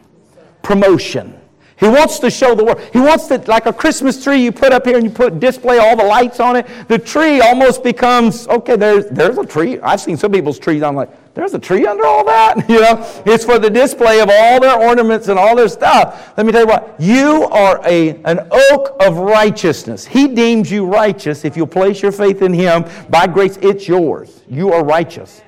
promotion. 0.61 1.39
He 1.77 1.87
wants 1.87 2.19
to 2.19 2.29
show 2.29 2.55
the 2.55 2.63
world. 2.63 2.79
He 2.93 2.99
wants 2.99 3.27
to, 3.27 3.37
like 3.47 3.65
a 3.65 3.73
Christmas 3.73 4.23
tree 4.23 4.41
you 4.41 4.51
put 4.51 4.71
up 4.71 4.85
here 4.85 4.95
and 4.95 5.03
you 5.03 5.09
put 5.09 5.39
display 5.39 5.79
all 5.79 5.97
the 5.97 6.03
lights 6.05 6.39
on 6.39 6.55
it. 6.55 6.67
The 6.87 6.99
tree 6.99 7.41
almost 7.41 7.83
becomes, 7.83 8.47
okay, 8.47 8.77
there's, 8.77 9.07
there's 9.07 9.37
a 9.37 9.45
tree. 9.45 9.79
I've 9.81 9.99
seen 9.99 10.15
some 10.15 10.31
people's 10.31 10.59
trees. 10.59 10.83
I'm 10.83 10.95
like, 10.95 11.09
there's 11.33 11.53
a 11.53 11.59
tree 11.59 11.85
under 11.87 12.05
all 12.05 12.25
that. 12.25 12.69
You 12.73 12.81
know, 12.81 13.23
it's 13.25 13.43
for 13.45 13.59
the 13.59 13.69
display 13.69 14.19
of 14.21 14.29
all 14.31 14.59
their 14.59 14.79
ornaments 14.79 15.27
and 15.27 15.37
all 15.37 15.55
their 15.55 15.67
stuff. 15.67 16.33
Let 16.37 16.45
me 16.45 16.51
tell 16.51 16.61
you 16.61 16.67
what, 16.67 16.95
you 16.99 17.43
are 17.45 17.81
a, 17.85 18.21
an 18.23 18.47
oak 18.51 18.95
of 18.99 19.17
righteousness. 19.17 20.05
He 20.05 20.27
deems 20.27 20.71
you 20.71 20.85
righteous 20.85 21.45
if 21.45 21.57
you 21.57 21.65
place 21.65 22.01
your 22.01 22.11
faith 22.11 22.41
in 22.41 22.53
Him. 22.53 22.85
By 23.09 23.27
grace, 23.27 23.57
it's 23.61 23.87
yours. 23.87 24.41
You 24.49 24.71
are 24.73 24.83
righteous. 24.83 25.41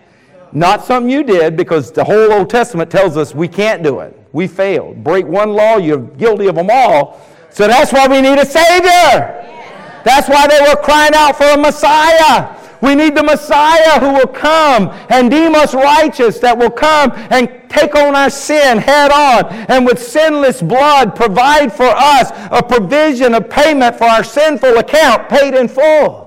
Not 0.52 0.86
something 0.86 1.10
you 1.10 1.24
did 1.24 1.58
because 1.58 1.92
the 1.92 2.04
whole 2.04 2.32
Old 2.32 2.50
Testament 2.50 2.90
tells 2.92 3.18
us 3.18 3.36
we 3.36 3.48
can't 3.48 3.84
do 3.84 4.00
it. 4.00 4.18
We 4.34 4.48
failed. 4.48 5.04
Break 5.04 5.26
one 5.26 5.52
law, 5.52 5.78
you're 5.78 6.00
guilty 6.00 6.48
of 6.48 6.56
them 6.56 6.70
all. 6.72 7.22
So 7.50 7.68
that's 7.68 7.92
why 7.92 8.08
we 8.08 8.22
need 8.22 8.38
a 8.38 8.46
Savior. 8.46 9.52
That's 10.04 10.30
why 10.30 10.48
they 10.48 10.60
were 10.62 10.82
crying 10.82 11.14
out 11.16 11.36
for 11.36 11.46
a 11.46 11.58
Messiah. 11.58 12.55
We 12.86 12.94
need 12.94 13.16
the 13.16 13.24
Messiah 13.24 14.00
who 14.00 14.14
will 14.14 14.28
come 14.28 14.90
and 15.10 15.32
deem 15.32 15.56
us 15.56 15.74
righteous, 15.74 16.38
that 16.40 16.56
will 16.56 16.70
come 16.70 17.12
and 17.32 17.50
take 17.68 17.96
on 17.96 18.16
our 18.16 18.30
sin 18.30 18.78
head 18.78 19.12
on, 19.12 19.48
and 19.70 19.88
with 19.88 20.02
sinless 20.02 20.62
blood 20.62 21.16
provide 21.16 21.74
for 21.74 21.88
us 21.88 22.30
a 22.52 22.62
provision 22.62 23.34
a 23.34 23.42
payment 23.42 23.96
for 23.96 24.04
our 24.04 24.24
sinful 24.24 24.78
account 24.78 25.28
paid 25.30 25.56
in 25.56 25.68
full. 25.68 26.26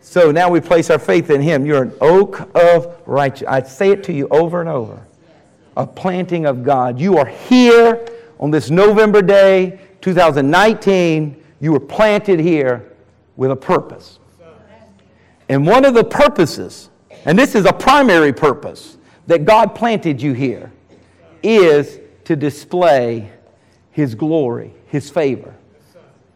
So 0.00 0.30
now 0.30 0.48
we 0.48 0.60
place 0.60 0.88
our 0.88 0.98
faith 0.98 1.28
in 1.28 1.42
Him. 1.42 1.66
You're 1.66 1.82
an 1.82 1.94
oak 2.00 2.48
of 2.56 3.00
righteousness. 3.06 3.50
I 3.50 3.62
say 3.62 3.90
it 3.90 4.02
to 4.04 4.12
you 4.12 4.28
over 4.30 4.60
and 4.60 4.70
over 4.70 5.02
a 5.76 5.86
planting 5.86 6.46
of 6.46 6.62
God. 6.62 6.98
You 6.98 7.18
are 7.18 7.26
here 7.26 8.06
on 8.38 8.50
this 8.50 8.70
November 8.70 9.22
day, 9.22 9.80
2019. 10.00 11.42
You 11.60 11.72
were 11.72 11.80
planted 11.80 12.40
here 12.40 12.92
with 13.36 13.50
a 13.50 13.56
purpose. 13.56 14.18
And 15.48 15.66
one 15.66 15.84
of 15.84 15.94
the 15.94 16.04
purposes, 16.04 16.90
and 17.24 17.38
this 17.38 17.54
is 17.54 17.66
a 17.66 17.72
primary 17.72 18.32
purpose, 18.32 18.96
that 19.26 19.44
God 19.44 19.74
planted 19.74 20.20
you 20.20 20.32
here, 20.32 20.72
is 21.42 22.00
to 22.24 22.36
display 22.36 23.30
His 23.90 24.14
glory, 24.14 24.72
His 24.86 25.10
favor 25.10 25.54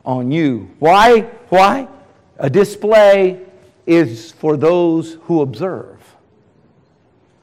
on 0.05 0.31
you. 0.31 0.71
Why? 0.79 1.23
Why? 1.49 1.88
A 2.38 2.49
display 2.49 3.40
is 3.87 4.33
for 4.33 4.57
those 4.57 5.14
who 5.23 5.42
observe. 5.42 5.97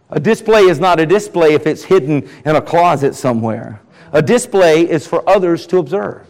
A 0.10 0.20
display 0.20 0.64
is 0.64 0.80
not 0.80 1.00
a 1.00 1.06
display 1.06 1.54
if 1.54 1.66
it's 1.66 1.84
hidden 1.84 2.30
in 2.46 2.56
a 2.56 2.62
closet 2.62 3.16
somewhere. 3.16 3.82
A 4.12 4.22
display 4.22 4.88
is 4.88 5.08
for 5.08 5.28
others 5.28 5.66
to 5.68 5.80
observe. 5.80 6.28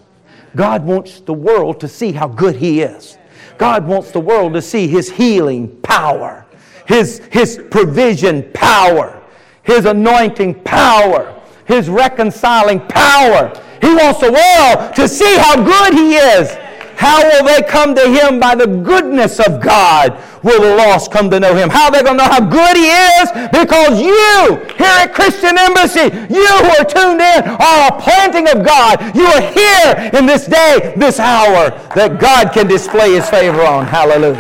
God 0.56 0.86
wants 0.86 1.20
the 1.20 1.34
world 1.34 1.80
to 1.82 1.88
see 1.88 2.12
how 2.12 2.28
good 2.28 2.56
He 2.56 2.82
is. 2.82 3.18
God 3.58 3.86
wants 3.86 4.12
the 4.12 4.20
world 4.20 4.54
to 4.54 4.62
see 4.62 4.88
His 4.88 5.10
healing 5.10 5.70
power, 5.82 6.46
His, 6.86 7.20
His 7.32 7.60
provision 7.70 8.50
power, 8.54 9.22
His 9.64 9.86
anointing 9.86 10.64
power, 10.64 11.42
His 11.66 11.90
reconciling 11.90 12.80
power. 12.82 13.54
He 13.82 13.94
wants 13.94 14.20
the 14.20 14.32
world 14.32 14.96
to 14.96 15.08
see 15.08 15.38
how 15.38 15.56
good 15.64 15.94
He 15.94 16.16
is 16.16 16.58
how 16.96 17.24
will 17.24 17.46
they 17.46 17.62
come 17.64 17.96
to 17.96 18.08
him 18.10 18.40
by 18.40 18.56
the 18.56 18.68
goodness 18.68 19.40
of 19.40 19.62
God? 19.62 20.18
Will 20.44 20.62
the 20.62 20.76
lost 20.76 21.12
come 21.12 21.30
to 21.32 21.40
know 21.40 21.56
him? 21.56 21.70
How 21.70 21.86
are 21.86 21.92
they 21.92 22.04
going 22.04 22.18
to 22.18 22.24
know 22.24 22.30
how 22.30 22.42
good 22.42 22.76
he 22.78 22.88
is? 22.88 23.32
Because 23.52 24.00
you, 24.00 24.60
here 24.78 24.96
at 25.02 25.14
Christian 25.14 25.58
Embassy, 25.58 26.12
you 26.34 26.48
who 26.48 26.70
are 26.80 26.86
tuned 26.86 27.22
in, 27.22 27.44
are 27.48 27.88
a 27.88 28.02
planting 28.02 28.48
of 28.50 28.66
God. 28.66 29.16
You 29.16 29.26
are 29.26 29.42
here 29.42 30.12
in 30.14 30.26
this 30.26 30.46
day, 30.46 30.94
this 30.98 31.20
hour, 31.20 31.72
that 31.96 32.20
God 32.20 32.54
can 32.54 32.68
display 32.68 33.14
his 33.14 33.30
favor 33.30 33.62
on. 33.62 33.86
Hallelujah. 33.86 34.36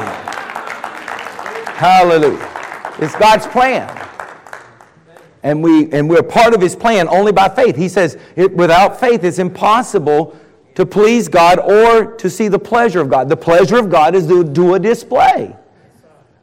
Hallelujah. 1.75 2.49
It's 2.99 3.15
God's 3.15 3.47
plan. 3.47 3.89
And, 5.41 5.61
we, 5.61 5.91
and 5.91 6.09
we're 6.09 6.23
part 6.23 6.53
of 6.53 6.61
his 6.61 6.75
plan 6.75 7.07
only 7.09 7.33
by 7.33 7.49
faith. 7.49 7.75
He 7.75 7.89
says, 7.89 8.17
it, 8.35 8.53
without 8.53 8.99
faith, 8.99 9.23
it's 9.23 9.39
impossible 9.39 10.37
to 10.75 10.85
please 10.85 11.27
God 11.27 11.59
or 11.59 12.13
to 12.17 12.29
see 12.29 12.47
the 12.47 12.59
pleasure 12.59 12.99
of 12.99 13.09
God. 13.09 13.29
The 13.29 13.37
pleasure 13.37 13.77
of 13.77 13.89
God 13.89 14.15
is 14.15 14.27
to 14.27 14.43
do 14.43 14.73
a 14.73 14.79
display. 14.79 15.55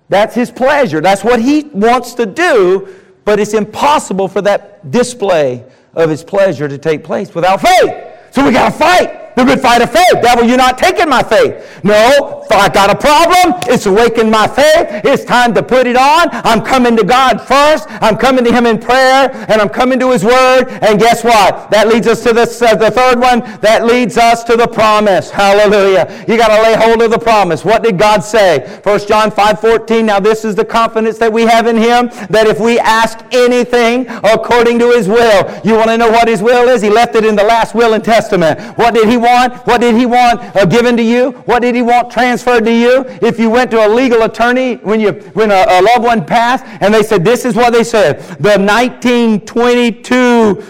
That's 0.08 0.34
His 0.34 0.50
pleasure. 0.50 1.00
That's 1.00 1.24
what 1.24 1.40
He 1.40 1.64
wants 1.72 2.14
to 2.14 2.26
do, 2.26 2.88
but 3.24 3.38
it's 3.38 3.54
impossible 3.54 4.28
for 4.28 4.42
that 4.42 4.90
display 4.90 5.64
of 5.94 6.10
His 6.10 6.24
pleasure 6.24 6.68
to 6.68 6.78
take 6.78 7.04
place 7.04 7.34
without 7.34 7.60
faith. 7.60 7.94
So 8.32 8.44
we 8.44 8.52
got 8.52 8.72
to 8.72 8.78
fight 8.78 9.19
the 9.36 9.44
good 9.44 9.60
fight 9.60 9.82
of 9.82 9.90
faith. 9.90 10.22
Devil, 10.22 10.44
you're 10.44 10.56
not 10.56 10.78
taking 10.78 11.08
my 11.08 11.22
faith. 11.22 11.82
No, 11.84 12.46
I 12.50 12.68
got 12.68 12.90
a 12.90 12.96
problem. 12.96 13.60
It's 13.72 13.86
awakened 13.86 14.30
my 14.30 14.46
faith. 14.46 15.04
It's 15.04 15.24
time 15.24 15.54
to 15.54 15.62
put 15.62 15.86
it 15.86 15.96
on. 15.96 16.28
I'm 16.32 16.64
coming 16.64 16.96
to 16.96 17.04
God 17.04 17.40
first. 17.40 17.86
I'm 17.88 18.16
coming 18.16 18.44
to 18.44 18.52
Him 18.52 18.66
in 18.66 18.78
prayer, 18.78 19.30
and 19.48 19.60
I'm 19.60 19.68
coming 19.68 19.98
to 20.00 20.10
His 20.10 20.24
Word. 20.24 20.68
And 20.82 20.98
guess 20.98 21.24
what? 21.24 21.70
That 21.70 21.88
leads 21.88 22.06
us 22.06 22.22
to 22.24 22.32
this, 22.32 22.60
uh, 22.60 22.74
the 22.74 22.90
third 22.90 23.20
one. 23.20 23.40
That 23.60 23.84
leads 23.84 24.16
us 24.18 24.44
to 24.44 24.56
the 24.56 24.66
promise. 24.66 25.30
Hallelujah. 25.30 26.24
You 26.26 26.36
got 26.36 26.54
to 26.56 26.62
lay 26.62 26.74
hold 26.74 27.02
of 27.02 27.10
the 27.10 27.18
promise. 27.18 27.64
What 27.64 27.82
did 27.82 27.98
God 27.98 28.20
say? 28.20 28.80
1 28.82 29.06
John 29.06 29.30
5 29.30 29.60
14. 29.60 30.06
Now, 30.06 30.20
this 30.20 30.44
is 30.44 30.54
the 30.54 30.64
confidence 30.64 31.18
that 31.18 31.32
we 31.32 31.42
have 31.42 31.66
in 31.66 31.76
Him 31.76 32.08
that 32.30 32.46
if 32.46 32.60
we 32.60 32.78
ask 32.78 33.18
anything 33.32 34.06
according 34.08 34.78
to 34.80 34.90
His 34.90 35.08
will, 35.08 35.60
you 35.64 35.74
want 35.74 35.88
to 35.88 35.98
know 35.98 36.10
what 36.10 36.28
His 36.28 36.42
will 36.42 36.68
is? 36.68 36.82
He 36.82 36.90
left 36.90 37.14
it 37.14 37.24
in 37.24 37.36
the 37.36 37.44
last 37.44 37.74
will 37.74 37.94
and 37.94 38.04
testament. 38.04 38.60
What 38.76 38.94
did 38.94 39.08
He 39.08 39.16
want? 39.20 39.54
What 39.66 39.80
did 39.80 39.94
he 39.94 40.06
want 40.06 40.40
uh, 40.56 40.64
given 40.66 40.96
to 40.96 41.02
you? 41.02 41.32
What 41.46 41.60
did 41.60 41.74
he 41.74 41.82
want 41.82 42.10
transferred 42.10 42.64
to 42.64 42.72
you? 42.72 43.04
If 43.22 43.38
you 43.38 43.50
went 43.50 43.70
to 43.72 43.86
a 43.86 43.88
legal 43.88 44.22
attorney 44.22 44.76
when, 44.76 44.98
you, 45.00 45.12
when 45.34 45.50
a, 45.50 45.64
a 45.68 45.82
loved 45.82 46.04
one 46.04 46.24
passed 46.24 46.64
and 46.80 46.92
they 46.92 47.02
said, 47.02 47.24
this 47.24 47.44
is 47.44 47.54
what 47.54 47.72
they 47.72 47.84
said. 47.84 48.20
The 48.40 48.58
1922 48.58 50.14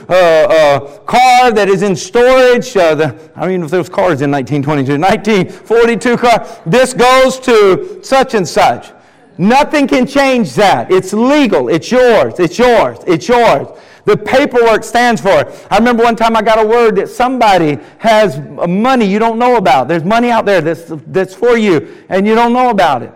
uh, 0.08 0.12
uh, 0.12 0.98
car 1.00 1.52
that 1.52 1.68
is 1.68 1.82
in 1.82 1.96
storage, 1.96 2.76
uh, 2.76 2.94
the, 2.94 3.06
I 3.34 3.40
don't 3.42 3.50
even 3.50 3.60
know 3.60 3.66
if 3.66 3.70
there 3.70 3.80
was 3.80 3.88
cars 3.88 4.20
in 4.22 4.30
1922, 4.30 4.98
1942 4.98 6.16
car, 6.16 6.46
this 6.66 6.92
goes 6.92 7.38
to 7.40 8.00
such 8.02 8.34
and 8.34 8.46
such. 8.46 8.92
Nothing 9.38 9.88
can 9.88 10.06
change 10.06 10.54
that. 10.56 10.90
It's 10.90 11.14
legal. 11.14 11.68
It's 11.68 11.90
yours. 11.90 12.38
It's 12.38 12.58
yours. 12.58 12.98
It's 13.06 13.26
yours. 13.26 13.68
The 14.04 14.16
paperwork 14.16 14.84
stands 14.84 15.20
for. 15.20 15.52
I 15.70 15.78
remember 15.78 16.02
one 16.02 16.16
time 16.16 16.36
I 16.36 16.42
got 16.42 16.58
a 16.58 16.66
word 16.66 16.96
that 16.96 17.08
somebody 17.08 17.78
has 17.98 18.38
money 18.38 19.04
you 19.04 19.18
don't 19.18 19.38
know 19.38 19.56
about. 19.56 19.88
There's 19.88 20.04
money 20.04 20.30
out 20.30 20.46
there 20.46 20.60
that's, 20.60 20.84
that's 21.06 21.34
for 21.34 21.56
you, 21.56 22.04
and 22.08 22.26
you 22.26 22.34
don't 22.34 22.52
know 22.52 22.70
about 22.70 23.02
it. 23.02 23.12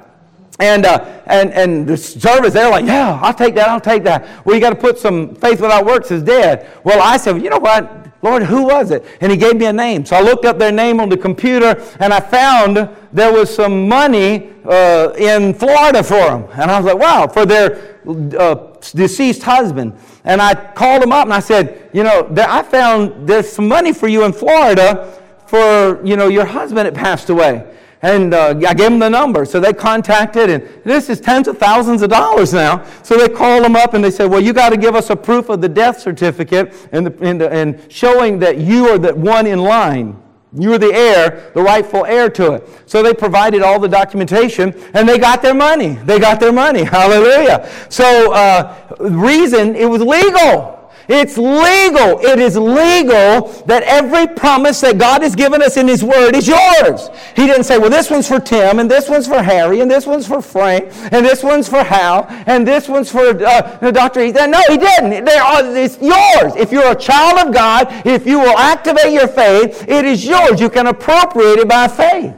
And, 0.61 0.87
uh, 0.87 1.23
and, 1.27 1.53
and 1.53 1.87
the 1.87 1.97
service, 1.97 2.53
they're 2.53 2.71
like, 2.71 2.87
yeah, 2.87 3.19
I'll 3.21 3.35
take 3.35 3.57
that, 3.57 3.69
I'll 3.69 3.81
take 3.81 4.05
that. 4.05 4.47
Well, 4.47 4.55
you 4.55 4.61
got 4.61 4.71
to 4.71 4.77
put 4.77 4.99
some 4.99 5.35
faith 5.35 5.61
without 5.61 5.85
works 5.85 6.11
is 6.11 6.23
dead. 6.23 6.71
Well, 6.85 7.03
I 7.03 7.17
said, 7.17 7.33
well, 7.33 7.43
you 7.43 7.51
know 7.51 7.59
what? 7.59 8.05
Lord, 8.23 8.43
who 8.45 8.63
was 8.63 8.91
it? 8.91 9.05
And 9.21 9.31
he 9.31 9.37
gave 9.37 9.57
me 9.57 9.67
a 9.67 9.73
name. 9.73 10.07
So 10.07 10.17
I 10.17 10.23
looked 10.23 10.47
up 10.47 10.59
their 10.59 10.73
name 10.73 10.99
on 10.99 11.11
the 11.11 11.17
computer 11.17 11.83
and 12.01 12.11
I 12.13 12.21
found 12.21 12.89
there 13.13 13.31
was 13.31 13.55
some 13.55 13.87
money 13.87 14.51
uh, 14.65 15.13
in 15.19 15.53
Florida 15.53 16.03
for 16.03 16.15
them. 16.15 16.49
And 16.55 16.71
I 16.71 16.81
was 16.81 16.87
like, 16.87 16.97
wow, 16.97 17.27
for 17.27 17.45
their 17.45 17.99
uh, 18.39 18.55
deceased 18.95 19.43
husband. 19.43 19.93
And 20.25 20.41
I 20.41 20.55
called 20.55 21.03
them 21.03 21.13
up 21.13 21.25
and 21.25 21.35
I 21.35 21.41
said, 21.41 21.91
you 21.93 22.03
know, 22.03 22.33
I 22.35 22.63
found 22.63 23.29
there's 23.29 23.51
some 23.53 23.69
money 23.69 23.93
for 23.93 24.09
you 24.09 24.25
in 24.25 24.33
Florida 24.33 25.21
for, 25.47 26.01
you 26.03 26.17
know, 26.17 26.29
your 26.29 26.47
husband 26.47 26.87
that 26.87 26.95
passed 26.95 27.29
away. 27.29 27.67
And 28.05 28.35
uh, 28.35 28.49
I 28.49 28.75
gave 28.75 28.91
them 28.91 28.99
the 28.99 29.09
number. 29.09 29.47
So 29.47 29.59
they 29.59 29.73
contacted, 29.73 30.51
and 30.51 30.63
this 30.85 31.09
is 31.09 31.23
tens 31.23 31.49
of 31.49 31.57
thousands 31.57 32.03
of 32.03 32.11
dollars 32.11 32.53
now. 32.53 32.85
So 33.03 33.17
they 33.17 33.31
called 33.31 33.65
them 33.65 33.77
up 33.77 33.95
and 33.95 34.05
they 34.05 34.11
said, 34.11 34.27
Well, 34.27 34.43
you 34.43 34.53
got 34.53 34.69
to 34.71 34.77
give 34.77 34.95
us 34.95 35.09
a 35.09 35.17
proof 35.17 35.49
of 35.49 35.63
the 35.63 35.71
death 35.71 36.01
certificate 36.01 36.75
and, 36.93 37.07
the, 37.07 37.25
and, 37.25 37.41
the, 37.41 37.51
and 37.51 37.91
showing 37.91 38.39
that 38.41 38.59
you 38.59 38.89
are 38.91 38.99
the 38.99 39.15
one 39.15 39.47
in 39.47 39.59
line. 39.59 40.21
You're 40.53 40.77
the 40.77 40.93
heir, 40.93 41.51
the 41.55 41.63
rightful 41.63 42.05
heir 42.05 42.29
to 42.29 42.53
it. 42.53 42.69
So 42.85 43.03
they 43.03 43.15
provided 43.15 43.63
all 43.63 43.81
the 43.81 43.89
documentation 43.89 44.75
and 44.93 45.09
they 45.09 45.19
got 45.19 45.41
their 45.41 45.55
money. 45.55 45.95
They 45.95 46.21
got 46.21 46.41
their 46.41 46.53
money. 46.53 46.85
Hallelujah. 46.85 47.71
So, 47.89 48.35
uh, 48.35 48.97
reason, 49.01 49.75
it 49.77 49.87
was 49.87 50.03
legal. 50.03 50.84
It's 51.09 51.37
legal. 51.37 52.21
It 52.25 52.39
is 52.39 52.57
legal 52.57 53.49
that 53.67 53.83
every 53.85 54.27
promise 54.27 54.81
that 54.81 54.99
God 54.99 55.23
has 55.23 55.35
given 55.35 55.63
us 55.63 55.77
in 55.77 55.87
His 55.87 56.03
Word 56.03 56.35
is 56.35 56.49
yours. 56.49 57.11
He 57.37 57.47
didn't 57.47 57.65
say, 57.65 57.79
well, 57.79 57.91
this 57.91 58.11
one's 58.11 58.27
for 58.27 58.41
Tim, 58.41 58.79
and 58.79 58.91
this 58.91 59.09
one's 59.09 59.27
for 59.27 59.43
Harry, 59.43 59.81
and 59.81 59.91
this 59.91 60.07
one's 60.07 60.27
for 60.27 60.41
Frank, 60.41 60.89
and 61.13 61.25
this 61.25 61.43
one's 61.43 61.69
for 61.69 61.83
Hal, 61.83 62.27
and 62.47 62.67
this 62.67 62.89
one's 62.89 63.11
for 63.11 63.21
uh, 63.21 63.91
Dr. 63.91 64.21
Ethan. 64.21 64.51
No, 64.51 64.61
He 64.69 64.79
didn't. 64.79 65.25
They 65.25 65.37
are, 65.37 65.77
it's 65.77 66.01
yours. 66.01 66.57
If 66.57 66.73
you're 66.73 66.93
a 66.93 66.97
child 66.97 67.47
of 67.47 67.55
God, 67.55 67.89
if 68.07 68.27
you 68.27 68.39
will 68.39 68.57
activate 68.59 69.13
your 69.13 69.29
faith, 69.29 69.87
it 69.87 70.05
is 70.05 70.25
yours. 70.25 70.61
You 70.61 70.71
can 70.71 70.87
appropriate 70.87 71.59
it 71.59 71.69
by 71.69 71.89
faith. 71.89 72.35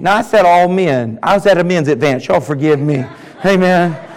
Now, 0.00 0.16
I 0.16 0.22
said 0.22 0.46
all 0.46 0.68
men. 0.68 1.18
I 1.22 1.34
was 1.34 1.46
at 1.46 1.58
a 1.58 1.64
men's 1.64 1.88
advance. 1.88 2.26
Y'all 2.26 2.40
forgive 2.40 2.80
me. 2.80 3.04
Amen. 3.44 4.09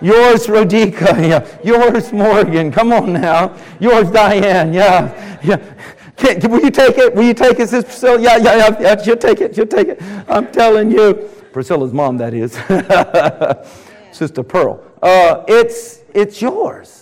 Yours, 0.00 0.46
Rodica. 0.46 1.28
Yeah. 1.28 1.46
Yours, 1.62 2.12
Morgan. 2.12 2.72
Come 2.72 2.92
on 2.92 3.12
now. 3.12 3.56
Yours, 3.78 4.10
Diane. 4.10 4.72
Yeah. 4.72 5.38
Yeah. 5.42 5.74
Can, 6.16 6.50
will 6.50 6.60
you 6.60 6.70
take 6.70 6.98
it? 6.98 7.14
Will 7.14 7.22
you 7.22 7.34
take 7.34 7.58
it, 7.60 7.68
Sister 7.70 7.88
Priscilla? 7.88 8.20
Yeah, 8.20 8.36
yeah, 8.36 8.56
yeah, 8.56 8.80
yeah. 8.80 9.02
She'll 9.02 9.16
take 9.16 9.40
it. 9.40 9.54
She'll 9.54 9.66
take 9.66 9.88
it. 9.88 10.02
I'm 10.28 10.50
telling 10.52 10.90
you. 10.90 11.14
Priscilla's 11.52 11.92
mom, 11.92 12.18
that 12.18 12.34
is. 12.34 12.52
Sister 14.16 14.42
Pearl. 14.42 14.82
Uh, 15.02 15.44
it's, 15.48 16.00
it's 16.14 16.42
yours. 16.42 16.99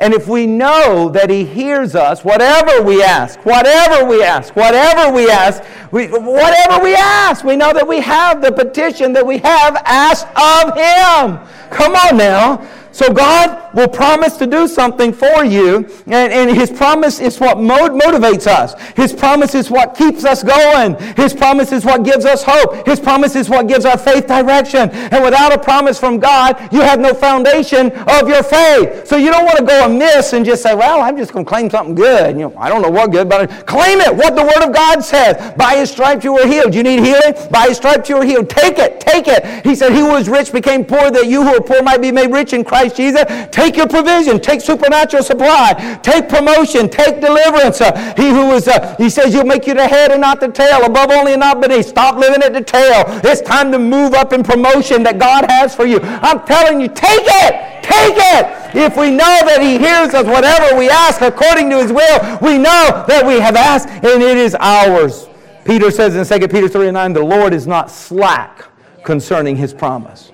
And 0.00 0.14
if 0.14 0.26
we 0.26 0.46
know 0.46 1.10
that 1.10 1.28
He 1.28 1.44
hears 1.44 1.94
us, 1.94 2.24
whatever 2.24 2.82
we 2.82 3.02
ask, 3.02 3.38
whatever 3.44 4.06
we 4.06 4.22
ask, 4.24 4.56
whatever 4.56 5.12
we 5.14 5.30
ask, 5.30 5.62
we, 5.92 6.08
whatever 6.08 6.82
we 6.82 6.94
ask, 6.94 7.44
we 7.44 7.54
know 7.54 7.74
that 7.74 7.86
we 7.86 8.00
have 8.00 8.40
the 8.40 8.50
petition 8.50 9.12
that 9.12 9.26
we 9.26 9.38
have 9.38 9.76
asked 9.84 10.26
of 10.28 10.74
Him. 10.74 11.46
Come 11.70 11.94
on 11.94 12.16
now. 12.16 12.66
So 12.92 13.12
God 13.12 13.69
will 13.74 13.88
promise 13.88 14.36
to 14.38 14.46
do 14.46 14.66
something 14.66 15.12
for 15.12 15.44
you, 15.44 15.88
and, 16.06 16.32
and 16.32 16.50
His 16.50 16.70
promise 16.70 17.20
is 17.20 17.38
what 17.38 17.58
motivates 17.58 18.46
us. 18.46 18.74
His 18.96 19.12
promise 19.12 19.54
is 19.54 19.70
what 19.70 19.94
keeps 19.94 20.24
us 20.24 20.42
going. 20.42 20.96
His 21.16 21.34
promise 21.34 21.72
is 21.72 21.84
what 21.84 22.04
gives 22.04 22.24
us 22.24 22.42
hope. 22.42 22.86
His 22.86 22.98
promise 22.98 23.36
is 23.36 23.48
what 23.48 23.68
gives 23.68 23.84
our 23.84 23.98
faith 23.98 24.26
direction. 24.26 24.90
And 24.90 25.22
without 25.22 25.52
a 25.52 25.58
promise 25.58 25.98
from 25.98 26.18
God, 26.18 26.56
you 26.72 26.80
have 26.80 26.98
no 26.98 27.14
foundation 27.14 27.92
of 27.92 28.28
your 28.28 28.42
faith. 28.42 29.06
So 29.06 29.16
you 29.16 29.30
don't 29.30 29.44
want 29.44 29.58
to 29.58 29.64
go 29.64 29.86
amiss 29.86 30.32
and 30.32 30.44
just 30.44 30.62
say, 30.62 30.74
well, 30.74 31.00
I'm 31.02 31.16
just 31.16 31.32
going 31.32 31.44
to 31.44 31.48
claim 31.48 31.70
something 31.70 31.94
good. 31.94 32.36
You 32.36 32.48
know, 32.48 32.54
I 32.56 32.68
don't 32.68 32.82
know 32.82 32.90
what 32.90 33.12
good, 33.12 33.28
but 33.28 33.50
I 33.50 33.62
claim 33.62 34.00
it, 34.00 34.14
what 34.14 34.34
the 34.34 34.42
Word 34.42 34.68
of 34.68 34.74
God 34.74 35.00
says. 35.00 35.54
By 35.56 35.76
His 35.76 35.90
stripes 35.90 36.24
you 36.24 36.32
were 36.32 36.46
healed. 36.46 36.74
You 36.74 36.82
need 36.82 37.00
healing? 37.00 37.34
By 37.50 37.66
His 37.68 37.76
stripes 37.76 38.08
you 38.08 38.16
were 38.16 38.24
healed. 38.24 38.48
Take 38.48 38.78
it, 38.78 39.00
take 39.00 39.28
it. 39.28 39.64
He 39.64 39.74
said, 39.74 39.92
he 39.92 40.00
who 40.00 40.12
was 40.12 40.28
rich 40.28 40.52
became 40.52 40.84
poor 40.84 41.10
that 41.10 41.26
you 41.26 41.42
who 41.42 41.56
are 41.56 41.60
poor 41.60 41.82
might 41.82 42.00
be 42.00 42.10
made 42.10 42.32
rich 42.32 42.52
in 42.52 42.64
Christ 42.64 42.96
Jesus. 42.96 43.24
Take 43.50 43.59
your 43.76 43.88
provision. 43.88 44.40
Take 44.40 44.60
supernatural 44.60 45.22
supply. 45.22 45.98
Take 46.02 46.28
promotion. 46.28 46.88
Take 46.88 47.20
deliverance. 47.20 47.80
Uh, 47.80 48.14
he 48.16 48.30
who 48.30 48.52
is, 48.52 48.68
uh, 48.68 48.96
he 48.96 49.10
says, 49.10 49.34
you'll 49.34 49.44
make 49.44 49.66
you 49.66 49.74
the 49.74 49.86
head 49.86 50.12
and 50.12 50.20
not 50.20 50.40
the 50.40 50.48
tail, 50.48 50.84
above 50.84 51.10
only 51.10 51.32
and 51.32 51.40
not 51.40 51.60
beneath. 51.60 51.86
Stop 51.86 52.16
living 52.16 52.42
at 52.42 52.52
the 52.52 52.62
tail. 52.62 53.04
It's 53.24 53.40
time 53.40 53.70
to 53.72 53.78
move 53.78 54.14
up 54.14 54.32
in 54.32 54.42
promotion 54.42 55.02
that 55.04 55.18
God 55.18 55.50
has 55.50 55.74
for 55.74 55.86
you. 55.86 56.00
I'm 56.00 56.44
telling 56.46 56.80
you, 56.80 56.88
take 56.88 57.26
it. 57.26 57.82
Take 57.82 58.16
it. 58.16 58.76
If 58.76 58.96
we 58.96 59.10
know 59.10 59.38
that 59.44 59.60
he 59.60 59.78
hears 59.78 60.14
us 60.14 60.26
whatever 60.26 60.76
we 60.78 60.88
ask 60.88 61.20
according 61.20 61.70
to 61.70 61.82
his 61.82 61.92
will, 61.92 62.38
we 62.40 62.58
know 62.58 63.04
that 63.08 63.24
we 63.26 63.40
have 63.40 63.56
asked 63.56 63.88
and 63.88 64.22
it 64.22 64.36
is 64.36 64.54
ours. 64.60 65.28
Peter 65.64 65.90
says 65.90 66.14
in 66.16 66.40
2 66.40 66.48
Peter 66.48 66.68
3 66.68 66.88
and 66.88 66.94
9, 66.94 67.12
the 67.12 67.22
Lord 67.22 67.52
is 67.52 67.66
not 67.66 67.90
slack 67.90 68.64
concerning 69.04 69.56
his 69.56 69.74
promise. 69.74 70.32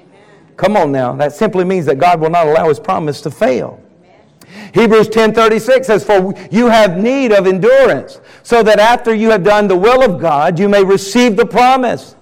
Come 0.57 0.77
on 0.77 0.93
now. 0.93 1.13
That 1.15 1.33
simply 1.33 1.65
means 1.65 1.87
that 1.87 1.99
God 1.99 2.21
will 2.21 2.31
not 2.31 2.47
allow 2.47 2.69
his 2.69 2.81
promise 2.81 3.21
to 3.23 3.31
fail. 3.31 3.81
Hebrews 4.73 5.09
10:36 5.09 5.87
says 5.87 6.05
for 6.05 6.35
you 6.51 6.69
have 6.69 6.97
need 6.97 7.33
of 7.33 7.47
endurance 7.47 8.21
so 8.43 8.63
that 8.63 8.79
after 8.79 9.15
you 9.15 9.31
have 9.31 9.43
done 9.43 9.69
the 9.69 9.77
will 9.77 10.03
of 10.03 10.21
God 10.21 10.59
you 10.59 10.69
may 10.69 10.85
receive 10.85 11.37
the 11.37 11.47
promise. 11.47 12.15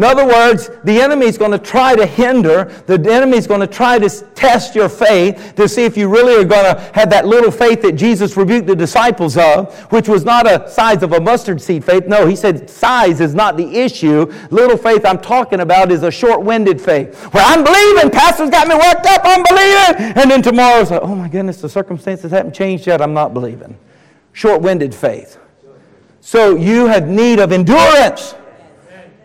In 0.00 0.04
other 0.04 0.26
words, 0.26 0.70
the 0.82 0.98
enemy 0.98 1.26
is 1.26 1.36
going 1.36 1.50
to 1.50 1.58
try 1.58 1.94
to 1.94 2.06
hinder, 2.06 2.64
the 2.86 2.94
enemy 3.12 3.36
is 3.36 3.46
going 3.46 3.60
to 3.60 3.66
try 3.66 3.98
to 3.98 4.08
test 4.34 4.74
your 4.74 4.88
faith 4.88 5.52
to 5.56 5.68
see 5.68 5.84
if 5.84 5.94
you 5.94 6.08
really 6.08 6.42
are 6.42 6.46
going 6.46 6.74
to 6.74 6.80
have 6.94 7.10
that 7.10 7.26
little 7.26 7.50
faith 7.50 7.82
that 7.82 7.96
Jesus 7.96 8.34
rebuked 8.34 8.66
the 8.66 8.74
disciples 8.74 9.36
of, 9.36 9.74
which 9.92 10.08
was 10.08 10.24
not 10.24 10.46
a 10.46 10.66
size 10.70 11.02
of 11.02 11.12
a 11.12 11.20
mustard 11.20 11.60
seed 11.60 11.84
faith. 11.84 12.06
No, 12.06 12.24
he 12.24 12.34
said 12.34 12.70
size 12.70 13.20
is 13.20 13.34
not 13.34 13.58
the 13.58 13.76
issue. 13.76 14.24
Little 14.48 14.78
faith 14.78 15.04
I'm 15.04 15.20
talking 15.20 15.60
about 15.60 15.92
is 15.92 16.02
a 16.02 16.10
short 16.10 16.40
winded 16.40 16.80
faith. 16.80 17.30
Well, 17.34 17.44
I'm 17.46 17.62
believing. 17.62 18.10
Pastor's 18.10 18.48
got 18.48 18.68
me 18.68 18.76
worked 18.76 19.04
up. 19.04 19.20
I'm 19.22 19.42
believing. 19.42 20.16
And 20.16 20.30
then 20.30 20.40
tomorrow's 20.40 20.90
like, 20.90 21.02
oh 21.02 21.14
my 21.14 21.28
goodness, 21.28 21.60
the 21.60 21.68
circumstances 21.68 22.30
haven't 22.30 22.54
changed 22.54 22.86
yet. 22.86 23.02
I'm 23.02 23.12
not 23.12 23.34
believing. 23.34 23.76
Short 24.32 24.62
winded 24.62 24.94
faith. 24.94 25.36
So 26.22 26.56
you 26.56 26.86
have 26.86 27.06
need 27.06 27.38
of 27.38 27.52
endurance. 27.52 28.34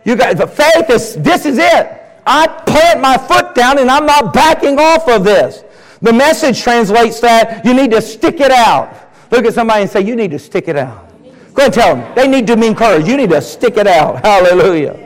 You 0.05 0.15
got 0.15 0.37
the 0.37 0.47
faith 0.47 0.89
is 0.89 1.15
this 1.15 1.45
is 1.45 1.57
it. 1.57 2.01
I 2.25 2.47
plant 2.47 3.01
my 3.01 3.17
foot 3.17 3.53
down 3.53 3.79
and 3.79 3.89
I'm 3.89 4.05
not 4.05 4.33
backing 4.33 4.79
off 4.79 5.07
of 5.09 5.23
this. 5.23 5.63
The 6.01 6.13
message 6.13 6.61
translates 6.61 7.19
that 7.19 7.65
you 7.65 7.73
need 7.73 7.91
to 7.91 8.01
stick 8.01 8.39
it 8.39 8.51
out. 8.51 8.95
Look 9.31 9.45
at 9.45 9.53
somebody 9.53 9.81
and 9.81 9.91
say, 9.91 10.01
You 10.01 10.15
need 10.15 10.31
to 10.31 10.39
stick 10.39 10.67
it 10.67 10.77
out. 10.77 11.09
Go 11.53 11.63
ahead 11.63 11.65
and 11.65 11.73
tell 11.73 11.95
them. 11.95 12.15
They 12.15 12.27
need 12.27 12.47
to 12.47 12.57
be 12.57 12.67
encouraged. 12.67 13.07
You 13.07 13.17
need 13.17 13.29
to 13.31 13.41
stick 13.41 13.77
it 13.77 13.87
out. 13.87 14.21
Hallelujah. 14.25 15.01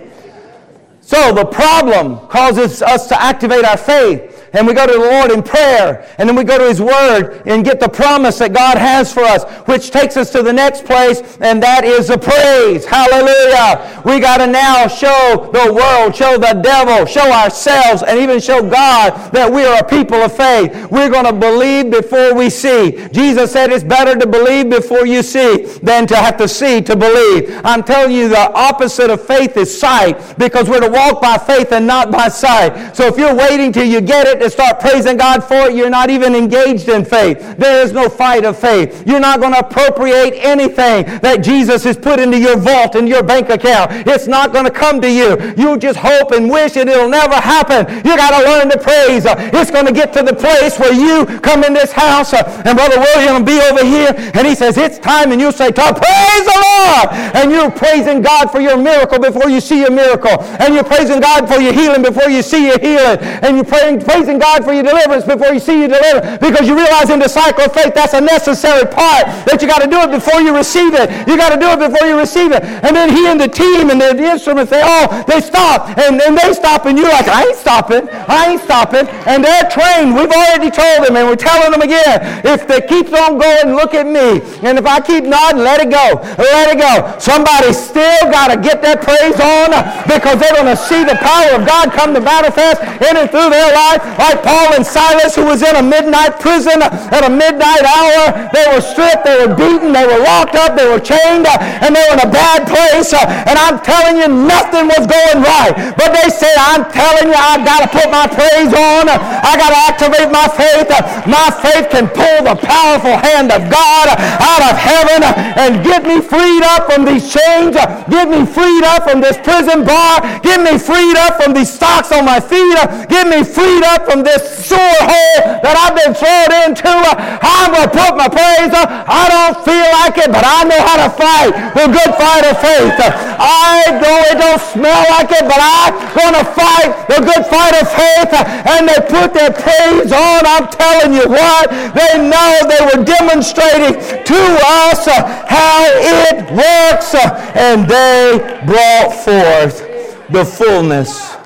So 1.01 1.33
the 1.33 1.45
problem 1.45 2.27
causes 2.27 2.81
us 2.81 3.07
to 3.07 3.21
activate 3.21 3.65
our 3.65 3.77
faith 3.77 4.38
and 4.53 4.65
we 4.65 4.73
go 4.73 4.85
to 4.85 4.93
the 4.93 4.99
Lord 4.99 5.31
in 5.31 5.43
prayer, 5.43 6.07
and 6.17 6.27
then 6.27 6.35
we 6.35 6.43
go 6.43 6.57
to 6.57 6.67
His 6.67 6.81
Word 6.81 7.43
and 7.45 7.63
get 7.63 7.79
the 7.79 7.89
promise 7.89 8.39
that 8.39 8.53
God 8.53 8.77
has 8.77 9.13
for 9.13 9.21
us, 9.21 9.43
which 9.67 9.91
takes 9.91 10.17
us 10.17 10.31
to 10.31 10.43
the 10.43 10.53
next 10.53 10.85
place, 10.85 11.21
and 11.41 11.61
that 11.61 11.83
is 11.85 12.07
the 12.07 12.17
praise. 12.17 12.85
Hallelujah. 12.85 14.01
We 14.05 14.19
got 14.19 14.37
to 14.37 14.47
now 14.47 14.87
show 14.87 15.49
the 15.53 15.73
world, 15.73 16.15
show 16.15 16.37
the 16.37 16.59
devil, 16.61 17.05
show 17.05 17.31
ourselves, 17.31 18.03
and 18.03 18.19
even 18.19 18.39
show 18.39 18.61
God 18.61 19.31
that 19.31 19.51
we 19.51 19.65
are 19.65 19.79
a 19.79 19.87
people 19.87 20.17
of 20.17 20.35
faith. 20.35 20.89
We're 20.91 21.09
going 21.09 21.25
to 21.25 21.33
believe 21.33 21.91
before 21.91 22.33
we 22.33 22.49
see. 22.49 23.07
Jesus 23.11 23.51
said 23.51 23.71
it's 23.71 23.83
better 23.83 24.17
to 24.17 24.27
believe 24.27 24.69
before 24.69 25.05
you 25.05 25.23
see 25.23 25.65
than 25.83 26.07
to 26.07 26.15
have 26.15 26.37
to 26.37 26.47
see 26.47 26.81
to 26.81 26.95
believe. 26.95 27.59
I'm 27.63 27.83
telling 27.83 28.15
you, 28.15 28.29
the 28.29 28.51
opposite 28.53 29.09
of 29.09 29.25
faith 29.25 29.57
is 29.57 29.79
sight 29.79 30.37
because 30.37 30.69
we're 30.69 30.79
to 30.79 30.89
walk 30.89 31.21
by 31.21 31.37
faith 31.37 31.71
and 31.71 31.85
not 31.85 32.11
by 32.11 32.29
sight. 32.29 32.95
So 32.95 33.07
if 33.07 33.17
you're 33.17 33.35
waiting 33.35 33.71
till 33.71 33.85
you 33.85 34.01
get 34.01 34.27
it, 34.27 34.38
to 34.39 34.49
start 34.49 34.79
praising 34.79 35.17
God 35.17 35.43
for 35.43 35.69
it, 35.69 35.75
you're 35.75 35.89
not 35.89 36.09
even 36.09 36.35
engaged 36.35 36.89
in 36.89 37.05
faith. 37.05 37.57
There 37.57 37.83
is 37.83 37.91
no 37.91 38.09
fight 38.09 38.45
of 38.45 38.57
faith. 38.57 39.05
You're 39.05 39.19
not 39.19 39.39
going 39.39 39.53
to 39.53 39.59
appropriate 39.59 40.33
anything 40.35 41.05
that 41.19 41.43
Jesus 41.43 41.83
has 41.83 41.97
put 41.97 42.19
into 42.19 42.37
your 42.37 42.57
vault 42.57 42.95
and 42.95 43.07
your 43.07 43.23
bank 43.23 43.49
account. 43.49 43.91
It's 44.07 44.27
not 44.27 44.53
going 44.53 44.65
to 44.65 44.71
come 44.71 45.01
to 45.01 45.09
you. 45.09 45.53
You 45.57 45.77
just 45.77 45.99
hope 45.99 46.31
and 46.31 46.49
wish 46.49 46.75
and 46.75 46.89
it'll 46.89 47.09
never 47.09 47.35
happen. 47.35 47.87
You 48.05 48.15
got 48.15 48.37
to 48.39 48.45
learn 48.45 48.69
to 48.69 48.77
praise. 48.77 49.23
It's 49.27 49.71
going 49.71 49.85
to 49.85 49.93
get 49.93 50.13
to 50.13 50.23
the 50.23 50.33
place 50.33 50.79
where 50.79 50.93
you 50.93 51.25
come 51.39 51.63
in 51.63 51.73
this 51.73 51.91
house 51.91 52.33
uh, 52.33 52.61
and 52.65 52.77
Brother 52.77 52.99
William 52.99 53.39
will 53.39 53.45
be 53.45 53.59
over 53.61 53.83
here 53.83 54.13
and 54.15 54.47
he 54.47 54.55
says, 54.55 54.77
It's 54.77 54.99
time. 54.99 55.31
And 55.31 55.41
you 55.41 55.51
say, 55.51 55.71
Praise 55.71 56.45
the 56.45 56.59
Lord. 56.59 57.09
And 57.35 57.51
you're 57.51 57.71
praising 57.71 58.21
God 58.21 58.51
for 58.51 58.61
your 58.61 58.77
miracle 58.77 59.19
before 59.19 59.49
you 59.49 59.59
see 59.59 59.79
your 59.79 59.91
miracle. 59.91 60.41
And 60.59 60.73
you're 60.73 60.83
praising 60.83 61.19
God 61.19 61.47
for 61.47 61.59
your 61.59 61.73
healing 61.73 62.01
before 62.01 62.29
you 62.29 62.41
see 62.41 62.67
your 62.67 62.79
healing. 62.79 63.19
And 63.19 63.55
you're 63.57 63.65
praying, 63.65 64.01
praising 64.01 64.28
praising 64.30 64.39
God 64.39 64.63
for 64.63 64.73
your 64.73 64.84
deliverance 64.84 65.25
before 65.25 65.53
you 65.53 65.59
see 65.59 65.82
you 65.82 65.88
delivered 65.88 66.39
because 66.39 66.67
you 66.67 66.75
realize 66.75 67.09
in 67.09 67.19
the 67.19 67.27
cycle 67.27 67.65
of 67.65 67.73
faith 67.73 67.93
that's 67.93 68.13
a 68.13 68.21
necessary 68.21 68.86
part 68.86 69.25
that 69.49 69.57
you 69.61 69.67
got 69.67 69.82
to 69.82 69.89
do 69.89 69.97
it 70.05 70.11
before 70.11 70.41
you 70.41 70.55
receive 70.55 70.93
it. 70.93 71.09
You 71.27 71.38
got 71.38 71.49
to 71.49 71.59
do 71.59 71.65
it 71.65 71.80
before 71.82 72.05
you 72.07 72.17
receive 72.17 72.51
it. 72.51 72.61
And 72.63 72.95
then 72.95 73.09
he 73.09 73.25
and 73.25 73.39
the 73.39 73.47
team 73.49 73.89
and 73.89 73.99
the, 73.99 74.13
the 74.13 74.30
instruments, 74.30 74.69
they 74.69 74.82
all, 74.82 75.09
they 75.25 75.41
stop. 75.41 75.97
And 75.97 76.19
then 76.19 76.36
they 76.36 76.53
stop 76.53 76.86
and 76.86 76.97
you're 76.97 77.09
like, 77.09 77.27
I 77.27 77.49
ain't 77.49 77.57
stopping. 77.57 78.05
I 78.30 78.53
ain't 78.53 78.61
stopping. 78.61 79.09
And 79.25 79.43
they're 79.43 79.65
trained. 79.69 80.13
We've 80.13 80.30
already 80.30 80.69
told 80.69 81.09
them 81.09 81.17
and 81.17 81.25
we're 81.25 81.39
telling 81.39 81.73
them 81.73 81.82
again, 81.82 82.45
if 82.45 82.69
they 82.69 82.82
keep 82.86 83.09
on 83.09 83.41
going, 83.41 83.73
look 83.73 83.93
at 83.97 84.05
me. 84.05 84.45
And 84.61 84.77
if 84.77 84.86
I 84.86 85.01
keep 85.01 85.25
nodding, 85.25 85.65
let 85.65 85.82
it 85.82 85.89
go. 85.89 86.21
Let 86.38 86.69
it 86.69 86.77
go. 86.77 87.17
Somebody 87.17 87.73
still 87.73 88.30
got 88.30 88.53
to 88.53 88.57
get 88.61 88.82
that 88.86 89.01
praise 89.01 89.38
on 89.41 89.73
because 90.05 90.38
they're 90.38 90.53
going 90.53 90.69
to 90.69 90.77
see 90.77 91.01
the 91.01 91.17
power 91.17 91.57
of 91.57 91.65
God 91.65 91.91
come 91.91 92.13
to 92.13 92.21
manifest 92.21 92.82
in 93.01 93.17
and 93.17 93.30
through 93.30 93.49
their 93.49 93.71
life 93.73 94.01
like 94.20 94.43
Paul 94.43 94.76
and 94.76 94.84
Silas, 94.86 95.34
who 95.34 95.47
was 95.47 95.63
in 95.63 95.80
a 95.80 95.82
midnight 95.84 96.43
prison 96.43 96.84
at 96.84 97.24
a 97.24 97.32
midnight 97.32 97.88
hour. 97.88 98.51
They 98.51 98.67
were 98.67 98.84
stripped, 98.84 99.24
they 99.24 99.39
were 99.39 99.55
beaten, 99.55 99.95
they 99.95 100.03
were 100.03 100.20
locked 100.20 100.59
up, 100.59 100.76
they 100.76 100.86
were 100.86 100.99
chained, 100.99 101.47
uh, 101.47 101.55
and 101.80 101.95
they 101.95 102.03
were 102.11 102.20
in 102.20 102.24
a 102.28 102.32
bad 102.32 102.67
place. 102.67 103.15
Uh, 103.15 103.24
and 103.47 103.55
I'm 103.55 103.80
telling 103.80 104.20
you, 104.20 104.28
nothing 104.28 104.91
was 104.91 105.07
going 105.07 105.39
right. 105.39 105.95
But 105.95 106.11
they 106.11 106.28
said, 106.28 106.51
I'm 106.59 106.84
telling 106.91 107.32
you, 107.32 107.39
I've 107.39 107.63
got 107.63 107.88
to 107.88 107.89
put 107.89 108.11
my 108.11 108.28
praise 108.28 108.76
on. 108.76 109.07
I 109.07 109.55
got 109.55 109.72
to 109.72 109.80
activate 109.88 110.30
my 110.30 110.51
faith. 110.51 110.91
My 111.24 111.47
faith 111.63 111.88
can 111.88 112.11
pull 112.11 112.43
the 112.43 112.59
powerful 112.59 113.15
hand 113.15 113.55
of 113.55 113.72
God 113.72 114.05
out 114.43 114.61
of 114.67 114.76
heaven 114.76 115.24
and 115.55 115.80
get 115.88 116.03
me 116.03 116.20
freed 116.20 116.63
up 116.76 116.91
from 116.91 117.07
these 117.07 117.32
chains. 117.32 117.80
Uh, 117.80 118.03
get 118.11 118.28
me 118.28 118.43
freed 118.43 118.84
up 118.84 119.07
from 119.07 119.24
this 119.24 119.39
prison 119.39 119.88
bar. 119.88 120.20
Get 120.43 120.59
me 120.59 120.76
freed 120.76 121.15
up 121.15 121.39
from 121.41 121.55
these 121.55 121.72
stocks 121.72 122.11
on 122.11 122.26
my 122.26 122.39
feet. 122.43 122.76
Get 123.07 123.32
me 123.32 123.47
freed 123.47 123.84
up 123.88 124.09
from 124.10 124.26
this 124.26 124.41
sore 124.66 125.01
hole 125.05 125.62
that 125.62 125.78
I've 125.78 125.93
been 125.93 126.18
thrown 126.18 126.49
into. 126.66 126.89
I'm 126.89 127.70
going 127.70 127.86
to 127.86 127.93
put 127.93 128.18
my 128.18 128.26
praise 128.26 128.74
on. 128.74 128.89
I 128.89 129.30
don't 129.30 129.62
feel 129.62 129.86
like 130.01 130.18
it, 130.18 130.34
but 130.34 130.41
I 130.41 130.66
know 130.66 130.82
how 130.82 130.97
to 131.05 131.10
fight 131.14 131.53
the 131.78 131.86
good 131.93 132.12
fight 132.18 132.41
of 132.49 132.57
faith. 132.57 132.97
I 132.97 134.01
know 134.01 134.18
it 134.34 134.41
don't 134.41 134.64
smell 134.74 134.97
like 135.14 135.30
it, 135.30 135.45
but 135.45 135.62
I'm 135.62 135.93
going 136.18 136.38
to 136.41 136.45
fight 136.57 136.89
the 137.05 137.22
good 137.22 137.45
fight 137.53 137.78
of 137.78 137.86
faith. 137.93 138.34
And 138.66 138.89
they 138.89 138.97
put 139.05 139.38
their 139.38 139.53
praise 139.53 140.10
on. 140.10 140.41
I'm 140.41 140.66
telling 140.74 141.14
you 141.14 141.30
what, 141.30 141.70
they 141.93 142.18
know 142.18 142.49
they 142.66 142.82
were 142.89 143.05
demonstrating 143.05 143.93
to 143.93 144.41
us 144.89 145.05
how 145.05 145.86
it 145.86 146.49
works. 146.49 147.14
And 147.53 147.86
they 147.86 148.41
brought 148.66 149.14
forth 149.22 149.86
the 150.34 150.41
fullness 150.41 151.38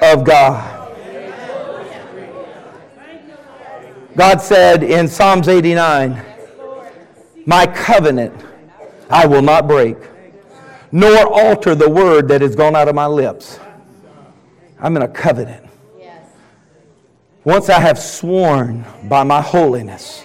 of 0.00 0.24
God. 0.24 0.77
God 4.18 4.40
said 4.40 4.82
in 4.82 5.06
Psalms 5.06 5.46
89, 5.46 6.20
My 7.46 7.68
covenant 7.68 8.34
I 9.08 9.28
will 9.28 9.42
not 9.42 9.68
break, 9.68 9.96
nor 10.90 11.24
alter 11.32 11.76
the 11.76 11.88
word 11.88 12.26
that 12.26 12.40
has 12.40 12.56
gone 12.56 12.74
out 12.74 12.88
of 12.88 12.96
my 12.96 13.06
lips. 13.06 13.60
I'm 14.80 14.96
in 14.96 15.02
a 15.02 15.08
covenant. 15.08 15.70
Once 17.44 17.68
I 17.68 17.78
have 17.78 17.96
sworn 17.96 18.84
by 19.04 19.22
my 19.22 19.40
holiness, 19.40 20.24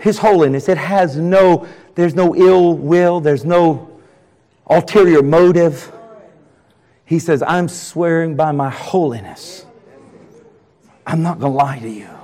His 0.00 0.16
holiness, 0.16 0.66
it 0.70 0.78
has 0.78 1.18
no, 1.18 1.68
there's 1.96 2.14
no 2.14 2.34
ill 2.34 2.78
will, 2.78 3.20
there's 3.20 3.44
no 3.44 3.90
ulterior 4.68 5.22
motive. 5.22 5.92
He 7.04 7.18
says, 7.18 7.42
I'm 7.42 7.68
swearing 7.68 8.36
by 8.36 8.52
my 8.52 8.70
holiness. 8.70 9.66
I'm 11.06 11.20
not 11.20 11.38
going 11.38 11.52
to 11.52 11.58
lie 11.58 11.78
to 11.80 11.90
you 11.90 12.15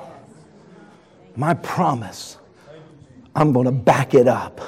my 1.37 1.55
promise, 1.55 2.39
I'm 3.35 3.53
going 3.53 3.67
to 3.67 3.73
back 3.73 4.15
it 4.15 4.29
up. 4.29 4.61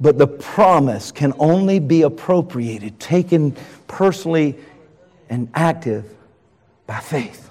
But 0.00 0.18
the 0.18 0.26
promise 0.26 1.10
can 1.10 1.32
only 1.38 1.78
be 1.78 2.02
appropriated, 2.02 3.00
taken 3.00 3.56
personally 3.88 4.56
and 5.30 5.48
active 5.54 6.14
by 6.86 7.00
faith. 7.00 7.50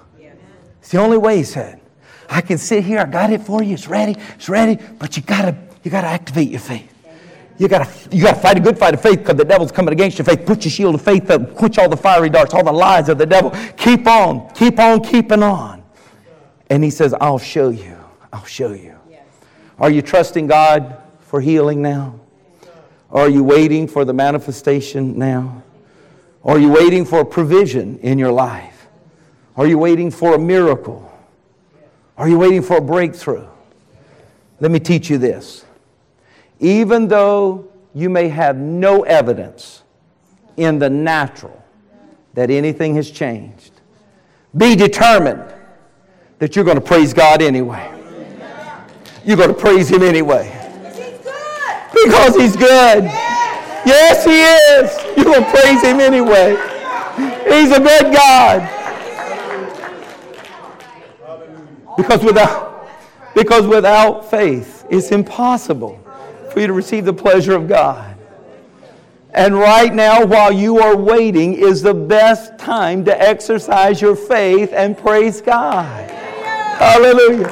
It's 0.79 0.91
the 0.91 0.99
only 0.99 1.17
way, 1.17 1.37
he 1.37 1.43
said. 1.43 1.79
I 2.29 2.41
can 2.41 2.57
sit 2.57 2.83
here, 2.83 2.99
I 2.99 3.05
got 3.05 3.31
it 3.31 3.41
for 3.41 3.63
you, 3.63 3.73
it's 3.73 3.87
ready, 3.87 4.15
it's 4.35 4.49
ready, 4.49 4.79
but 4.99 5.15
you 5.17 5.23
gotta, 5.23 5.55
you 5.83 5.91
gotta 5.91 6.07
activate 6.07 6.49
your 6.49 6.59
faith. 6.59 6.91
You 7.57 7.67
gotta, 7.67 7.89
you 8.11 8.21
gotta 8.21 8.39
fight 8.39 8.57
a 8.57 8.59
good 8.59 8.77
fight 8.77 8.93
of 8.93 9.01
faith 9.01 9.19
because 9.19 9.37
the 9.37 9.45
devil's 9.45 9.71
coming 9.71 9.93
against 9.93 10.17
your 10.17 10.25
faith. 10.25 10.45
Put 10.45 10.65
your 10.65 10.71
shield 10.71 10.95
of 10.95 11.01
faith 11.01 11.29
up, 11.31 11.55
quench 11.55 11.77
all 11.77 11.87
the 11.87 11.97
fiery 11.97 12.29
darts, 12.29 12.53
all 12.53 12.63
the 12.63 12.71
lies 12.71 13.09
of 13.09 13.17
the 13.17 13.25
devil. 13.25 13.51
Keep 13.77 14.07
on, 14.07 14.49
keep 14.53 14.77
on 14.79 15.01
keeping 15.01 15.41
on. 15.41 15.74
And 16.69 16.83
he 16.83 16.89
says, 16.89 17.13
I'll 17.19 17.39
show 17.39 17.69
you. 17.69 17.97
I'll 18.33 18.45
show 18.45 18.73
you. 18.73 18.97
Yes. 19.09 19.23
Are 19.79 19.89
you 19.89 20.01
trusting 20.01 20.47
God 20.47 20.97
for 21.21 21.39
healing 21.39 21.81
now? 21.81 22.19
Are 23.11 23.29
you 23.29 23.43
waiting 23.43 23.87
for 23.87 24.03
the 24.03 24.13
manifestation 24.13 25.17
now? 25.17 25.63
Are 26.43 26.59
you 26.59 26.69
waiting 26.69 27.05
for 27.05 27.21
a 27.21 27.25
provision 27.25 27.97
in 27.99 28.19
your 28.19 28.31
life? 28.31 28.87
Are 29.55 29.65
you 29.65 29.77
waiting 29.77 30.11
for 30.11 30.35
a 30.35 30.39
miracle? 30.39 31.11
Are 32.17 32.27
you 32.27 32.37
waiting 32.37 32.61
for 32.61 32.77
a 32.77 32.81
breakthrough? 32.81 33.47
Let 34.59 34.71
me 34.71 34.79
teach 34.79 35.09
you 35.09 35.17
this. 35.17 35.65
Even 36.59 37.07
though 37.07 37.71
you 37.93 38.09
may 38.09 38.27
have 38.27 38.57
no 38.57 39.03
evidence 39.03 39.83
in 40.57 40.79
the 40.79 40.89
natural 40.89 41.63
that 42.33 42.49
anything 42.49 42.95
has 42.95 43.09
changed, 43.09 43.71
be 44.55 44.75
determined 44.75 45.54
that 46.39 46.55
you're 46.55 46.65
going 46.65 46.75
to 46.75 46.81
praise 46.81 47.13
God 47.13 47.41
anyway. 47.41 47.91
You're 49.25 49.37
going 49.37 49.49
to 49.49 49.55
praise 49.55 49.89
Him 49.89 50.03
anyway. 50.03 50.51
Because 51.93 52.35
He's 52.35 52.55
good. 52.55 53.05
Yes, 53.85 54.25
He 54.25 54.41
is. 54.41 55.15
You're 55.15 55.25
going 55.25 55.43
to 55.43 55.49
praise 55.49 55.81
Him 55.81 55.99
anyway. 55.99 56.55
He's 57.49 57.71
a 57.71 57.79
good 57.79 58.13
God. 58.13 58.71
Because 61.97 62.23
without, 62.23 62.89
because 63.33 63.65
without 63.67 64.29
faith, 64.29 64.85
it's 64.89 65.11
impossible 65.11 65.99
for 66.51 66.59
you 66.59 66.67
to 66.67 66.73
receive 66.73 67.05
the 67.05 67.13
pleasure 67.13 67.55
of 67.55 67.67
God. 67.67 68.17
And 69.33 69.55
right 69.55 69.93
now, 69.93 70.25
while 70.25 70.51
you 70.51 70.79
are 70.79 70.95
waiting, 70.95 71.53
is 71.53 71.81
the 71.81 71.93
best 71.93 72.57
time 72.57 73.03
to 73.05 73.21
exercise 73.21 74.01
your 74.01 74.15
faith 74.15 74.71
and 74.73 74.97
praise 74.97 75.41
God. 75.41 76.09
Hallelujah. 76.77 77.47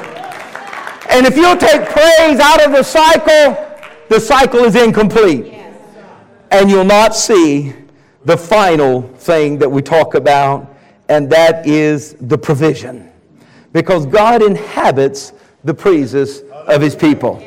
And 1.10 1.26
if 1.26 1.38
you'll 1.38 1.58
take 1.58 1.90
praise 1.90 2.40
out 2.40 2.66
of 2.66 2.72
the 2.72 2.84
cycle, 2.84 3.58
the 4.10 4.20
cycle 4.20 4.60
is 4.62 4.76
incomplete. 4.76 5.54
And 6.52 6.70
you'll 6.70 6.84
not 6.84 7.16
see 7.16 7.74
the 8.26 8.38
final 8.38 9.02
thing 9.02 9.58
that 9.60 9.70
we 9.70 9.82
talk 9.82 10.16
about, 10.16 10.76
and 11.10 11.30
that 11.30 11.68
is 11.68 12.16
the 12.22 12.38
provision. 12.38 13.10
Because 13.72 14.06
God 14.06 14.42
inhabits 14.42 15.34
the 15.64 15.74
praises 15.74 16.42
of 16.68 16.82
his 16.82 16.96
people. 16.96 17.44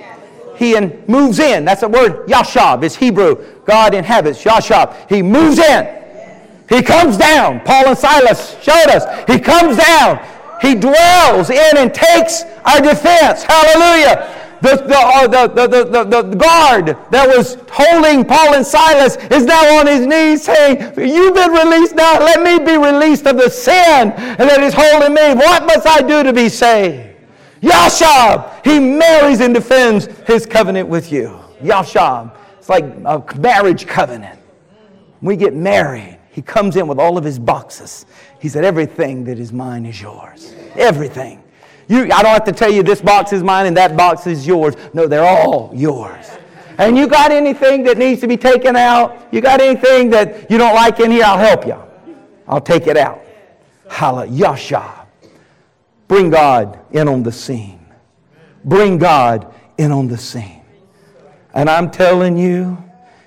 He 0.57 0.75
in, 0.75 1.05
moves 1.07 1.39
in. 1.39 1.65
That's 1.65 1.83
the 1.83 1.89
word 1.89 2.27
yashab. 2.27 2.83
It's 2.83 2.97
Hebrew. 2.97 3.45
God 3.65 3.95
inhabits 3.95 4.43
yashab. 4.43 5.09
He 5.09 5.23
moves 5.23 5.59
in. 5.59 6.03
He 6.69 6.83
comes 6.83 7.17
down. 7.17 7.61
Paul 7.61 7.89
and 7.89 7.99
Silas 7.99 8.57
showed 8.63 8.89
us. 8.89 9.05
He 9.31 9.39
comes 9.39 9.77
down. 9.77 10.25
He 10.61 10.75
dwells 10.75 11.51
in 11.51 11.77
and 11.77 11.93
takes 11.93 12.45
our 12.65 12.81
defense. 12.81 13.43
Hallelujah. 13.43 14.33
The, 14.63 14.77
the, 14.77 14.97
uh, 14.97 15.27
the, 15.29 15.67
the, 15.67 15.85
the, 15.85 16.05
the, 16.05 16.23
guard 16.35 16.97
that 17.11 17.29
was 17.29 17.59
holding 17.71 18.25
Paul 18.25 18.55
and 18.55 18.67
Silas 18.67 19.17
is 19.31 19.45
now 19.45 19.79
on 19.79 19.87
his 19.87 20.07
knees 20.07 20.45
saying, 20.45 20.79
You've 20.97 21.35
been 21.35 21.53
released 21.53 21.95
now. 21.95 22.19
Let 22.19 22.43
me 22.43 22.65
be 22.65 22.79
released 22.79 23.27
of 23.27 23.37
the 23.37 23.51
sin 23.51 24.11
that 24.17 24.63
is 24.63 24.73
holding 24.75 25.15
me. 25.15 25.35
What 25.35 25.67
must 25.67 25.87
I 25.87 26.01
do 26.01 26.23
to 26.23 26.33
be 26.33 26.49
saved? 26.49 27.17
Yashab, 27.61 28.65
he 28.65 28.79
marries 28.79 29.41
and 29.41 29.53
defends 29.53 30.07
his 30.27 30.47
covenant 30.47 30.89
with 30.89 31.13
you. 31.13 31.39
Yashab, 31.63 32.35
it's 32.59 32.69
like 32.69 32.85
a 32.85 33.23
marriage 33.39 33.87
covenant. 33.87 34.39
We 35.21 35.37
get 35.37 35.55
married. 35.55 36.16
He 36.37 36.43
comes 36.43 36.77
in 36.77 36.87
with 36.87 36.99
all 36.99 37.17
of 37.17 37.25
his 37.25 37.39
boxes. 37.39 38.05
He 38.39 38.51
said, 38.51 38.63
Everything 38.63 39.25
that 39.25 39.39
is 39.39 39.55
mine 39.55 39.87
is 39.87 39.99
yours. 40.03 40.55
Everything. 40.75 41.43
You, 41.89 42.03
I 42.13 42.23
don't 42.23 42.27
have 42.27 42.45
to 42.45 42.53
tell 42.53 42.71
you 42.71 42.83
this 42.83 43.01
box 43.01 43.33
is 43.33 43.43
mine 43.43 43.65
and 43.65 43.75
that 43.79 43.97
box 43.97 44.27
is 44.27 44.47
yours. 44.47 44.75
No, 44.93 45.07
they're 45.07 45.25
all 45.25 45.73
yours. 45.75 46.29
And 46.77 46.95
you 46.95 47.07
got 47.09 47.31
anything 47.31 47.85
that 47.85 47.97
needs 47.97 48.21
to 48.21 48.29
be 48.29 48.37
taken 48.37 48.77
out? 48.77 49.29
You 49.33 49.41
got 49.41 49.63
anything 49.63 50.11
that 50.11 50.51
you 50.51 50.59
don't 50.59 50.75
like 50.75 51.01
in 51.01 51.11
here? 51.11 51.25
I'll 51.25 51.39
help 51.39 51.67
you. 51.67 51.83
I'll 52.47 52.61
take 52.61 52.87
it 52.87 52.99
out. 52.99 53.25
Hallelujah. 53.89 55.07
Bring 56.07 56.29
God 56.29 56.79
in 56.91 57.09
on 57.09 57.23
the 57.23 57.33
scene. 57.33 57.81
Bring 58.63 58.99
God 58.99 59.55
in 59.79 59.91
on 59.91 60.07
the 60.07 60.19
scene. 60.19 60.61
And 61.55 61.71
I'm 61.71 61.91
telling 61.91 62.37
you, 62.37 62.77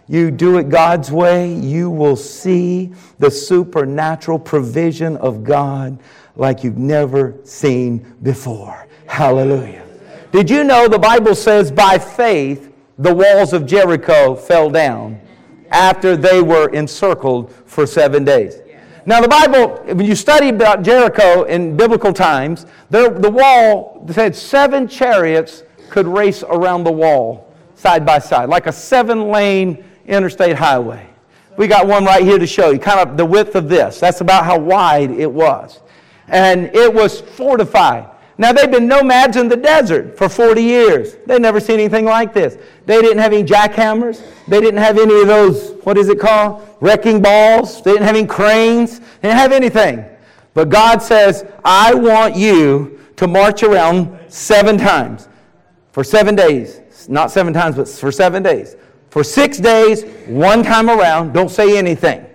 you 0.09 0.31
do 0.31 0.57
it 0.57 0.69
God's 0.69 1.11
way, 1.11 1.53
you 1.53 1.89
will 1.89 2.15
see 2.15 2.91
the 3.19 3.29
supernatural 3.29 4.39
provision 4.39 5.15
of 5.17 5.43
God 5.43 5.99
like 6.35 6.63
you've 6.63 6.79
never 6.79 7.35
seen 7.43 8.15
before. 8.23 8.87
Hallelujah. 9.05 9.85
Did 10.31 10.49
you 10.49 10.63
know 10.63 10.87
the 10.87 10.97
Bible 10.97 11.35
says 11.35 11.71
by 11.71 11.99
faith 11.99 12.73
the 12.97 13.13
walls 13.13 13.53
of 13.53 13.67
Jericho 13.67 14.35
fell 14.35 14.71
down 14.71 15.21
after 15.69 16.17
they 16.17 16.41
were 16.41 16.69
encircled 16.69 17.51
for 17.65 17.85
seven 17.85 18.25
days? 18.25 18.61
Now, 19.05 19.21
the 19.21 19.27
Bible, 19.27 19.77
when 19.95 20.05
you 20.05 20.15
study 20.15 20.49
about 20.49 20.81
Jericho 20.81 21.43
in 21.43 21.77
biblical 21.77 22.13
times, 22.13 22.65
the, 22.89 23.09
the 23.09 23.29
wall 23.29 24.05
said 24.11 24.35
seven 24.35 24.87
chariots 24.87 25.63
could 25.89 26.07
race 26.07 26.43
around 26.43 26.83
the 26.83 26.91
wall 26.91 27.53
side 27.75 28.05
by 28.05 28.19
side, 28.19 28.49
like 28.49 28.67
a 28.67 28.71
seven 28.71 29.29
lane 29.29 29.83
interstate 30.09 30.55
highway. 30.55 31.07
We 31.57 31.67
got 31.67 31.87
one 31.87 32.05
right 32.05 32.23
here 32.23 32.39
to 32.39 32.47
show 32.47 32.71
you, 32.71 32.79
kind 32.79 32.99
of 32.99 33.17
the 33.17 33.25
width 33.25 33.55
of 33.55 33.69
this. 33.69 33.99
That's 33.99 34.21
about 34.21 34.45
how 34.45 34.57
wide 34.59 35.11
it 35.11 35.31
was. 35.31 35.79
and 36.27 36.69
it 36.75 36.93
was 36.93 37.21
fortified. 37.21 38.07
Now, 38.37 38.53
they've 38.53 38.71
been 38.71 38.87
nomads 38.87 39.35
in 39.35 39.49
the 39.49 39.57
desert 39.57 40.17
for 40.17 40.29
40 40.29 40.63
years. 40.63 41.17
They'd 41.25 41.41
never 41.41 41.59
seen 41.59 41.75
anything 41.75 42.05
like 42.05 42.33
this. 42.33 42.57
They 42.85 43.01
didn't 43.01 43.17
have 43.17 43.33
any 43.33 43.43
jackhammers. 43.43 44.21
They 44.47 44.61
didn't 44.61 44.79
have 44.79 44.97
any 44.97 45.21
of 45.21 45.27
those, 45.27 45.71
what 45.83 45.97
is 45.97 46.07
it 46.07 46.19
called? 46.19 46.65
Wrecking 46.79 47.21
balls. 47.21 47.81
They 47.81 47.91
didn't 47.91 48.05
have 48.05 48.15
any 48.15 48.25
cranes. 48.25 48.99
They 48.99 49.27
didn't 49.27 49.39
have 49.39 49.51
anything. 49.51 50.05
But 50.53 50.69
God 50.69 51.01
says, 51.01 51.45
I 51.65 51.93
want 51.93 52.37
you 52.37 53.01
to 53.17 53.27
march 53.27 53.63
around 53.63 54.17
seven 54.29 54.77
times 54.77 55.27
for 55.91 56.05
seven 56.05 56.35
days. 56.35 56.79
Not 57.09 57.31
seven 57.31 57.53
times, 57.53 57.75
but 57.75 57.89
for 57.89 58.11
seven 58.11 58.41
days. 58.41 58.77
For 59.09 59.23
six 59.23 59.57
days, 59.57 60.03
one 60.27 60.63
time 60.63 60.89
around, 60.89 61.33
don't 61.33 61.49
say 61.49 61.77
anything. 61.77 62.28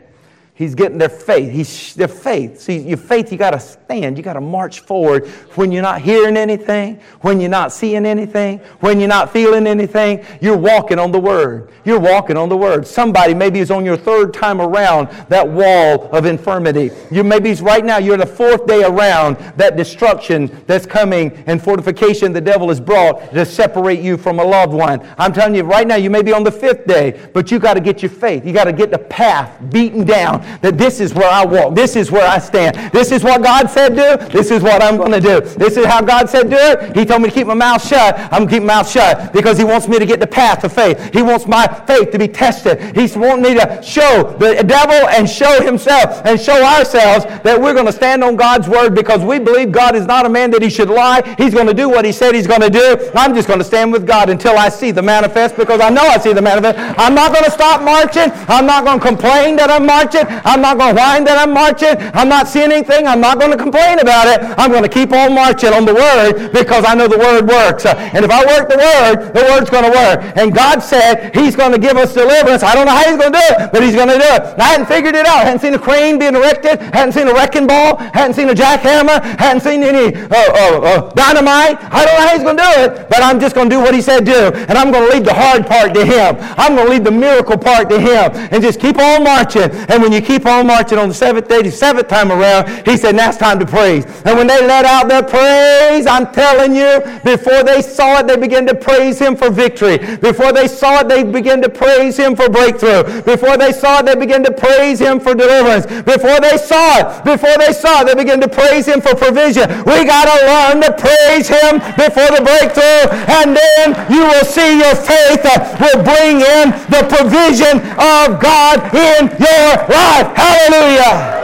He's 0.57 0.77
getting 0.77 0.99
their 0.99 1.09
faith. 1.09 1.51
He's 1.51 1.95
their 1.95 2.07
faith. 2.07 2.61
See, 2.61 2.79
your 2.79 2.97
faith, 2.97 3.33
you 3.33 3.39
got 3.39 3.51
to 3.51 3.59
stand. 3.59 4.17
You 4.17 4.23
got 4.23 4.35
to 4.35 4.41
march 4.41 4.81
forward 4.81 5.27
when 5.57 5.73
you're 5.73 5.83
not 5.83 6.01
hearing 6.01 6.37
anything, 6.37 7.01
when 7.23 7.41
you're 7.41 7.51
not 7.51 7.73
seeing 7.73 8.07
anything, 8.07 8.61
when 8.79 9.01
you're 9.01 9.09
not 9.09 9.33
feeling 9.33 9.67
anything. 9.67 10.25
You're 10.41 10.57
walking 10.57 11.01
on 11.01 11.11
the 11.11 11.19
Word. 11.19 11.73
You're 11.85 11.99
walking 11.99 12.37
on 12.37 12.49
the 12.49 12.57
Word. 12.57 12.87
Somebody 12.87 13.35
maybe 13.35 13.59
is 13.59 13.73
on 13.73 13.85
your 13.85 13.97
third 13.97 14.33
time 14.33 14.61
around 14.61 15.09
that 15.29 15.49
wall 15.49 16.09
of 16.13 16.25
infirmity. 16.25 16.93
You 17.11 17.25
maybe 17.25 17.53
right 17.55 17.85
now 17.85 17.99
you're 17.99 18.17
the 18.17 18.25
fourth 18.25 18.65
day 18.65 18.85
around 18.85 19.37
that 19.57 19.77
destruction 19.77 20.63
that's 20.69 20.87
coming 20.87 21.33
and 21.49 21.61
fortification 21.61 22.33
the 22.33 22.41
devil 22.41 22.69
has 22.69 22.81
brought 22.81 23.33
to 23.33 23.45
separate 23.45 23.99
you 23.99 24.17
from 24.17 24.39
a 24.39 24.45
loved 24.45 24.73
one. 24.73 25.05
I'm 25.19 25.33
telling 25.33 25.57
you 25.57 25.65
right 25.65 25.87
now 25.87 25.97
you 25.97 26.11
may 26.11 26.23
be 26.23 26.33
on 26.33 26.45
the 26.45 26.53
fifth 26.53 26.87
day, 26.87 27.29
but 27.35 27.51
you 27.51 27.59
got 27.59 27.75
to 27.75 27.81
get 27.81 28.03
your 28.03 28.11
faith. 28.11 28.47
You 28.47 28.53
got 28.53 28.65
to 28.65 28.73
get 28.73 28.93
the 28.93 28.99
path 28.99 29.61
beaten 29.73 30.05
down 30.05 30.44
that 30.61 30.79
this 30.79 31.01
is 31.01 31.15
where 31.15 31.31
I 31.31 31.45
walk. 31.45 31.75
This 31.75 31.97
is 31.97 32.11
where 32.11 32.27
I 32.27 32.39
stand. 32.39 32.77
This 32.93 33.13
is 33.13 33.25
what 33.25 33.43
God 33.43 33.71
said 33.71 33.91
do. 33.97 34.17
This 34.29 34.51
is 34.51 34.63
what 34.63 34.83
I'm 34.83 34.97
going 34.97 35.13
to 35.13 35.21
do. 35.21 35.41
This 35.41 35.77
is 35.77 35.87
how 35.87 36.01
God 36.01 36.29
said 36.29 36.51
do 36.51 36.57
it. 36.57 36.97
He 36.97 37.05
told 37.05 37.23
me 37.23 37.29
to 37.29 37.35
keep 37.35 37.47
my 37.47 37.55
mouth 37.55 37.87
shut. 37.87 38.17
I'm 38.33 38.47
keeping 38.47 38.67
my 38.67 38.75
mouth 38.75 38.91
shut 38.91 39.33
because 39.33 39.59
He 39.59 39.65
wants 39.65 39.89
me 39.89 39.99
to 39.99 40.07
get 40.07 40.21
the 40.21 40.27
path 40.27 40.65
of 40.65 40.73
faith. 40.73 41.13
He 41.13 41.23
wants 41.23 41.47
my 41.47 41.67
faith 41.87 42.11
to 42.11 42.19
be 42.19 42.29
tested. 42.29 42.97
He's 42.97 43.17
wanting 43.17 43.43
me 43.43 43.55
to 43.55 43.83
show 43.83 44.35
the 44.39 44.63
devil 44.63 45.09
and 45.09 45.29
show 45.29 45.63
Himself 45.63 46.23
and 46.25 46.41
show 46.41 46.63
ourselves 46.65 47.25
that 47.43 47.61
we're 47.61 47.75
going 47.75 47.87
to 47.87 47.93
stand 47.93 48.25
on 48.25 48.37
God's 48.37 48.69
word 48.69 48.95
because 48.95 49.23
we 49.23 49.39
believe 49.39 49.73
God 49.73 49.95
is 49.95 50.07
not 50.07 50.27
a 50.27 50.29
man 50.29 50.51
that 50.53 50.63
He 50.63 50.71
should 50.71 50.91
lie. 50.91 51.23
He's 51.39 51.55
going 51.55 51.67
to 51.67 51.75
do 51.75 51.89
what 51.89 52.05
He 52.05 52.13
said 52.13 52.35
He's 52.35 52.47
going 52.47 52.61
to 52.61 52.71
do. 52.71 53.11
I'm 53.15 53.35
just 53.35 53.49
going 53.49 53.61
to 53.61 53.65
stand 53.65 53.93
with 53.93 54.07
God 54.07 54.31
until 54.31 54.59
I 54.59 54.69
see 54.69 54.91
the 54.91 55.03
manifest 55.03 55.57
because 55.57 55.81
I 55.81 55.91
know 55.91 56.03
I 56.03 56.19
see 56.19 56.33
the 56.33 56.43
manifest. 56.43 56.79
I'm 56.99 57.15
not 57.15 57.33
going 57.33 57.45
to 57.45 57.51
stop 57.51 57.83
marching. 57.83 58.31
I'm 58.49 58.67
not 58.67 58.85
going 58.85 58.99
to 58.99 59.07
complain 59.07 59.57
that 59.57 59.71
I'm 59.71 59.87
marching. 59.87 60.27
I'm 60.45 60.61
not 60.61 60.79
going 60.79 60.95
to 60.95 61.01
whine 61.01 61.25
that 61.25 61.39
I'm 61.39 61.53
marching. 61.53 61.95
I'm 62.15 62.29
not 62.29 62.49
seeing 62.49 62.73
anything. 62.73 63.07
I'm 63.07 63.21
not 63.21 63.39
going 63.39 63.51
to 63.51 63.57
complain 63.57 63.99
about 63.99 64.27
it. 64.27 64.43
I'm 64.59 64.71
going 64.71 64.83
to 64.83 64.89
keep 64.89 65.13
on 65.13 65.35
marching 65.35 65.73
on 65.73 65.85
the 65.85 65.95
Word 65.95 66.53
because 66.53 66.85
I 66.87 66.95
know 66.95 67.09
the 67.09 67.19
Word 67.19 67.47
works. 67.47 67.87
And 67.87 68.25
if 68.25 68.31
I 68.31 68.45
work 68.45 68.69
the 68.69 68.79
Word, 68.79 69.33
the 69.33 69.43
Word's 69.51 69.71
going 69.71 69.85
to 69.85 69.95
work. 69.95 70.37
And 70.37 70.55
God 70.55 70.81
said 70.81 71.35
He's 71.35 71.55
going 71.57 71.73
to 71.73 71.79
give 71.79 71.97
us 71.97 72.15
deliverance. 72.15 72.63
I 72.63 72.75
don't 72.75 72.87
know 72.87 72.97
how 72.97 73.07
He's 73.07 73.19
going 73.19 73.33
to 73.33 73.39
do 73.39 73.47
it, 73.55 73.73
but 73.73 73.83
He's 73.83 73.95
going 73.95 74.09
to 74.09 74.19
do 74.19 74.27
it. 74.27 74.59
I 74.59 74.75
hadn't 74.75 74.87
figured 74.87 75.15
it 75.15 75.27
out. 75.27 75.45
I 75.45 75.45
hadn't 75.45 75.61
seen 75.61 75.75
a 75.75 75.79
crane 75.79 76.19
being 76.19 76.35
erected. 76.35 76.81
Hadn't 76.81 77.13
seen 77.13 77.29
a 77.29 77.35
wrecking 77.35 77.67
ball. 77.67 77.97
Hadn't 77.97 78.35
seen 78.35 78.49
a 78.49 78.55
jackhammer. 78.55 79.23
Hadn't 79.39 79.63
seen 79.63 79.83
any 79.83 80.15
uh, 80.15 80.29
uh, 80.31 80.81
uh, 80.81 81.11
dynamite. 81.15 81.79
I 81.93 82.05
don't 82.05 82.15
know 82.19 82.27
how 82.27 82.35
He's 82.35 82.43
going 82.43 82.57
to 82.57 82.63
do 82.63 82.73
it, 82.83 83.09
but 83.09 83.23
I'm 83.23 83.39
just 83.39 83.55
going 83.55 83.69
to 83.71 83.77
do 83.77 83.81
what 83.81 83.95
He 83.95 84.03
said 84.03 84.25
do. 84.25 84.53
And 84.69 84.73
I'm 84.73 84.91
going 84.91 85.09
to 85.09 85.15
leave 85.15 85.25
the 85.25 85.35
hard 85.35 85.67
part 85.67 85.95
to 85.95 86.05
Him. 86.05 86.37
I'm 86.57 86.75
going 86.75 86.87
to 86.87 86.93
leave 86.93 87.05
the 87.05 87.13
miracle 87.13 87.59
part 87.59 87.89
to 87.91 88.01
Him. 88.01 88.33
And 88.51 88.63
just 88.63 88.81
keep 88.81 88.99
on 88.99 89.25
marching. 89.25 89.71
And 89.89 90.03
when 90.03 90.13
you 90.13 90.23
keep 90.25 90.47
on 90.47 90.67
marching 90.67 90.99
on 90.99 91.09
the 91.09 91.15
seventh 91.15 91.49
day, 91.49 91.63
the 91.63 91.71
seventh 91.71 92.09
time 92.09 92.33
around, 92.33 92.87
he 92.87 92.97
said, 92.97 93.15
now 93.15 93.29
it's 93.29 93.39
time 93.39 93.59
to 93.59 93.67
praise. 93.67 94.05
And 94.25 94.37
when 94.39 94.47
they 94.47 94.67
let 94.67 94.85
out 94.85 95.09
their 95.09 95.23
praise, 95.23 96.07
I'm 96.07 96.33
telling 96.33 96.75
you, 96.75 97.01
before 97.25 97.63
they 97.63 97.83
saw 97.83 98.21
it, 98.21 98.27
they 98.27 98.37
began 98.37 98.67
to 98.67 98.75
praise 98.75 99.19
him 99.19 99.37
for 99.37 99.51
victory. 99.51 99.99
Before 100.17 100.53
they 100.53 100.69
saw 100.69 101.01
it, 101.01 101.09
they 101.09 101.23
began 101.23 101.61
to 101.63 101.69
praise 101.69 102.17
him 102.17 102.35
for 102.35 102.49
breakthrough. 102.49 103.23
Before 103.23 103.57
they 103.57 103.73
saw 103.73 104.01
it, 104.01 104.07
they 104.07 104.17
began 104.17 104.43
to 104.45 104.53
praise 104.53 104.99
him 104.99 105.21
for 105.21 105.35
deliverance. 105.35 105.87
Before 105.87 106.41
they 106.41 106.57
saw 106.57 106.99
it, 106.99 107.25
before 107.25 107.57
they 107.59 107.73
saw 107.73 108.03
it, 108.03 108.07
they 108.07 108.15
began 108.15 108.41
to 108.41 108.49
praise 108.49 108.87
him 108.87 109.01
for 109.01 109.15
provision. 109.15 109.69
We 109.85 110.05
got 110.05 110.27
to 110.27 110.37
learn 110.47 110.83
to 110.83 110.93
praise 110.97 111.49
him 111.49 111.79
before 111.95 112.31
the 112.33 112.43
breakthrough, 112.43 113.13
and 113.43 113.57
then 113.57 113.87
you 114.11 114.25
will 114.25 114.45
see 114.45 114.79
your 114.79 114.95
faith 114.95 115.45
will 115.81 116.03
bring 116.03 116.41
in 116.41 116.71
the 116.89 117.03
provision 117.11 117.83
of 117.99 118.41
God 118.41 118.81
in 118.95 119.29
your 119.37 119.69
life. 119.91 120.14
Hallelujah. 120.23 121.43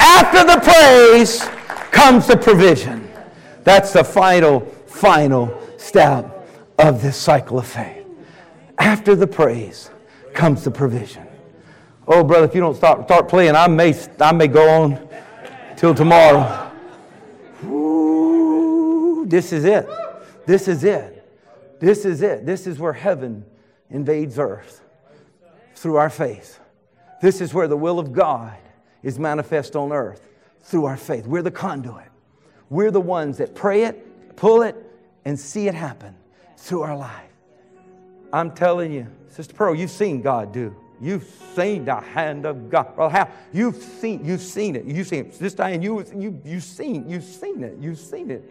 After 0.00 0.44
the 0.44 0.60
praise 0.60 1.42
comes 1.90 2.26
the 2.26 2.36
provision. 2.36 3.08
That's 3.64 3.92
the 3.92 4.04
final, 4.04 4.60
final 4.86 5.60
step 5.76 6.48
of 6.78 7.02
this 7.02 7.16
cycle 7.16 7.58
of 7.58 7.66
faith. 7.66 8.06
After 8.78 9.14
the 9.14 9.26
praise 9.26 9.90
comes 10.32 10.64
the 10.64 10.70
provision. 10.70 11.26
Oh, 12.06 12.24
brother, 12.24 12.46
if 12.46 12.54
you 12.54 12.60
don't 12.60 12.74
start, 12.74 13.04
start 13.04 13.28
playing, 13.28 13.54
I 13.54 13.68
may, 13.68 13.94
I 14.18 14.32
may 14.32 14.48
go 14.48 14.68
on 14.68 15.08
till 15.76 15.94
tomorrow. 15.94 16.70
Ooh, 17.64 19.24
this 19.26 19.52
is 19.52 19.64
it. 19.64 19.88
This 20.46 20.68
is 20.68 20.84
it. 20.84 21.16
This 21.78 22.04
is 22.04 22.22
it. 22.22 22.46
This 22.46 22.66
is 22.66 22.78
where 22.78 22.92
heaven 22.92 23.44
invades 23.90 24.38
earth 24.38 24.82
through 25.74 25.96
our 25.96 26.10
faith. 26.10 26.59
This 27.20 27.40
is 27.40 27.52
where 27.52 27.68
the 27.68 27.76
will 27.76 27.98
of 27.98 28.12
God 28.12 28.56
is 29.02 29.18
manifest 29.18 29.76
on 29.76 29.92
earth 29.92 30.26
through 30.62 30.86
our 30.86 30.96
faith. 30.96 31.26
We're 31.26 31.42
the 31.42 31.50
conduit. 31.50 32.08
We're 32.68 32.90
the 32.90 33.00
ones 33.00 33.38
that 33.38 33.54
pray 33.54 33.84
it, 33.84 34.36
pull 34.36 34.62
it, 34.62 34.76
and 35.24 35.38
see 35.38 35.68
it 35.68 35.74
happen 35.74 36.14
through 36.56 36.82
our 36.82 36.96
life. 36.96 37.30
I'm 38.32 38.52
telling 38.52 38.92
you, 38.92 39.06
Sister 39.28 39.54
Pearl, 39.54 39.74
you've 39.74 39.90
seen 39.90 40.22
God 40.22 40.52
do. 40.52 40.74
You've 41.00 41.24
seen 41.56 41.86
the 41.86 41.96
hand 41.96 42.46
of 42.46 42.70
God. 42.70 42.96
Well, 42.96 43.08
how 43.08 43.28
you've 43.52 43.76
seen 43.76 44.24
you've 44.24 44.42
seen 44.42 44.76
it. 44.76 44.84
You've 44.84 45.08
seen 45.08 45.26
it. 45.26 45.38
This 45.38 45.54
Diane, 45.54 45.80
you 45.80 46.04
you 46.14 46.40
you've 46.44 46.62
seen 46.62 47.08
you've 47.08 47.24
seen 47.24 47.64
it. 47.64 47.76
You've 47.80 47.98
seen 47.98 48.30
it 48.30 48.48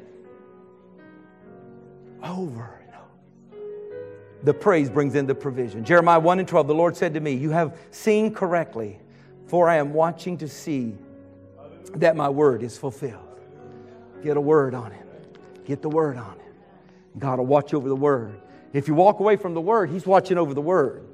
over 2.24 2.79
the 4.44 4.54
praise 4.54 4.90
brings 4.90 5.16
in 5.16 5.26
the 5.26 5.36
provision. 5.36 5.84
Jeremiah 5.84 6.20
1 6.20 6.40
and 6.40 6.48
12, 6.48 6.68
the 6.68 6.76
Lord 6.76 6.96
said 6.96 7.14
to 7.16 7.20
me, 7.20 7.34
You 7.34 7.50
have 7.52 7.78
seen 7.92 8.34
correctly, 8.34 9.00
for 9.48 9.68
I 9.68 9.78
am 9.78 9.94
watching 9.94 10.38
to 10.38 10.48
see 10.48 10.96
that 11.96 12.16
my 12.16 12.30
word 12.30 12.64
is 12.64 12.78
fulfilled. 12.78 13.42
Get 14.24 14.38
a 14.38 14.42
word 14.42 14.74
on 14.74 14.92
it. 14.92 15.66
Get 15.66 15.82
the 15.82 15.90
word 15.90 16.18
on 16.18 16.36
it. 16.36 17.20
God 17.20 17.40
will 17.40 17.46
watch 17.46 17.74
over 17.74 17.90
the 17.90 17.96
word. 17.96 18.40
If 18.74 18.88
you 18.88 18.94
walk 18.94 19.20
away 19.20 19.36
from 19.36 19.54
the 19.54 19.62
word, 19.62 19.90
He's 19.90 20.06
watching 20.06 20.38
over 20.38 20.54
the 20.54 20.62
word. 20.62 21.06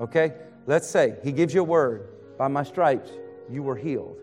Okay? 0.00 0.34
Let's 0.66 0.88
say 0.88 1.16
He 1.24 1.32
gives 1.32 1.54
you 1.54 1.62
a 1.62 1.64
word. 1.64 2.08
By 2.36 2.48
my 2.48 2.62
stripes, 2.62 3.10
you 3.50 3.62
were 3.62 3.76
healed. 3.76 4.16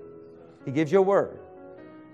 He 0.63 0.71
gives 0.71 0.91
you 0.91 0.99
a 0.99 1.01
word. 1.01 1.39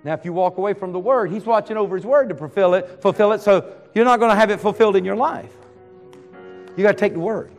Now, 0.04 0.14
if 0.14 0.26
you 0.26 0.34
walk 0.34 0.58
away 0.58 0.74
from 0.74 0.93
the 0.93 0.99
word, 0.99 1.32
He's 1.32 1.45
watching 1.45 1.78
over 1.78 1.95
His 1.95 2.06
word 2.06 2.30
to 2.30 2.36
fulfill 2.36 2.74
it, 2.74 3.02
fulfill 3.02 3.34
it, 3.34 3.41
so 3.41 3.76
you're 3.93 4.06
not 4.06 4.20
going 4.20 4.32
to 4.32 4.36
have 4.36 4.49
it 4.49 4.60
fulfilled 4.60 4.95
in 4.95 5.06
your 5.06 5.16
life. 5.16 5.52
You 6.76 6.84
got 6.84 6.93
to 6.93 6.97
take 6.97 7.13
the 7.13 7.19
word. 7.19 7.51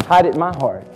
Hide 0.00 0.26
it 0.26 0.34
in 0.34 0.40
my 0.40 0.54
heart. 0.56 0.86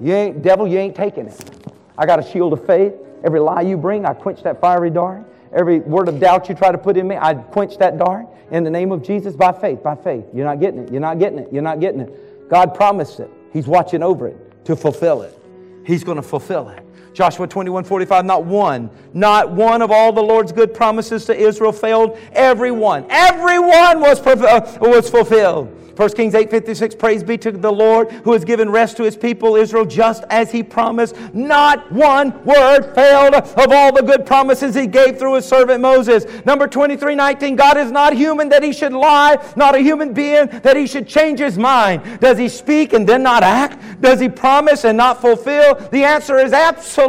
You 0.00 0.12
ain't, 0.12 0.42
devil, 0.42 0.66
you 0.66 0.78
ain't 0.78 0.96
taking 0.96 1.26
it. 1.26 1.66
I 1.96 2.06
got 2.06 2.18
a 2.18 2.22
shield 2.22 2.52
of 2.52 2.66
faith. 2.66 2.94
Every 3.22 3.40
lie 3.40 3.62
you 3.62 3.76
bring, 3.76 4.04
I 4.04 4.14
quench 4.14 4.42
that 4.42 4.60
fiery 4.60 4.90
dart. 4.90 5.24
Every 5.52 5.80
word 5.80 6.08
of 6.08 6.18
doubt 6.18 6.48
you 6.48 6.54
try 6.54 6.72
to 6.72 6.78
put 6.78 6.96
in 6.96 7.06
me, 7.06 7.16
I 7.16 7.34
quench 7.34 7.78
that 7.78 7.96
dart 7.96 8.26
in 8.50 8.64
the 8.64 8.70
name 8.70 8.92
of 8.92 9.02
Jesus 9.02 9.34
by 9.36 9.52
faith, 9.52 9.82
by 9.82 9.94
faith. 9.94 10.24
You're 10.34 10.44
not 10.44 10.60
getting 10.60 10.80
it. 10.80 10.92
You're 10.92 11.00
not 11.00 11.18
getting 11.18 11.38
it. 11.38 11.52
You're 11.52 11.62
not 11.62 11.80
getting 11.80 12.00
it. 12.00 12.48
God 12.50 12.74
promised 12.74 13.20
it. 13.20 13.30
He's 13.52 13.66
watching 13.66 14.02
over 14.02 14.28
it 14.28 14.64
to 14.66 14.76
fulfill 14.76 15.22
it. 15.22 15.38
He's 15.86 16.04
going 16.04 16.16
to 16.16 16.22
fulfill 16.22 16.68
it. 16.70 16.83
Joshua 17.14 17.46
21, 17.46 17.84
45, 17.84 18.24
not 18.24 18.44
one, 18.44 18.90
not 19.12 19.52
one 19.52 19.82
of 19.82 19.92
all 19.92 20.12
the 20.12 20.22
Lord's 20.22 20.50
good 20.50 20.74
promises 20.74 21.24
to 21.26 21.36
Israel 21.36 21.72
failed. 21.72 22.18
Every 22.32 22.72
one, 22.72 23.06
every 23.08 23.60
one 23.60 24.00
was, 24.00 24.20
uh, 24.26 24.78
was 24.80 25.08
fulfilled. 25.08 25.80
1 25.96 26.08
Kings 26.16 26.34
8:56 26.34 26.98
Praise 26.98 27.22
be 27.22 27.38
to 27.38 27.52
the 27.52 27.70
Lord 27.70 28.10
who 28.10 28.32
has 28.32 28.44
given 28.44 28.68
rest 28.68 28.96
to 28.96 29.04
his 29.04 29.16
people 29.16 29.54
Israel 29.54 29.84
just 29.84 30.24
as 30.28 30.50
he 30.50 30.62
promised. 30.62 31.14
Not 31.32 31.90
one 31.92 32.32
word 32.44 32.92
failed 32.94 33.34
of 33.34 33.72
all 33.72 33.92
the 33.92 34.02
good 34.02 34.26
promises 34.26 34.74
he 34.74 34.86
gave 34.86 35.18
through 35.18 35.34
his 35.34 35.44
servant 35.44 35.80
Moses. 35.80 36.26
Number 36.44 36.66
23:19 36.66 37.56
God 37.56 37.76
is 37.76 37.92
not 37.92 38.12
human 38.12 38.48
that 38.48 38.62
he 38.62 38.72
should 38.72 38.92
lie, 38.92 39.38
not 39.56 39.74
a 39.74 39.78
human 39.78 40.12
being 40.12 40.46
that 40.62 40.76
he 40.76 40.86
should 40.86 41.06
change 41.06 41.38
his 41.38 41.58
mind. 41.58 42.02
Does 42.20 42.38
he 42.38 42.48
speak 42.48 42.92
and 42.92 43.06
then 43.06 43.22
not 43.22 43.42
act? 43.42 43.78
Does 44.00 44.18
he 44.18 44.28
promise 44.28 44.84
and 44.84 44.98
not 44.98 45.20
fulfill? 45.20 45.74
The 45.92 46.04
answer 46.04 46.38
is 46.38 46.52
absolutely 46.52 47.03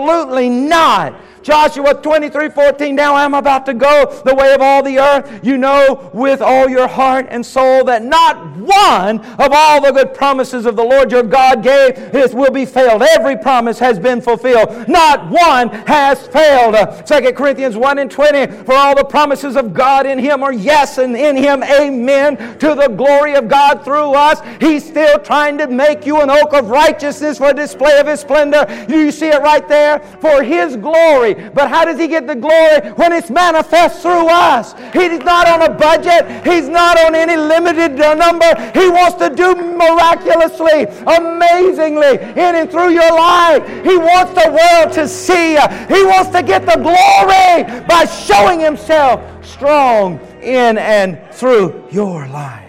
not. 0.50 1.14
Joshua 1.46 1.94
23 1.94 2.50
14, 2.50 2.96
now 2.96 3.14
I'm 3.14 3.36
about 3.36 3.68
to 3.68 3.76
go 3.76 4.20
the 4.26 4.34
way 4.34 4.56
of 4.56 4.62
all 4.62 4.82
the 4.82 4.98
earth. 4.98 5.42
You 5.44 5.60
know 5.60 6.10
with 6.12 6.42
all 6.42 6.68
your 6.68 6.88
heart 6.88 7.28
and 7.30 7.46
soul 7.46 7.84
that 7.84 8.04
not 8.04 8.58
one 8.58 9.20
of 9.20 9.52
all 9.54 9.80
the 9.80 9.92
good 9.92 10.16
promises 10.16 10.66
of 10.66 10.76
the 10.76 10.84
Lord 10.84 11.12
your 11.12 11.22
God 11.22 11.62
gave 11.62 12.00
is, 12.16 12.34
will 12.34 12.50
be 12.50 12.66
failed. 12.66 13.04
Every 13.04 13.38
promise 13.38 13.78
has 13.78 14.00
been 14.00 14.22
fulfilled. 14.22 14.88
Not 14.88 15.30
one 15.30 15.70
has 15.86 16.26
failed. 16.30 16.74
Uh, 16.74 17.04
2 17.04 17.34
Corinthians 17.34 17.78
1 17.78 18.00
and 18.00 18.10
20, 18.10 18.64
for 18.64 18.74
all 18.74 18.96
the 18.96 19.06
promises 19.06 19.56
of 19.56 19.72
God 19.72 20.08
in 20.08 20.18
him 20.18 20.42
are 20.42 20.52
yes, 20.52 20.98
and 20.98 21.16
in 21.16 21.36
him 21.36 21.62
amen, 21.62 22.58
to 22.58 22.74
the 22.74 22.92
glory 22.98 23.36
of 23.36 23.48
God 23.48 23.86
through 23.86 24.16
us. 24.16 24.42
He's 24.60 24.84
still 24.84 25.20
trying 25.20 25.60
to 25.60 25.68
make 25.68 26.08
you 26.08 26.22
an 26.22 26.32
oak 26.32 26.54
of 26.54 26.70
righteousness 26.70 27.38
for 27.38 27.54
display 27.54 28.00
of 28.00 28.08
his 28.08 28.22
splendor. 28.22 28.66
You 28.90 29.12
see 29.12 29.28
it 29.28 29.44
right 29.44 29.68
there? 29.68 30.00
For 30.00 30.42
his 30.42 30.76
glory. 30.76 31.35
But 31.54 31.70
how 31.70 31.86
does 31.86 32.00
he 32.00 32.08
get 32.08 32.28
the 32.28 32.36
glory? 32.36 32.92
When 32.94 33.14
it's 33.14 33.30
manifest 33.30 34.02
through 34.02 34.28
us. 34.30 34.74
He's 34.94 35.20
not 35.20 35.48
on 35.48 35.62
a 35.62 35.74
budget. 35.74 36.46
He's 36.46 36.70
not 36.70 37.00
on 37.00 37.16
any 37.16 37.38
limited 37.38 37.96
number. 37.96 38.50
He 38.74 38.90
wants 38.90 39.16
to 39.18 39.30
do 39.30 39.56
miraculously, 39.56 40.86
amazingly 41.06 42.20
in 42.20 42.56
and 42.56 42.70
through 42.70 42.90
your 42.90 43.12
life. 43.12 43.68
He 43.84 43.98
wants 43.98 44.34
the 44.34 44.50
world 44.52 44.94
to 44.94 45.08
see. 45.08 45.54
you. 45.54 45.68
He 45.88 46.04
wants 46.04 46.30
to 46.32 46.44
get 46.44 46.66
the 46.66 46.78
glory 46.78 47.86
by 47.88 48.06
showing 48.06 48.60
himself 48.60 49.22
strong 49.46 50.20
in 50.42 50.78
and 50.78 51.20
through 51.34 51.84
your 51.92 52.28
life. 52.28 52.64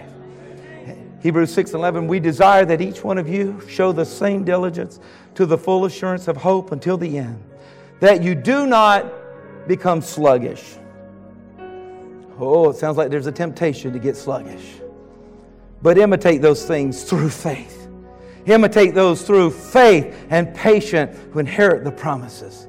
Hebrews 1.21 1.53
6:11 1.53 2.07
we 2.07 2.19
desire 2.19 2.63
that 2.65 2.79
each 2.79 3.03
one 3.03 3.17
of 3.17 3.27
you 3.27 3.61
show 3.67 3.91
the 3.91 4.05
same 4.05 4.43
diligence 4.43 4.99
to 5.35 5.45
the 5.45 5.57
full 5.57 5.85
assurance 5.85 6.27
of 6.27 6.37
hope 6.37 6.71
until 6.71 6.97
the 6.97 7.17
end 7.17 7.43
that 7.99 8.23
you 8.23 8.35
do 8.35 8.67
not 8.67 9.05
become 9.67 10.01
sluggish. 10.01 10.75
Oh, 12.39 12.69
it 12.69 12.75
sounds 12.75 12.97
like 12.97 13.09
there's 13.09 13.27
a 13.27 13.31
temptation 13.31 13.93
to 13.93 13.99
get 13.99 14.15
sluggish. 14.15 14.75
But 15.81 15.97
imitate 15.97 16.41
those 16.41 16.65
things 16.65 17.03
through 17.03 17.29
faith. 17.29 17.87
Imitate 18.45 18.93
those 18.93 19.23
through 19.23 19.51
faith 19.51 20.15
and 20.29 20.53
patience 20.55 21.17
who 21.31 21.39
inherit 21.39 21.83
the 21.83 21.91
promises. 21.91 22.67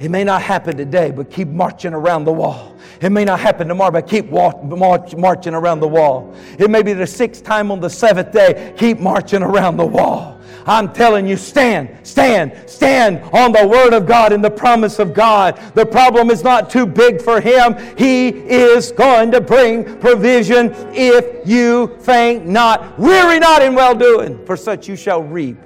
It 0.00 0.10
may 0.10 0.24
not 0.24 0.40
happen 0.40 0.78
today, 0.78 1.10
but 1.10 1.30
keep 1.30 1.46
marching 1.48 1.92
around 1.92 2.24
the 2.24 2.32
wall. 2.32 2.74
It 3.02 3.10
may 3.10 3.24
not 3.24 3.38
happen 3.38 3.68
tomorrow, 3.68 3.90
but 3.90 4.08
keep 4.08 4.26
walk, 4.26 4.64
march, 4.64 5.14
marching 5.14 5.52
around 5.52 5.80
the 5.80 5.88
wall. 5.88 6.34
It 6.58 6.70
may 6.70 6.82
be 6.82 6.94
the 6.94 7.06
sixth 7.06 7.44
time 7.44 7.70
on 7.70 7.80
the 7.80 7.90
seventh 7.90 8.32
day, 8.32 8.74
keep 8.78 8.98
marching 8.98 9.42
around 9.42 9.76
the 9.76 9.86
wall. 9.86 10.39
I'm 10.66 10.92
telling 10.92 11.26
you, 11.26 11.36
stand, 11.36 12.06
stand, 12.06 12.68
stand 12.68 13.22
on 13.32 13.52
the 13.52 13.66
Word 13.66 13.92
of 13.92 14.06
God 14.06 14.32
and 14.32 14.44
the 14.44 14.50
promise 14.50 14.98
of 14.98 15.14
God. 15.14 15.58
The 15.74 15.86
problem 15.86 16.30
is 16.30 16.42
not 16.42 16.70
too 16.70 16.86
big 16.86 17.20
for 17.20 17.40
Him. 17.40 17.76
He 17.96 18.28
is 18.28 18.92
going 18.92 19.30
to 19.32 19.40
bring 19.40 19.98
provision 19.98 20.72
if 20.94 21.48
you 21.48 21.96
faint 22.00 22.46
not. 22.46 22.98
Weary 22.98 23.38
not 23.38 23.62
in 23.62 23.74
well 23.74 23.94
doing, 23.94 24.44
for 24.44 24.56
such 24.56 24.88
you 24.88 24.96
shall 24.96 25.22
reap 25.22 25.56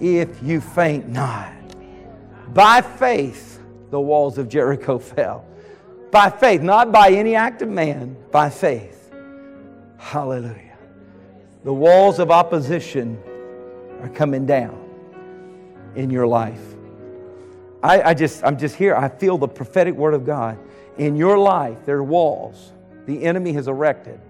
if 0.00 0.42
you 0.42 0.60
faint 0.60 1.08
not. 1.08 1.52
By 2.54 2.80
faith, 2.80 3.60
the 3.90 4.00
walls 4.00 4.38
of 4.38 4.48
Jericho 4.48 4.98
fell. 4.98 5.44
By 6.10 6.30
faith, 6.30 6.62
not 6.62 6.90
by 6.90 7.10
any 7.10 7.34
act 7.34 7.60
of 7.60 7.68
man, 7.68 8.16
by 8.30 8.48
faith. 8.48 9.12
Hallelujah. 9.98 10.78
The 11.64 11.74
walls 11.74 12.18
of 12.18 12.30
opposition 12.30 13.22
are 14.00 14.08
coming 14.08 14.46
down 14.46 14.78
in 15.94 16.10
your 16.10 16.26
life. 16.26 16.74
I, 17.82 18.02
I 18.02 18.14
just, 18.14 18.44
I'm 18.44 18.58
just 18.58 18.74
here. 18.74 18.96
I 18.96 19.08
feel 19.08 19.38
the 19.38 19.48
prophetic 19.48 19.94
word 19.94 20.14
of 20.14 20.24
God. 20.24 20.58
In 20.96 21.16
your 21.16 21.38
life, 21.38 21.78
there 21.86 21.96
are 21.96 22.04
walls 22.04 22.72
the 23.06 23.24
enemy 23.24 23.54
has 23.54 23.68
erected, 23.68 24.20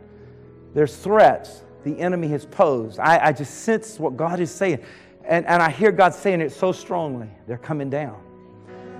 there's 0.72 0.94
threats 0.96 1.62
the 1.84 1.98
enemy 1.98 2.28
has 2.28 2.44
posed. 2.44 3.00
I, 3.00 3.26
I 3.26 3.32
just 3.32 3.62
sense 3.62 3.98
what 3.98 4.16
God 4.16 4.40
is 4.40 4.50
saying. 4.50 4.80
And, 5.24 5.46
and 5.46 5.62
I 5.62 5.70
hear 5.70 5.90
God 5.90 6.14
saying 6.14 6.40
it 6.40 6.52
so 6.52 6.72
strongly. 6.72 7.28
They're 7.46 7.58
coming 7.58 7.90
down. 7.90 8.20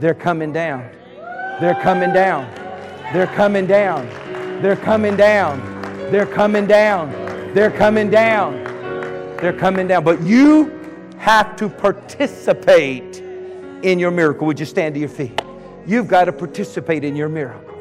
They're 0.01 0.15
coming 0.15 0.53
down. 0.53 0.91
They're 1.61 1.79
coming 1.81 2.13
down. 2.13 2.53
They're 3.13 3.27
coming 3.27 3.67
down. 3.67 4.09
They're 4.63 4.77
coming 4.77 5.17
down. 5.17 5.61
They're 6.11 6.27
coming 6.27 6.67
down. 6.67 7.11
They're 7.55 7.71
coming 7.71 8.11
down. 8.11 8.68
They're 9.41 9.53
coming 9.53 9.89
down. 9.89 10.05
But 10.05 10.23
you 10.23 10.73
have 11.19 11.57
to 11.57 11.69
participate 11.69 13.19
in 13.83 13.99
your 13.99 14.11
miracle. 14.11 14.47
Would 14.47 14.61
you 14.61 14.67
stand 14.67 14.95
to 14.95 15.01
your 15.01 15.09
feet? 15.09 15.41
You've 15.87 16.09
got 16.09 16.25
to 16.25 16.33
participate 16.33 17.05
in 17.05 17.17
your 17.17 17.29
miracle. 17.29 17.79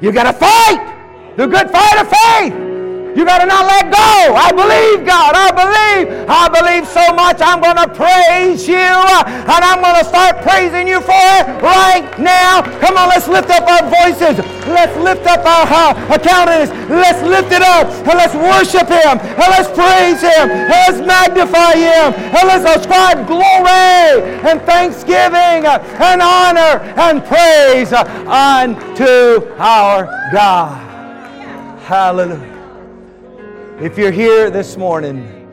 You've 0.00 0.14
got 0.14 0.24
to 0.24 0.32
fight 0.32 1.34
the 1.36 1.46
good 1.46 1.70
fight 1.70 2.00
of 2.00 2.08
faith. 2.08 2.71
You 3.16 3.24
better 3.24 3.44
not 3.44 3.68
let 3.68 3.92
go. 3.92 4.32
I 4.32 4.48
believe, 4.52 5.04
God. 5.04 5.36
I 5.36 5.52
believe. 5.52 6.24
I 6.28 6.48
believe 6.48 6.88
so 6.88 7.12
much. 7.12 7.44
I'm 7.44 7.60
going 7.60 7.76
to 7.76 7.88
praise 7.92 8.66
you. 8.66 8.80
And 8.80 9.60
I'm 9.60 9.84
going 9.84 10.00
to 10.00 10.06
start 10.08 10.40
praising 10.40 10.88
you 10.88 11.00
for 11.00 11.24
it 11.36 11.44
right 11.60 12.08
now. 12.16 12.62
Come 12.80 12.96
on, 12.96 13.12
let's 13.12 13.28
lift 13.28 13.50
up 13.50 13.68
our 13.68 13.84
voices. 13.84 14.40
Let's 14.64 14.96
lift 14.96 15.26
up 15.28 15.44
our, 15.44 15.68
our 16.08 16.18
countenance. 16.18 16.72
Let's 16.88 17.20
lift 17.20 17.52
it 17.52 17.60
up. 17.60 17.86
And 18.08 18.16
let's 18.16 18.34
worship 18.34 18.88
Him. 18.88 19.20
And 19.20 19.48
let's 19.52 19.68
praise 19.68 20.24
Him. 20.24 20.48
And 20.48 20.72
let's 20.72 21.00
magnify 21.04 21.76
Him. 21.76 22.16
And 22.16 22.44
let's 22.48 22.64
ascribe 22.64 23.26
glory 23.26 24.24
and 24.48 24.60
thanksgiving 24.62 25.68
and 25.68 26.22
honor 26.22 26.80
and 26.96 27.22
praise 27.24 27.92
unto 27.92 29.52
our 29.60 30.06
God. 30.32 30.80
Hallelujah. 31.82 32.51
If 33.82 33.98
you're 33.98 34.12
here 34.12 34.48
this 34.48 34.76
morning 34.76 35.50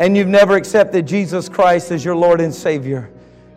and 0.00 0.16
you've 0.16 0.26
never 0.26 0.56
accepted 0.56 1.06
Jesus 1.06 1.48
Christ 1.48 1.92
as 1.92 2.04
your 2.04 2.16
Lord 2.16 2.40
and 2.40 2.52
Savior, 2.52 3.08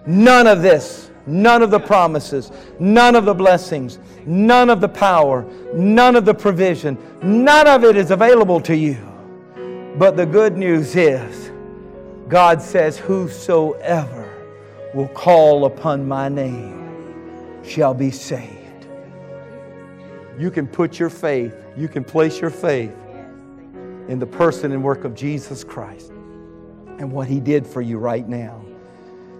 none 0.05 0.45
of 0.45 0.61
this, 0.61 1.09
none 1.25 1.63
of 1.63 1.71
the 1.71 1.79
promises, 1.79 2.51
none 2.79 3.15
of 3.15 3.25
the 3.25 3.33
blessings, 3.33 3.97
none 4.27 4.69
of 4.69 4.79
the 4.79 4.87
power, 4.87 5.43
none 5.73 6.15
of 6.15 6.25
the 6.25 6.35
provision, 6.35 6.99
none 7.23 7.67
of 7.67 7.83
it 7.83 7.97
is 7.97 8.11
available 8.11 8.61
to 8.61 8.75
you. 8.75 8.99
But 9.97 10.17
the 10.17 10.27
good 10.27 10.55
news 10.55 10.95
is, 10.95 11.51
God 12.27 12.61
says, 12.61 12.99
Whosoever 12.99 14.29
will 14.93 15.07
call 15.07 15.65
upon 15.65 16.07
my 16.07 16.29
name 16.29 17.63
shall 17.63 17.95
be 17.95 18.11
saved. 18.11 18.85
You 20.37 20.51
can 20.51 20.67
put 20.67 20.99
your 20.99 21.09
faith, 21.09 21.55
you 21.75 21.87
can 21.87 22.03
place 22.03 22.39
your 22.39 22.51
faith 22.51 22.95
in 24.07 24.19
the 24.19 24.25
person 24.25 24.71
and 24.71 24.83
work 24.83 25.03
of 25.03 25.15
Jesus 25.15 25.63
Christ 25.63 26.11
and 26.97 27.11
what 27.11 27.27
He 27.27 27.39
did 27.39 27.65
for 27.65 27.81
you 27.81 27.97
right 27.97 28.27
now. 28.27 28.63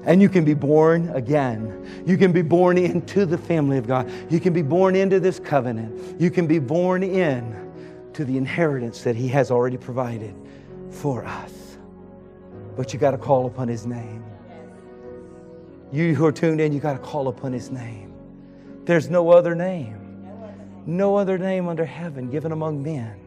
And 0.04 0.22
you 0.22 0.30
can 0.30 0.44
be 0.44 0.56
born 0.56 1.10
again. 1.10 2.04
You 2.08 2.18
can 2.18 2.32
be 2.32 2.42
born 2.42 2.78
into 2.78 3.26
the 3.26 3.38
family 3.38 3.78
of 3.78 3.88
God. 3.88 4.12
You 4.32 4.40
can 4.40 4.52
be 4.52 4.64
born 4.64 4.96
into 4.96 5.20
this 5.20 5.40
covenant. 5.40 6.20
You 6.20 6.32
can 6.32 6.48
be 6.48 6.58
born 6.58 7.04
in 7.04 7.72
to 8.14 8.26
the 8.26 8.38
inheritance 8.38 9.04
that 9.04 9.16
He 9.16 9.28
has 9.28 9.52
already 9.52 9.78
provided 9.78 10.36
for 10.90 11.24
us. 11.24 11.78
But 12.76 12.94
you 12.94 13.00
got 13.00 13.12
to 13.12 13.18
call 13.18 13.46
upon 13.46 13.68
His 13.68 13.86
name. 13.86 14.24
You 15.92 16.16
who 16.16 16.26
are 16.26 16.32
tuned 16.32 16.62
in, 16.62 16.74
you 16.74 16.80
got 16.80 16.94
to 16.94 17.00
call 17.00 17.28
upon 17.28 17.54
His 17.54 17.70
name. 17.70 18.14
There's 18.86 19.10
no 19.10 19.30
other 19.30 19.54
name, 19.54 20.26
no 20.88 21.16
other 21.16 21.38
name 21.38 21.68
under 21.68 21.86
heaven 21.86 22.32
given 22.32 22.52
among 22.52 22.82
men 22.82 23.21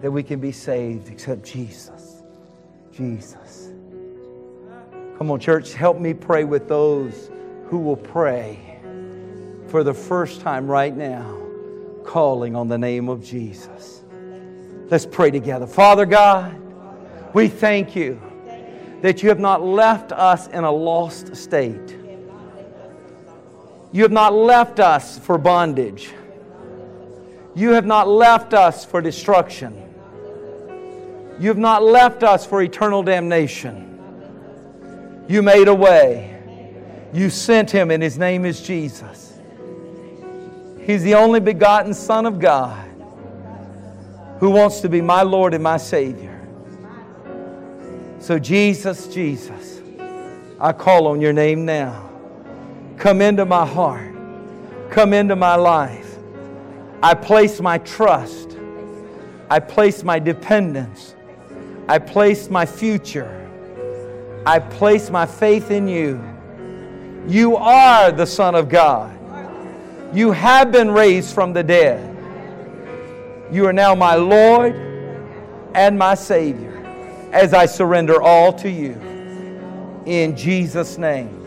that 0.00 0.10
we 0.10 0.22
can 0.22 0.40
be 0.40 0.52
saved 0.52 1.08
except 1.08 1.44
Jesus. 1.44 2.22
Jesus. 2.92 3.70
Come 5.18 5.30
on, 5.30 5.40
church, 5.40 5.74
help 5.74 5.98
me 5.98 6.14
pray 6.14 6.44
with 6.44 6.68
those 6.68 7.30
who 7.66 7.78
will 7.78 7.96
pray 7.96 8.80
for 9.66 9.82
the 9.82 9.92
first 9.94 10.40
time 10.40 10.66
right 10.68 10.96
now, 10.96 11.36
calling 12.04 12.54
on 12.54 12.68
the 12.68 12.78
name 12.78 13.08
of 13.08 13.24
Jesus. 13.24 14.02
Let's 14.90 15.04
pray 15.04 15.30
together. 15.30 15.66
Father 15.66 16.06
God, 16.06 16.56
we 17.34 17.48
thank 17.48 17.94
you 17.94 18.20
that 19.02 19.22
you 19.22 19.28
have 19.28 19.40
not 19.40 19.62
left 19.62 20.12
us 20.12 20.46
in 20.48 20.64
a 20.64 20.72
lost 20.72 21.36
state. 21.36 21.96
You 23.92 24.02
have 24.02 24.12
not 24.12 24.34
left 24.34 24.80
us 24.80 25.18
for 25.18 25.36
bondage. 25.38 26.10
You 27.54 27.70
have 27.70 27.86
not 27.86 28.08
left 28.08 28.54
us 28.54 28.84
for 28.84 29.00
destruction. 29.00 29.87
You 31.40 31.48
have 31.48 31.58
not 31.58 31.84
left 31.84 32.22
us 32.24 32.44
for 32.44 32.62
eternal 32.62 33.02
damnation. 33.02 33.84
You 35.28 35.42
made 35.42 35.68
a 35.68 35.74
way. 35.74 36.36
You 37.12 37.30
sent 37.30 37.70
him, 37.70 37.90
and 37.90 38.02
his 38.02 38.18
name 38.18 38.44
is 38.44 38.60
Jesus. 38.60 39.38
He's 40.80 41.02
the 41.02 41.14
only 41.14 41.38
begotten 41.38 41.94
Son 41.94 42.26
of 42.26 42.40
God 42.40 42.86
who 44.40 44.50
wants 44.50 44.80
to 44.80 44.88
be 44.88 45.00
my 45.00 45.22
Lord 45.22 45.54
and 45.54 45.62
my 45.62 45.76
Savior. 45.76 46.34
So, 48.20 48.38
Jesus, 48.38 49.06
Jesus, 49.06 49.80
I 50.58 50.72
call 50.72 51.06
on 51.06 51.20
your 51.20 51.32
name 51.32 51.64
now. 51.64 52.10
Come 52.96 53.22
into 53.22 53.44
my 53.44 53.64
heart, 53.64 54.12
come 54.90 55.12
into 55.12 55.36
my 55.36 55.54
life. 55.54 56.16
I 57.00 57.14
place 57.14 57.60
my 57.60 57.78
trust, 57.78 58.56
I 59.48 59.60
place 59.60 60.02
my 60.02 60.18
dependence 60.18 61.07
I 61.88 61.98
place 61.98 62.50
my 62.50 62.66
future. 62.66 63.34
I 64.44 64.58
place 64.58 65.08
my 65.08 65.24
faith 65.24 65.70
in 65.70 65.88
you. 65.88 66.22
You 67.26 67.56
are 67.56 68.12
the 68.12 68.26
Son 68.26 68.54
of 68.54 68.68
God. 68.68 69.14
You 70.14 70.32
have 70.32 70.70
been 70.70 70.90
raised 70.90 71.34
from 71.34 71.52
the 71.52 71.62
dead. 71.62 72.04
You 73.50 73.66
are 73.66 73.72
now 73.72 73.94
my 73.94 74.14
Lord 74.14 74.74
and 75.74 75.98
my 75.98 76.14
Savior 76.14 76.76
as 77.32 77.54
I 77.54 77.66
surrender 77.66 78.20
all 78.20 78.52
to 78.54 78.70
you. 78.70 78.92
In 80.04 80.36
Jesus' 80.36 80.98
name. 80.98 81.37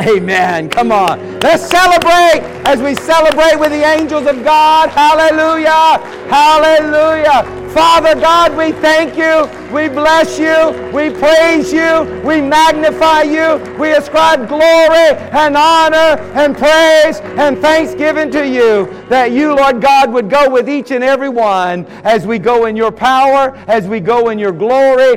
Amen. 0.00 0.70
Come 0.70 0.92
on. 0.92 1.40
Let's 1.40 1.66
celebrate 1.68 2.40
as 2.64 2.80
we 2.80 2.94
celebrate 2.94 3.58
with 3.58 3.70
the 3.70 3.84
angels 3.84 4.26
of 4.26 4.42
God. 4.42 4.88
Hallelujah. 4.88 5.98
Hallelujah. 6.30 7.60
Father 7.70 8.20
God, 8.20 8.56
we 8.56 8.72
thank 8.72 9.16
you. 9.16 9.48
We 9.72 9.88
bless 9.88 10.40
you. 10.40 10.70
We 10.92 11.10
praise 11.10 11.72
you. 11.72 12.02
We 12.24 12.40
magnify 12.40 13.22
you. 13.22 13.58
We 13.78 13.92
ascribe 13.92 14.48
glory 14.48 15.14
and 15.30 15.56
honor 15.56 16.20
and 16.34 16.56
praise 16.56 17.20
and 17.38 17.58
thanksgiving 17.58 18.30
to 18.32 18.44
you 18.44 18.92
that 19.08 19.30
you, 19.30 19.54
Lord 19.54 19.80
God, 19.80 20.12
would 20.12 20.28
go 20.28 20.50
with 20.50 20.68
each 20.68 20.90
and 20.90 21.04
every 21.04 21.28
one 21.28 21.86
as 22.02 22.26
we 22.26 22.40
go 22.40 22.66
in 22.66 22.74
your 22.74 22.90
power, 22.90 23.56
as 23.68 23.86
we 23.86 24.00
go 24.00 24.30
in 24.30 24.38
your 24.38 24.52
glory. 24.52 25.16